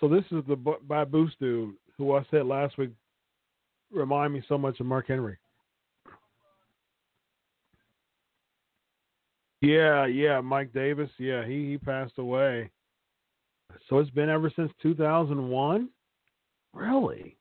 [0.03, 2.91] So this is the by Boost dude who I said last week
[3.93, 5.37] remind me so much of Mark Henry.
[9.61, 11.11] Yeah, yeah, Mike Davis.
[11.19, 12.69] Yeah, he he passed away.
[13.89, 15.89] So it's been ever since 2001.
[16.75, 17.37] Really?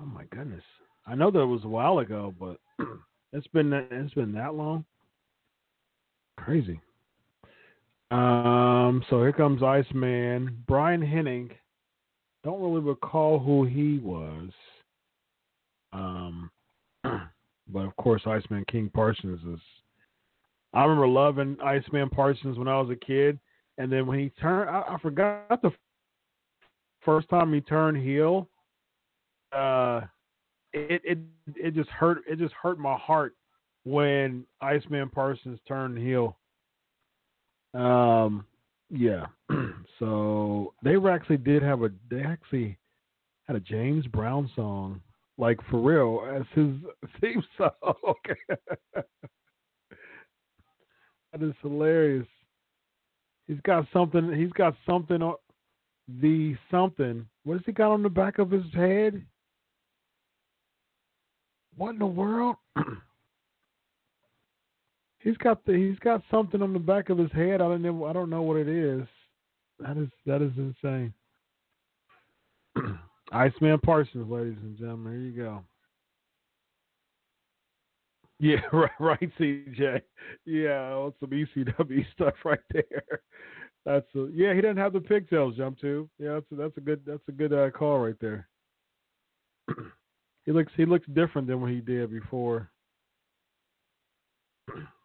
[0.00, 0.62] Oh my goodness.
[1.04, 2.58] I know that was a while ago, but
[3.32, 4.84] it's been it's been that long.
[6.36, 6.80] Crazy.
[8.10, 9.04] Um.
[9.08, 11.50] So here comes Iceman Brian Henning.
[12.42, 14.50] Don't really recall who he was.
[15.92, 16.50] Um.
[17.72, 19.60] But of course, Iceman King Parsons is.
[20.72, 23.38] I remember loving Iceman Parsons when I was a kid,
[23.78, 25.72] and then when he turned, I, I forgot the
[27.04, 28.48] first time he turned heel.
[29.52, 30.02] Uh,
[30.72, 31.18] it it
[31.56, 32.18] it just hurt.
[32.28, 33.34] It just hurt my heart
[33.84, 36.36] when Iceman Parsons turned heel.
[37.74, 38.44] Um,
[38.90, 39.26] yeah.
[39.98, 42.76] so they were actually did have a they actually
[43.44, 45.00] had a James Brown song
[45.38, 46.74] like for real as his
[47.20, 47.70] theme song.
[48.94, 49.04] that
[51.42, 52.26] is hilarious.
[53.46, 54.32] He's got something.
[54.32, 55.34] He's got something on
[56.20, 57.26] the something.
[57.44, 59.24] What has he got on the back of his head?
[61.76, 62.56] What in the world?
[65.20, 67.60] he's got the he's got something on the back of his head.
[67.60, 68.04] I don't know.
[68.04, 69.06] I don't know what it is.
[69.78, 71.14] That is that is insane.
[73.32, 75.12] Iceman Parsons, ladies and gentlemen.
[75.12, 75.62] Here you go.
[78.40, 80.00] Yeah, right, right, CJ.
[80.46, 83.20] Yeah, that's some ECW stuff right there.
[83.84, 84.54] That's a, yeah.
[84.54, 86.08] He doesn't have the pigtails jump to.
[86.18, 88.48] Yeah, that's a, that's a good that's a good uh, call right there.
[90.44, 92.70] he looks he looks different than what he did before.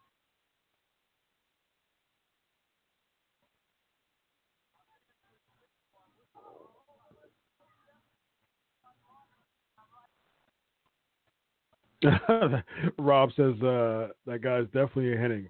[13.00, 15.50] Rob says uh, that guy's definitely a Henning.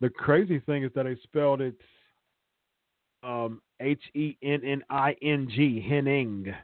[0.00, 1.76] The crazy thing is that I spelled it
[3.22, 6.54] um, H E N N I N G, Henning,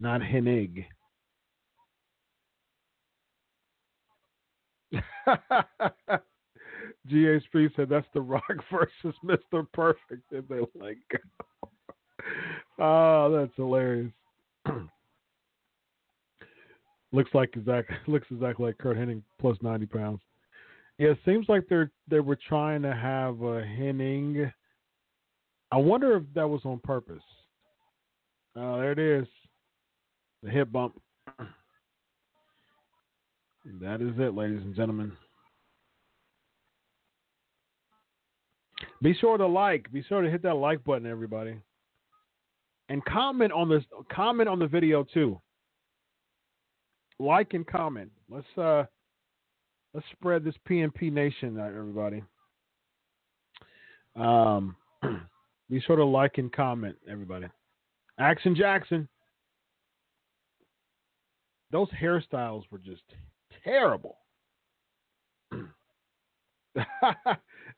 [0.00, 0.84] not Hennig.
[7.06, 7.40] G.A.
[7.42, 9.66] Spree said that's The Rock versus Mr.
[9.72, 10.30] Perfect.
[10.32, 10.98] And they like,
[12.78, 14.12] oh, that's hilarious.
[17.14, 20.20] Looks like exactly looks exactly like Curt Hennig plus ninety pounds.
[20.98, 24.52] Yeah, it seems like they're they were trying to have a Hennig.
[25.70, 27.22] I wonder if that was on purpose.
[28.56, 29.28] Uh, there it is,
[30.42, 31.00] the hip bump.
[33.80, 35.10] That is it, ladies and gentlemen.
[39.00, 39.90] Be sure to like.
[39.90, 41.56] Be sure to hit that like button, everybody,
[42.90, 43.82] and comment on this.
[44.12, 45.40] Comment on the video too.
[47.18, 48.10] Like and comment.
[48.28, 48.84] Let's uh,
[49.92, 52.22] let's spread this PNP Nation, everybody.
[54.16, 54.76] Um,
[55.70, 57.46] be sure to like and comment, everybody.
[58.18, 59.08] Action Jackson.
[61.70, 63.02] Those hairstyles were just
[63.64, 64.18] terrible.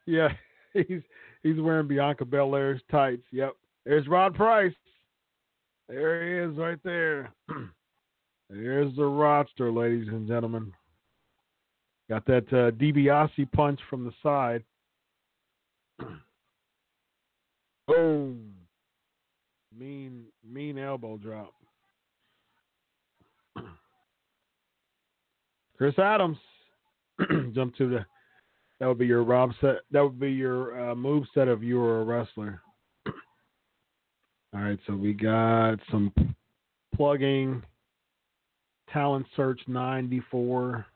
[0.06, 0.28] yeah,
[0.72, 1.02] he's
[1.42, 3.24] he's wearing Bianca Belair's tights.
[3.32, 3.54] Yep.
[3.84, 4.74] There's Rod Price.
[5.88, 7.32] There he is right there.
[8.48, 10.72] There's the roster, ladies and gentlemen.
[12.08, 14.62] Got that uh, DiBiase punch from the side.
[17.88, 18.52] Boom.
[19.76, 21.52] Mean, mean elbow drop.
[25.76, 26.38] Chris Adams.
[27.54, 28.06] Jump to the.
[28.78, 29.76] That would be your Rob set.
[29.90, 32.60] That would be your uh, move set if you were a wrestler.
[34.54, 36.12] All right, so we got some
[36.94, 37.62] plugging.
[38.96, 40.86] Talent search ninety four.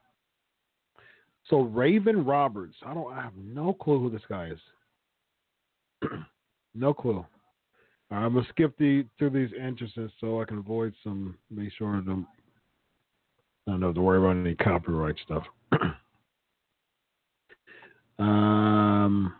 [1.50, 2.74] So Raven Roberts.
[2.86, 3.12] I don't.
[3.12, 6.08] I have no clue who this guy is.
[6.74, 7.26] no clue.
[8.10, 11.36] I'm gonna skip the through these entrances so I can avoid some.
[11.54, 12.24] Be sure to.
[13.68, 15.44] I don't have to worry about any copyright stuff.
[18.18, 19.34] um,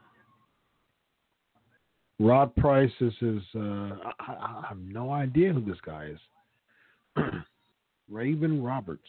[2.19, 3.41] Rod Price is his.
[3.57, 7.25] Uh, I, I have no idea who this guy is.
[8.11, 9.03] Raven Roberts.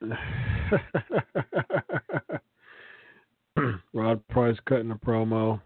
[3.92, 5.60] Rod Price cutting a promo.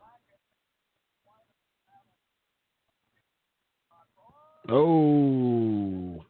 [4.69, 6.24] Oh.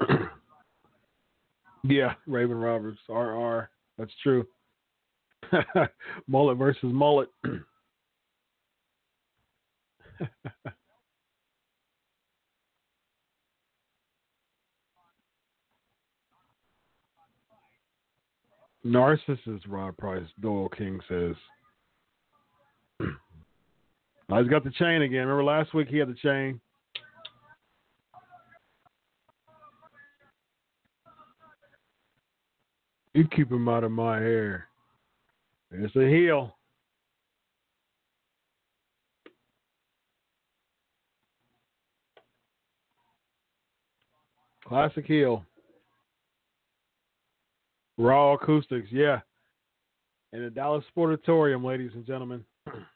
[1.88, 3.68] Yeah, Raven Roberts, RR.
[3.98, 4.46] That's true.
[6.26, 7.28] mullet versus mullet.
[18.84, 21.34] Narcissus, Rod Price, Doyle King says.
[23.02, 25.26] oh, he's got the chain again.
[25.26, 26.60] Remember last week he had the chain?
[33.16, 34.68] You keep him out of my hair.
[35.70, 36.54] It's a heel.
[44.68, 45.46] Classic heel.
[47.96, 49.20] Raw acoustics, yeah.
[50.34, 52.44] In the Dallas Sportatorium, ladies and gentlemen.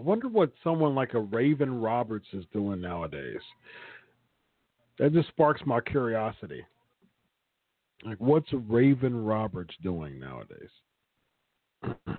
[0.00, 3.42] I wonder what someone like a Raven Roberts is doing nowadays.
[4.98, 6.64] That just sparks my curiosity.
[8.06, 10.70] Like, what's Raven Roberts doing nowadays?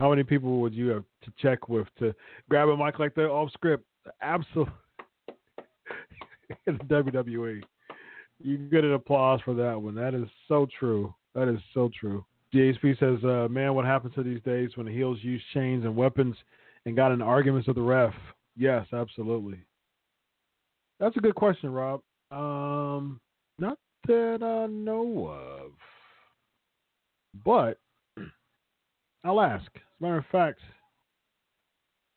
[0.00, 2.14] How many people would you have to check with to
[2.48, 3.84] grab a mic like that off script?
[4.22, 4.72] Absolutely.
[6.66, 7.60] in WWE.
[8.42, 9.94] You get an applause for that one.
[9.94, 11.14] That is so true.
[11.34, 12.24] That is so true.
[12.54, 15.96] DHP says, uh, man, what happens to these days when the heels use chains and
[15.96, 16.36] weapons
[16.84, 18.14] and got in arguments with the ref?
[18.56, 19.58] Yes, absolutely.
[21.00, 22.00] That's a good question, Rob.
[22.30, 23.20] Um,
[23.58, 25.72] not that I know of.
[27.44, 27.78] But
[29.24, 29.70] I'll ask.
[29.74, 30.60] As a matter of fact,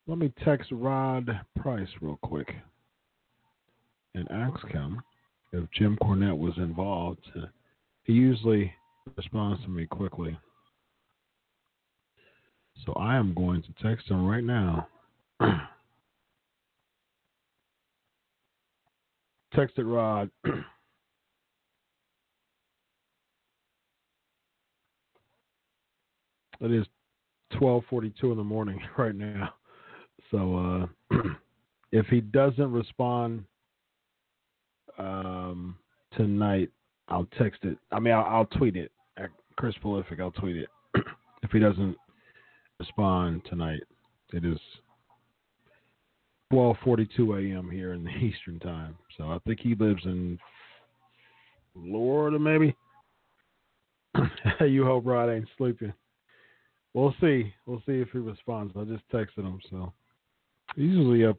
[0.08, 1.30] let me text Rod
[1.60, 2.56] Price real quick
[4.16, 5.02] and ask him
[5.52, 7.26] if Jim Cornette was involved.
[8.04, 8.74] He usually
[9.18, 10.38] responds to me quickly.
[12.86, 14.88] So I am going to text him right now.
[19.56, 20.30] Text it, Rod.
[20.46, 20.64] it
[26.62, 26.86] is
[27.54, 29.54] 12:42 in the morning right now.
[30.30, 31.18] So uh,
[31.92, 33.44] if he doesn't respond
[35.00, 35.78] um,
[36.16, 36.70] tonight,
[37.08, 37.78] I'll text it.
[37.92, 38.92] I mean, I'll, I'll tweet it
[39.60, 40.22] Chris Prolific.
[40.22, 40.70] I'll tweet it
[41.44, 41.98] if he doesn't
[42.80, 43.82] respond tonight.
[44.32, 44.58] It is
[46.54, 47.70] 12:42 a.m.
[47.70, 48.96] here in the Eastern Time.
[49.18, 50.40] So I think he lives in
[51.74, 52.74] Florida, maybe.
[54.66, 55.92] you hope Rod ain't sleeping.
[56.94, 57.54] We'll see.
[57.66, 58.74] We'll see if he responds.
[58.78, 59.92] I just texted him, so
[60.78, 61.38] he's usually up.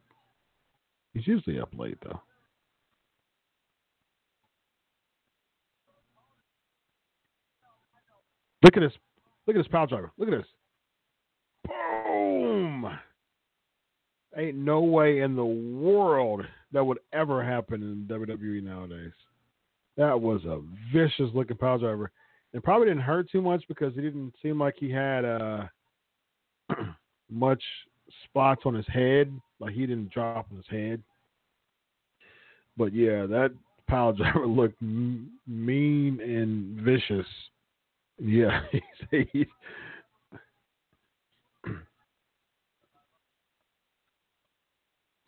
[1.15, 2.21] He's usually up late though.
[8.63, 8.93] Look at this.
[9.47, 10.13] Look at this power driver.
[10.19, 10.47] Look at this.
[11.67, 12.99] Boom.
[14.37, 16.43] Ain't no way in the world
[16.73, 19.13] that would ever happen in WWE nowadays.
[19.97, 20.61] That was a
[20.93, 22.11] vicious looking power driver.
[22.53, 25.65] It probably didn't hurt too much because he didn't seem like he had uh,
[27.31, 27.63] much
[28.25, 29.33] spots on his head.
[29.59, 31.03] Like he didn't drop on his head.
[32.77, 33.53] But yeah, that
[33.89, 37.27] power driver looked mean and vicious.
[38.23, 38.61] Yeah,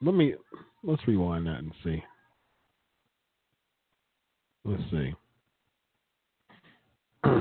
[0.03, 0.35] let me
[0.83, 2.03] let's rewind that and see.
[4.65, 5.15] Let's see.
[7.25, 7.41] uh,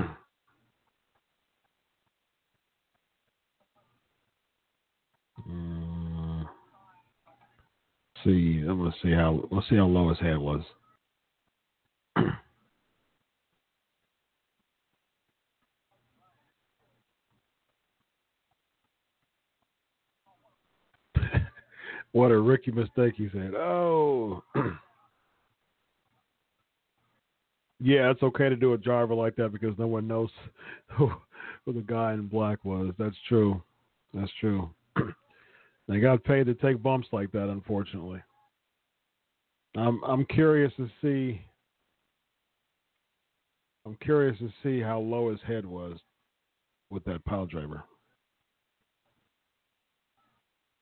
[8.23, 10.63] see, I'm gonna see how let's see how low his head was.
[22.13, 23.53] What a rookie mistake, he said.
[23.55, 24.43] Oh.
[27.79, 30.29] yeah, it's okay to do a driver like that because no one knows
[30.87, 31.11] who,
[31.65, 32.93] who the guy in black was.
[32.97, 33.61] That's true.
[34.13, 34.69] That's true.
[35.87, 38.21] they got paid to take bumps like that, unfortunately.
[39.75, 41.41] I'm I'm curious to see.
[43.85, 45.97] I'm curious to see how low his head was
[46.89, 47.83] with that pile driver.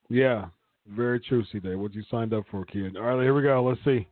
[0.09, 0.47] Yeah,
[0.89, 1.21] very
[1.51, 1.75] C Day.
[1.75, 2.97] What you signed up for, kid?
[2.97, 3.63] All right, here we go.
[3.63, 4.07] Let's see.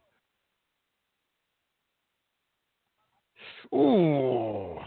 [3.73, 4.77] Ooh,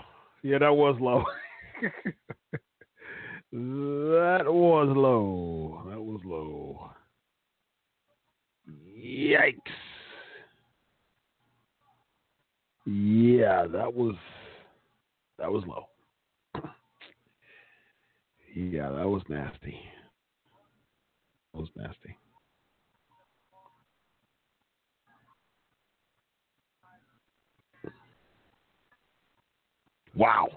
[0.43, 1.23] yeah, that was low.
[3.53, 5.83] that was low.
[5.91, 6.91] That was low.
[8.99, 9.55] Yikes.
[12.87, 14.15] Yeah, that was
[15.39, 15.87] that was low.
[18.53, 19.79] Yeah, that was nasty.
[21.53, 22.17] Was nasty.
[30.15, 30.49] Wow.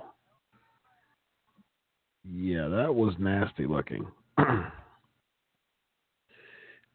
[2.26, 4.08] Yeah, that was nasty looking.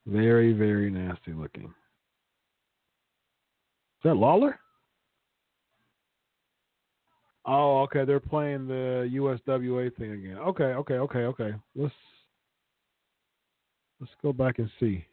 [0.06, 1.64] very, very nasty looking.
[1.64, 1.70] Is
[4.04, 4.58] that Lawler?
[7.44, 8.04] Oh, okay.
[8.04, 10.38] They're playing the USWA thing again.
[10.38, 11.54] Okay, okay, okay, okay.
[11.74, 11.94] Let's
[14.00, 15.04] let's go back and see.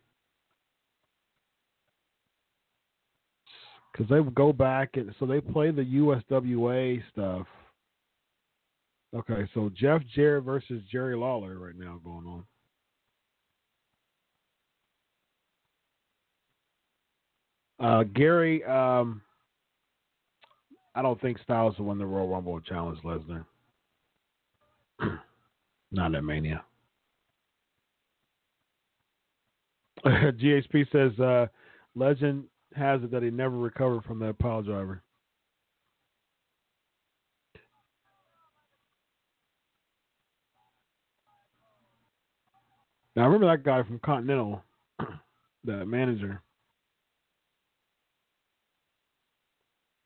[3.91, 7.48] Because they go back and so they play the USWA stuff.
[9.16, 12.44] Okay, so Jeff Jarrett versus Jerry Lawler right now going on.
[17.80, 19.22] Uh, Gary, um,
[20.95, 23.45] I don't think Styles will win the Royal Rumble challenge Lesnar.
[25.91, 26.64] Not at Mania.
[30.07, 31.48] GHP says uh,
[31.95, 32.44] Legend
[32.76, 35.02] has it that he never recovered from that pile driver.
[43.15, 44.61] Now I remember that guy from Continental,
[45.64, 46.41] that manager.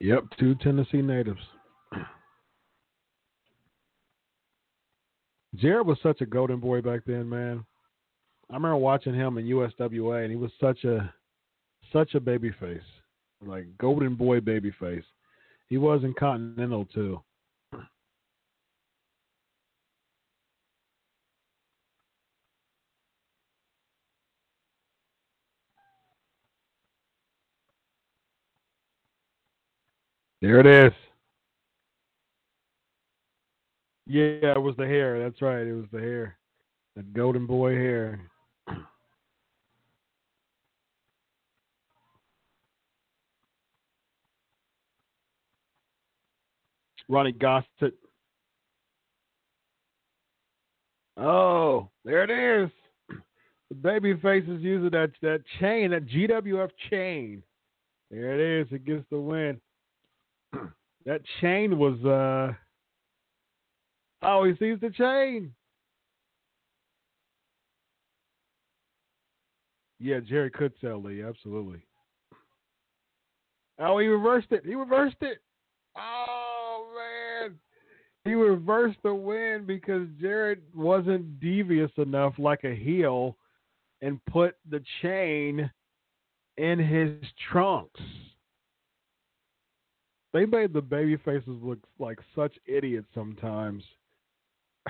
[0.00, 1.40] Yep, two Tennessee natives.
[5.58, 7.64] Jarrett was such a golden boy back then, man.
[8.48, 11.12] I remember watching him in USWA, and he was such a
[11.92, 12.80] such a baby face,
[13.44, 15.04] like golden boy baby face.
[15.68, 17.20] He was in Continental too.
[30.40, 31.07] There it is.
[34.10, 35.22] Yeah, it was the hair.
[35.22, 35.66] That's right.
[35.66, 36.38] It was the hair.
[36.96, 38.18] The golden boy hair.
[47.08, 47.92] Ronnie Gossett.
[51.18, 52.30] Oh, there it
[52.64, 52.70] is.
[53.70, 57.42] The baby face is using that that chain, that GWF chain.
[58.10, 58.72] There it is.
[58.72, 59.60] It gets the win.
[61.04, 62.54] that chain was uh
[64.22, 65.52] oh he sees the chain.
[70.00, 71.82] Yeah jerry could sell lee absolutely.
[73.78, 74.64] Oh he reversed it.
[74.64, 75.38] He reversed it.
[75.96, 77.56] Oh man.
[78.24, 83.36] He reversed the win because Jarrett wasn't devious enough like a heel
[84.02, 85.70] and put the chain
[86.56, 88.00] in his trunks.
[90.32, 93.82] They made the baby faces look like such idiots sometimes.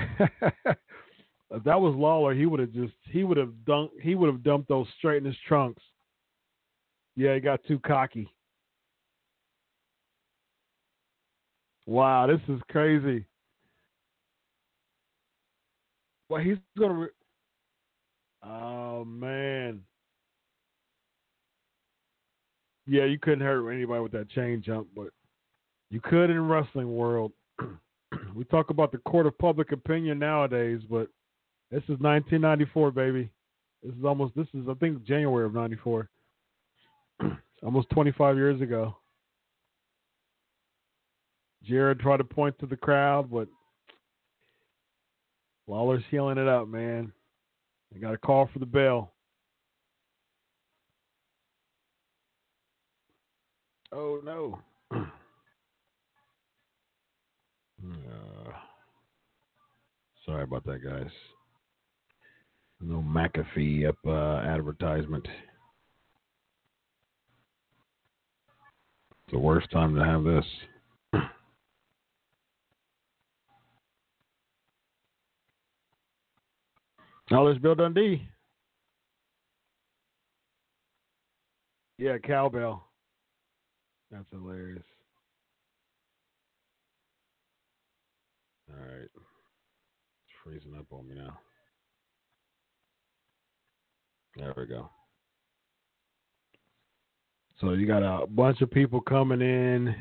[1.51, 4.43] if that was Lawler, he would have just he would have dunked he would have
[4.43, 5.82] dumped those straight in his trunks.
[7.16, 8.28] Yeah, he got too cocky.
[11.86, 13.24] Wow, this is crazy.
[16.28, 16.94] Well, he's gonna.
[16.94, 17.09] Re-
[18.44, 19.81] oh man.
[22.86, 25.09] Yeah, you couldn't hurt anybody with that chain jump, but
[25.90, 27.32] you could in wrestling world.
[28.39, 31.09] we talk about the court of public opinion nowadays, but
[31.73, 33.28] this is 1994, baby.
[33.82, 36.09] This is almost this is I think January of '94.
[37.65, 38.97] almost 25 years ago.
[41.65, 43.48] Jarrett tried to point to the crowd, but
[45.66, 47.12] Lawler's healing it up, man.
[47.93, 49.12] They got a call for the bell.
[53.90, 54.60] Oh no.
[57.85, 58.52] Uh,
[60.27, 61.11] sorry about that, guys.
[62.81, 65.27] No McAfee up uh, advertisement.
[69.11, 70.45] It's the worst time to have this.
[77.31, 78.27] Now there's Bill Dundee.
[81.99, 82.85] Yeah, cowbell.
[84.11, 84.85] That's hilarious.
[88.70, 89.28] All right.
[90.49, 91.39] Freezing up on me now.
[94.35, 94.89] There we go.
[97.61, 99.95] So you got a bunch of people coming in.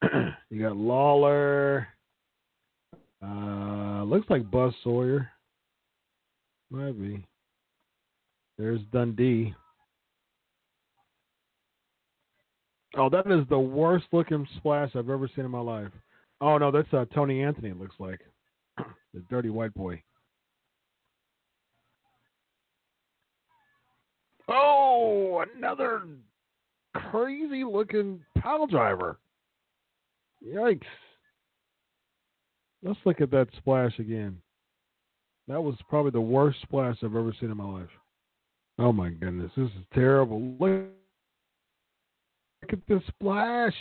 [0.48, 1.88] you got Lawler.
[3.22, 5.28] Uh, looks like Buzz Sawyer.
[6.70, 7.22] Might be.
[8.56, 9.54] There's Dundee.
[12.96, 15.92] Oh, that is the worst looking splash I've ever seen in my life.
[16.40, 17.68] Oh no, that's uh, Tony Anthony.
[17.68, 18.20] It looks like
[19.14, 20.02] the dirty white boy.
[24.48, 26.02] Oh, another
[26.94, 29.18] crazy looking pile driver.
[30.44, 30.82] Yikes.
[32.82, 34.40] Let's look at that splash again.
[35.46, 37.88] That was probably the worst splash I've ever seen in my life.
[38.78, 40.40] Oh my goodness, this is terrible.
[40.58, 40.86] Look,
[42.62, 43.74] look at this splash.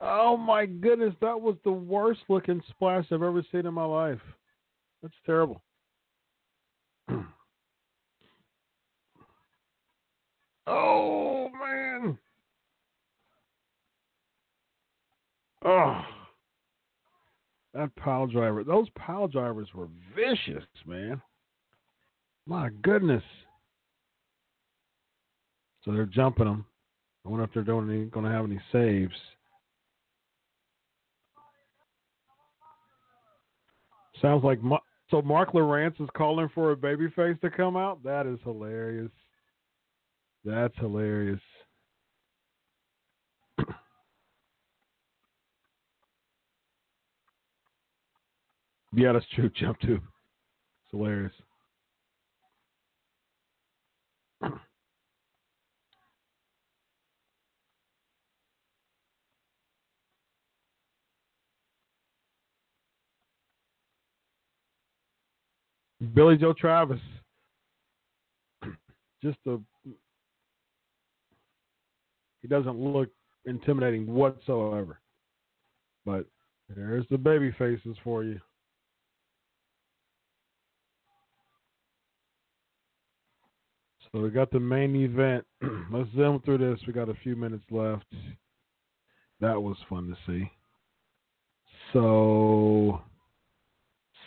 [0.00, 4.20] Oh my goodness, that was the worst looking splash I've ever seen in my life.
[5.02, 5.62] That's terrible.
[10.66, 12.18] oh man.
[15.64, 16.02] Oh.
[17.74, 18.62] That pile driver.
[18.62, 21.20] Those pile drivers were vicious, man.
[22.46, 23.22] My goodness.
[25.82, 26.64] So they're jumping them.
[27.26, 29.14] I wonder if they're doing any, going to have any saves.
[34.20, 34.78] Sounds like Ma-
[35.10, 35.22] so.
[35.22, 38.02] Marc Lowrance is calling for a babyface to come out.
[38.02, 39.10] That is hilarious.
[40.44, 41.40] That's hilarious.
[48.94, 49.50] yeah, that's true.
[49.60, 49.94] Jump too.
[49.94, 51.32] It's hilarious.
[66.14, 67.00] Billy Joe Travis.
[69.22, 69.58] Just a
[72.44, 73.08] he doesn't look
[73.46, 75.00] intimidating whatsoever.
[76.04, 76.26] But
[76.68, 78.38] there's the baby faces for you.
[84.12, 85.44] So we got the main event.
[85.90, 86.78] Let's zoom through this.
[86.86, 88.04] We got a few minutes left.
[89.40, 90.50] That was fun to see.
[91.94, 93.00] So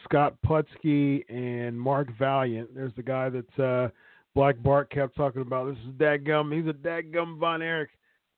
[0.10, 2.74] Scott Putski and Mark Valiant.
[2.74, 3.90] There's the guy that uh,
[4.36, 5.68] Black Bart kept talking about.
[5.68, 6.56] This is Dadgum.
[6.56, 7.90] He's a Dadgum Von Erich.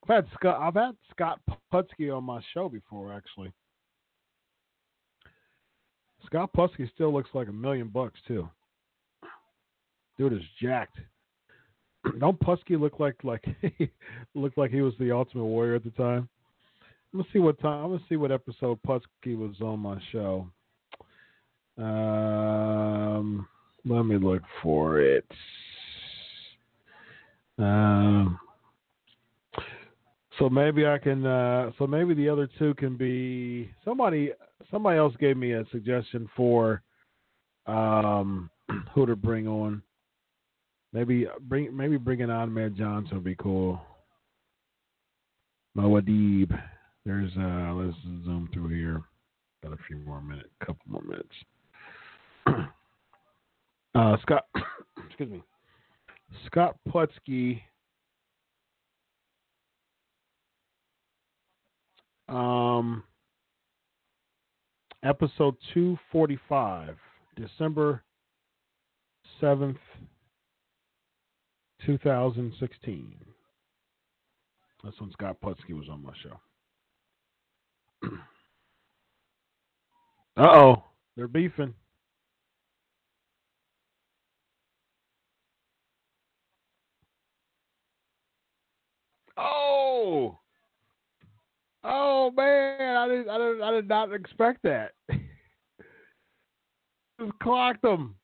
[0.03, 0.59] I've had Scott.
[0.59, 1.39] I've had Scott
[1.71, 3.51] Putski on my show before, actually.
[6.25, 8.49] Scott Putski still looks like a million bucks too.
[10.17, 10.97] Dude is jacked.
[12.19, 13.45] Don't Putski look like like
[14.35, 16.29] look like he was the Ultimate Warrior at the time?
[17.13, 17.83] I'm gonna see what time.
[17.83, 20.49] I'm gonna see what episode Putski was on my show.
[21.79, 23.47] Um,
[23.85, 25.25] let me look for it.
[27.57, 28.39] Um,
[30.37, 31.25] so maybe I can.
[31.25, 34.31] Uh, so maybe the other two can be somebody.
[34.71, 36.81] Somebody else gave me a suggestion for
[37.65, 38.49] um,
[38.93, 39.81] who to bring on.
[40.91, 43.79] Maybe bring maybe bringing on Matt Johnson would be cool.
[45.77, 46.57] Moadib.
[47.05, 47.95] There's uh let's
[48.25, 49.01] zoom through here.
[49.63, 51.33] Got a few more minutes, couple more minutes.
[53.95, 54.45] uh, Scott,
[55.07, 55.43] excuse me,
[56.45, 57.61] Scott Putski.
[62.27, 63.03] Um,
[65.03, 66.95] episode two forty five,
[67.35, 68.03] December
[69.41, 69.77] seventh,
[71.85, 73.15] two thousand sixteen.
[74.83, 76.39] That's when Scott Putski was on my show.
[80.37, 80.83] uh oh.
[81.19, 81.73] They're beefing.
[90.01, 90.39] Oh,
[91.83, 92.95] oh man!
[92.95, 94.91] I did, I did, I did not expect that.
[97.19, 98.15] Just clocked him.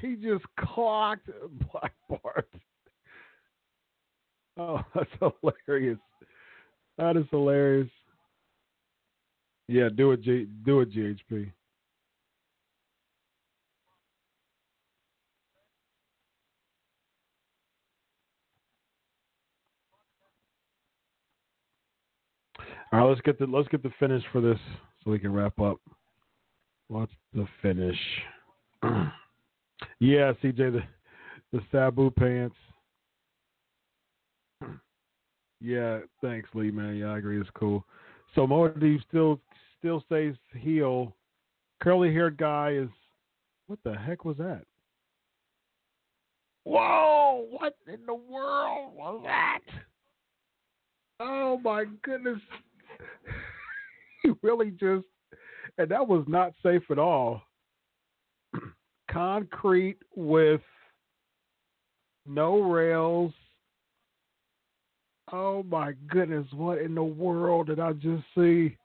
[0.00, 1.30] He just clocked
[1.72, 2.48] Black Bart.
[4.56, 5.10] Oh, that's
[5.66, 5.98] hilarious.
[6.96, 7.88] That is hilarious.
[9.66, 11.50] Yeah, do it, G, do it, GHP.
[22.94, 24.58] All right, let's get the let's get the finish for this
[25.02, 25.80] so we can wrap up.
[26.86, 27.98] What's the finish?
[29.98, 30.82] yeah, CJ, the
[31.52, 32.56] the Sabu pants.
[35.60, 36.94] Yeah, thanks, Lee, man.
[36.96, 37.40] Yeah, I agree.
[37.40, 37.86] It's cool.
[38.34, 39.40] So Moadib still
[39.78, 41.16] still stays heel.
[41.80, 42.90] Curly haired guy is
[43.66, 44.62] what the heck was that?
[46.64, 47.46] Whoa!
[47.50, 49.60] What in the world was that?
[51.18, 52.40] Oh my goodness!
[54.22, 55.06] he really just,
[55.78, 57.42] and that was not safe at all.
[59.10, 60.60] Concrete with
[62.26, 63.32] no rails.
[65.32, 68.76] Oh my goodness, what in the world did I just see?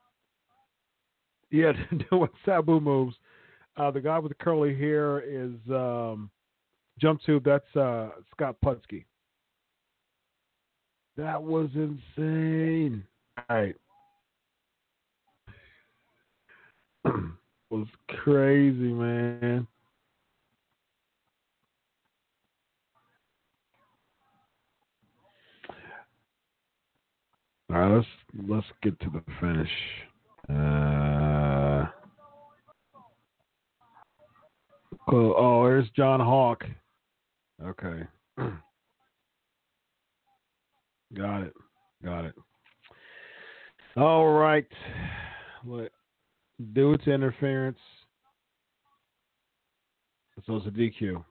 [1.50, 1.72] Yeah,
[2.10, 3.16] doing Sabu moves.
[3.76, 6.30] Uh, the guy with the curly hair is um,
[6.98, 7.44] jump tube.
[7.44, 9.04] That's uh, Scott Putski.
[11.16, 13.04] That was insane.
[13.36, 13.76] All right.
[17.70, 19.66] Was crazy, man.
[27.72, 28.06] All right, let's
[28.48, 29.70] let's get to the finish.
[30.48, 31.86] Uh,
[35.12, 36.64] oh, oh, there's John Hawk.
[37.64, 38.02] Okay,
[41.16, 41.52] got it,
[42.04, 42.34] got it.
[43.96, 44.66] All right,
[45.62, 45.92] what?
[46.74, 47.78] Due to interference,
[50.46, 51.24] so it's a DQ.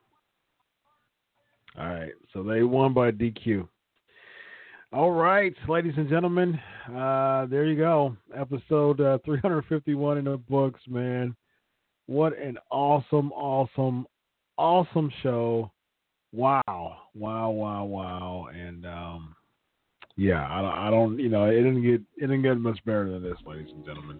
[1.78, 3.68] All right, so they won by DQ.
[4.92, 6.58] All right, ladies and gentlemen,
[6.88, 8.16] uh, there you go.
[8.36, 11.36] Episode uh, 351 in the books, man.
[12.06, 14.06] What an awesome, awesome,
[14.58, 15.70] awesome show.
[16.32, 16.62] Wow,
[17.14, 18.48] wow, wow, wow.
[18.52, 19.36] And um,
[20.16, 23.08] yeah, I, don't I don't, you know, it didn't get it didn't get much better
[23.12, 24.18] than this, ladies and gentlemen.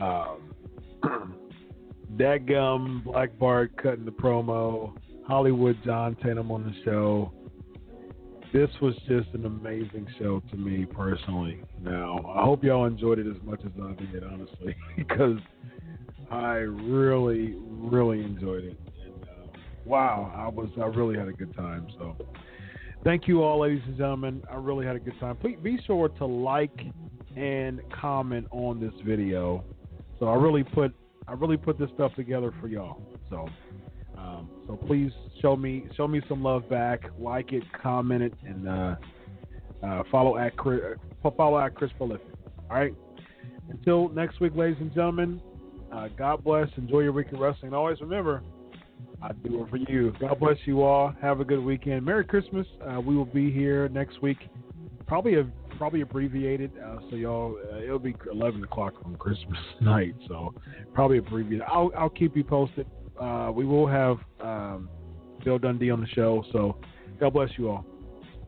[0.00, 0.54] Um,
[2.16, 4.96] Dadgum, Black Bart cutting the promo,
[5.26, 7.32] Hollywood John Tatum on the show
[8.54, 11.60] this was just an amazing show to me personally.
[11.82, 15.38] Now, I hope y'all enjoyed it as much as I did, honestly, because
[16.30, 18.80] I really, really enjoyed it.
[19.04, 21.88] And uh, wow, I was, I really had a good time.
[21.98, 22.16] So,
[23.02, 24.40] thank you all, ladies and gentlemen.
[24.48, 25.34] I really had a good time.
[25.34, 26.80] Please be sure to like
[27.36, 29.64] and comment on this video.
[30.18, 30.94] So, I really put,
[31.28, 33.02] I really put this stuff together for y'all.
[33.30, 33.48] So.
[34.16, 35.10] Um, so please
[35.42, 38.94] show me show me some love back, like it, comment it, and uh,
[39.84, 40.80] uh, follow at Chris,
[41.36, 42.26] follow at Chris Prolific.
[42.70, 42.94] All right.
[43.68, 45.40] Until next week, ladies and gentlemen.
[45.92, 46.68] Uh, God bless.
[46.76, 47.68] Enjoy your week of wrestling.
[47.68, 48.42] And always remember,
[49.22, 50.12] I do it for you.
[50.20, 51.14] God bless you all.
[51.22, 52.04] Have a good weekend.
[52.04, 52.66] Merry Christmas.
[52.84, 54.38] Uh, we will be here next week.
[55.06, 55.44] Probably a
[55.78, 56.72] probably abbreviated.
[56.84, 60.14] Uh, so y'all, uh, it'll be 11 o'clock on Christmas night.
[60.28, 60.54] So
[60.92, 61.66] probably abbreviated.
[61.68, 62.86] I'll I'll keep you posted
[63.20, 64.88] uh, we will have um,
[65.44, 66.44] Bill Dundee on the show.
[66.52, 66.76] So
[67.20, 67.84] God bless you all.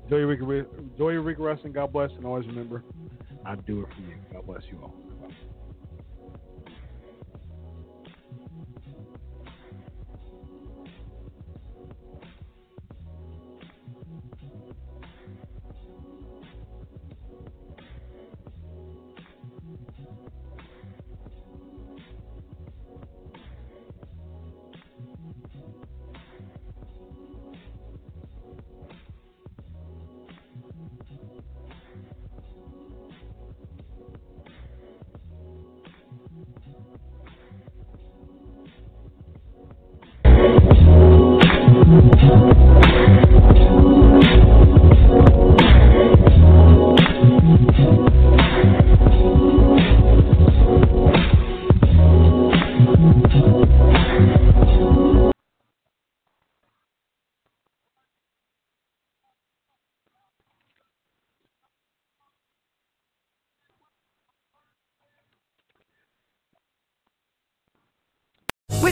[0.05, 1.73] Enjoy your week, enjoy your week wrestling.
[1.73, 2.85] God bless, and always remember,
[3.45, 4.17] I do it for you.
[4.33, 4.95] God bless you all.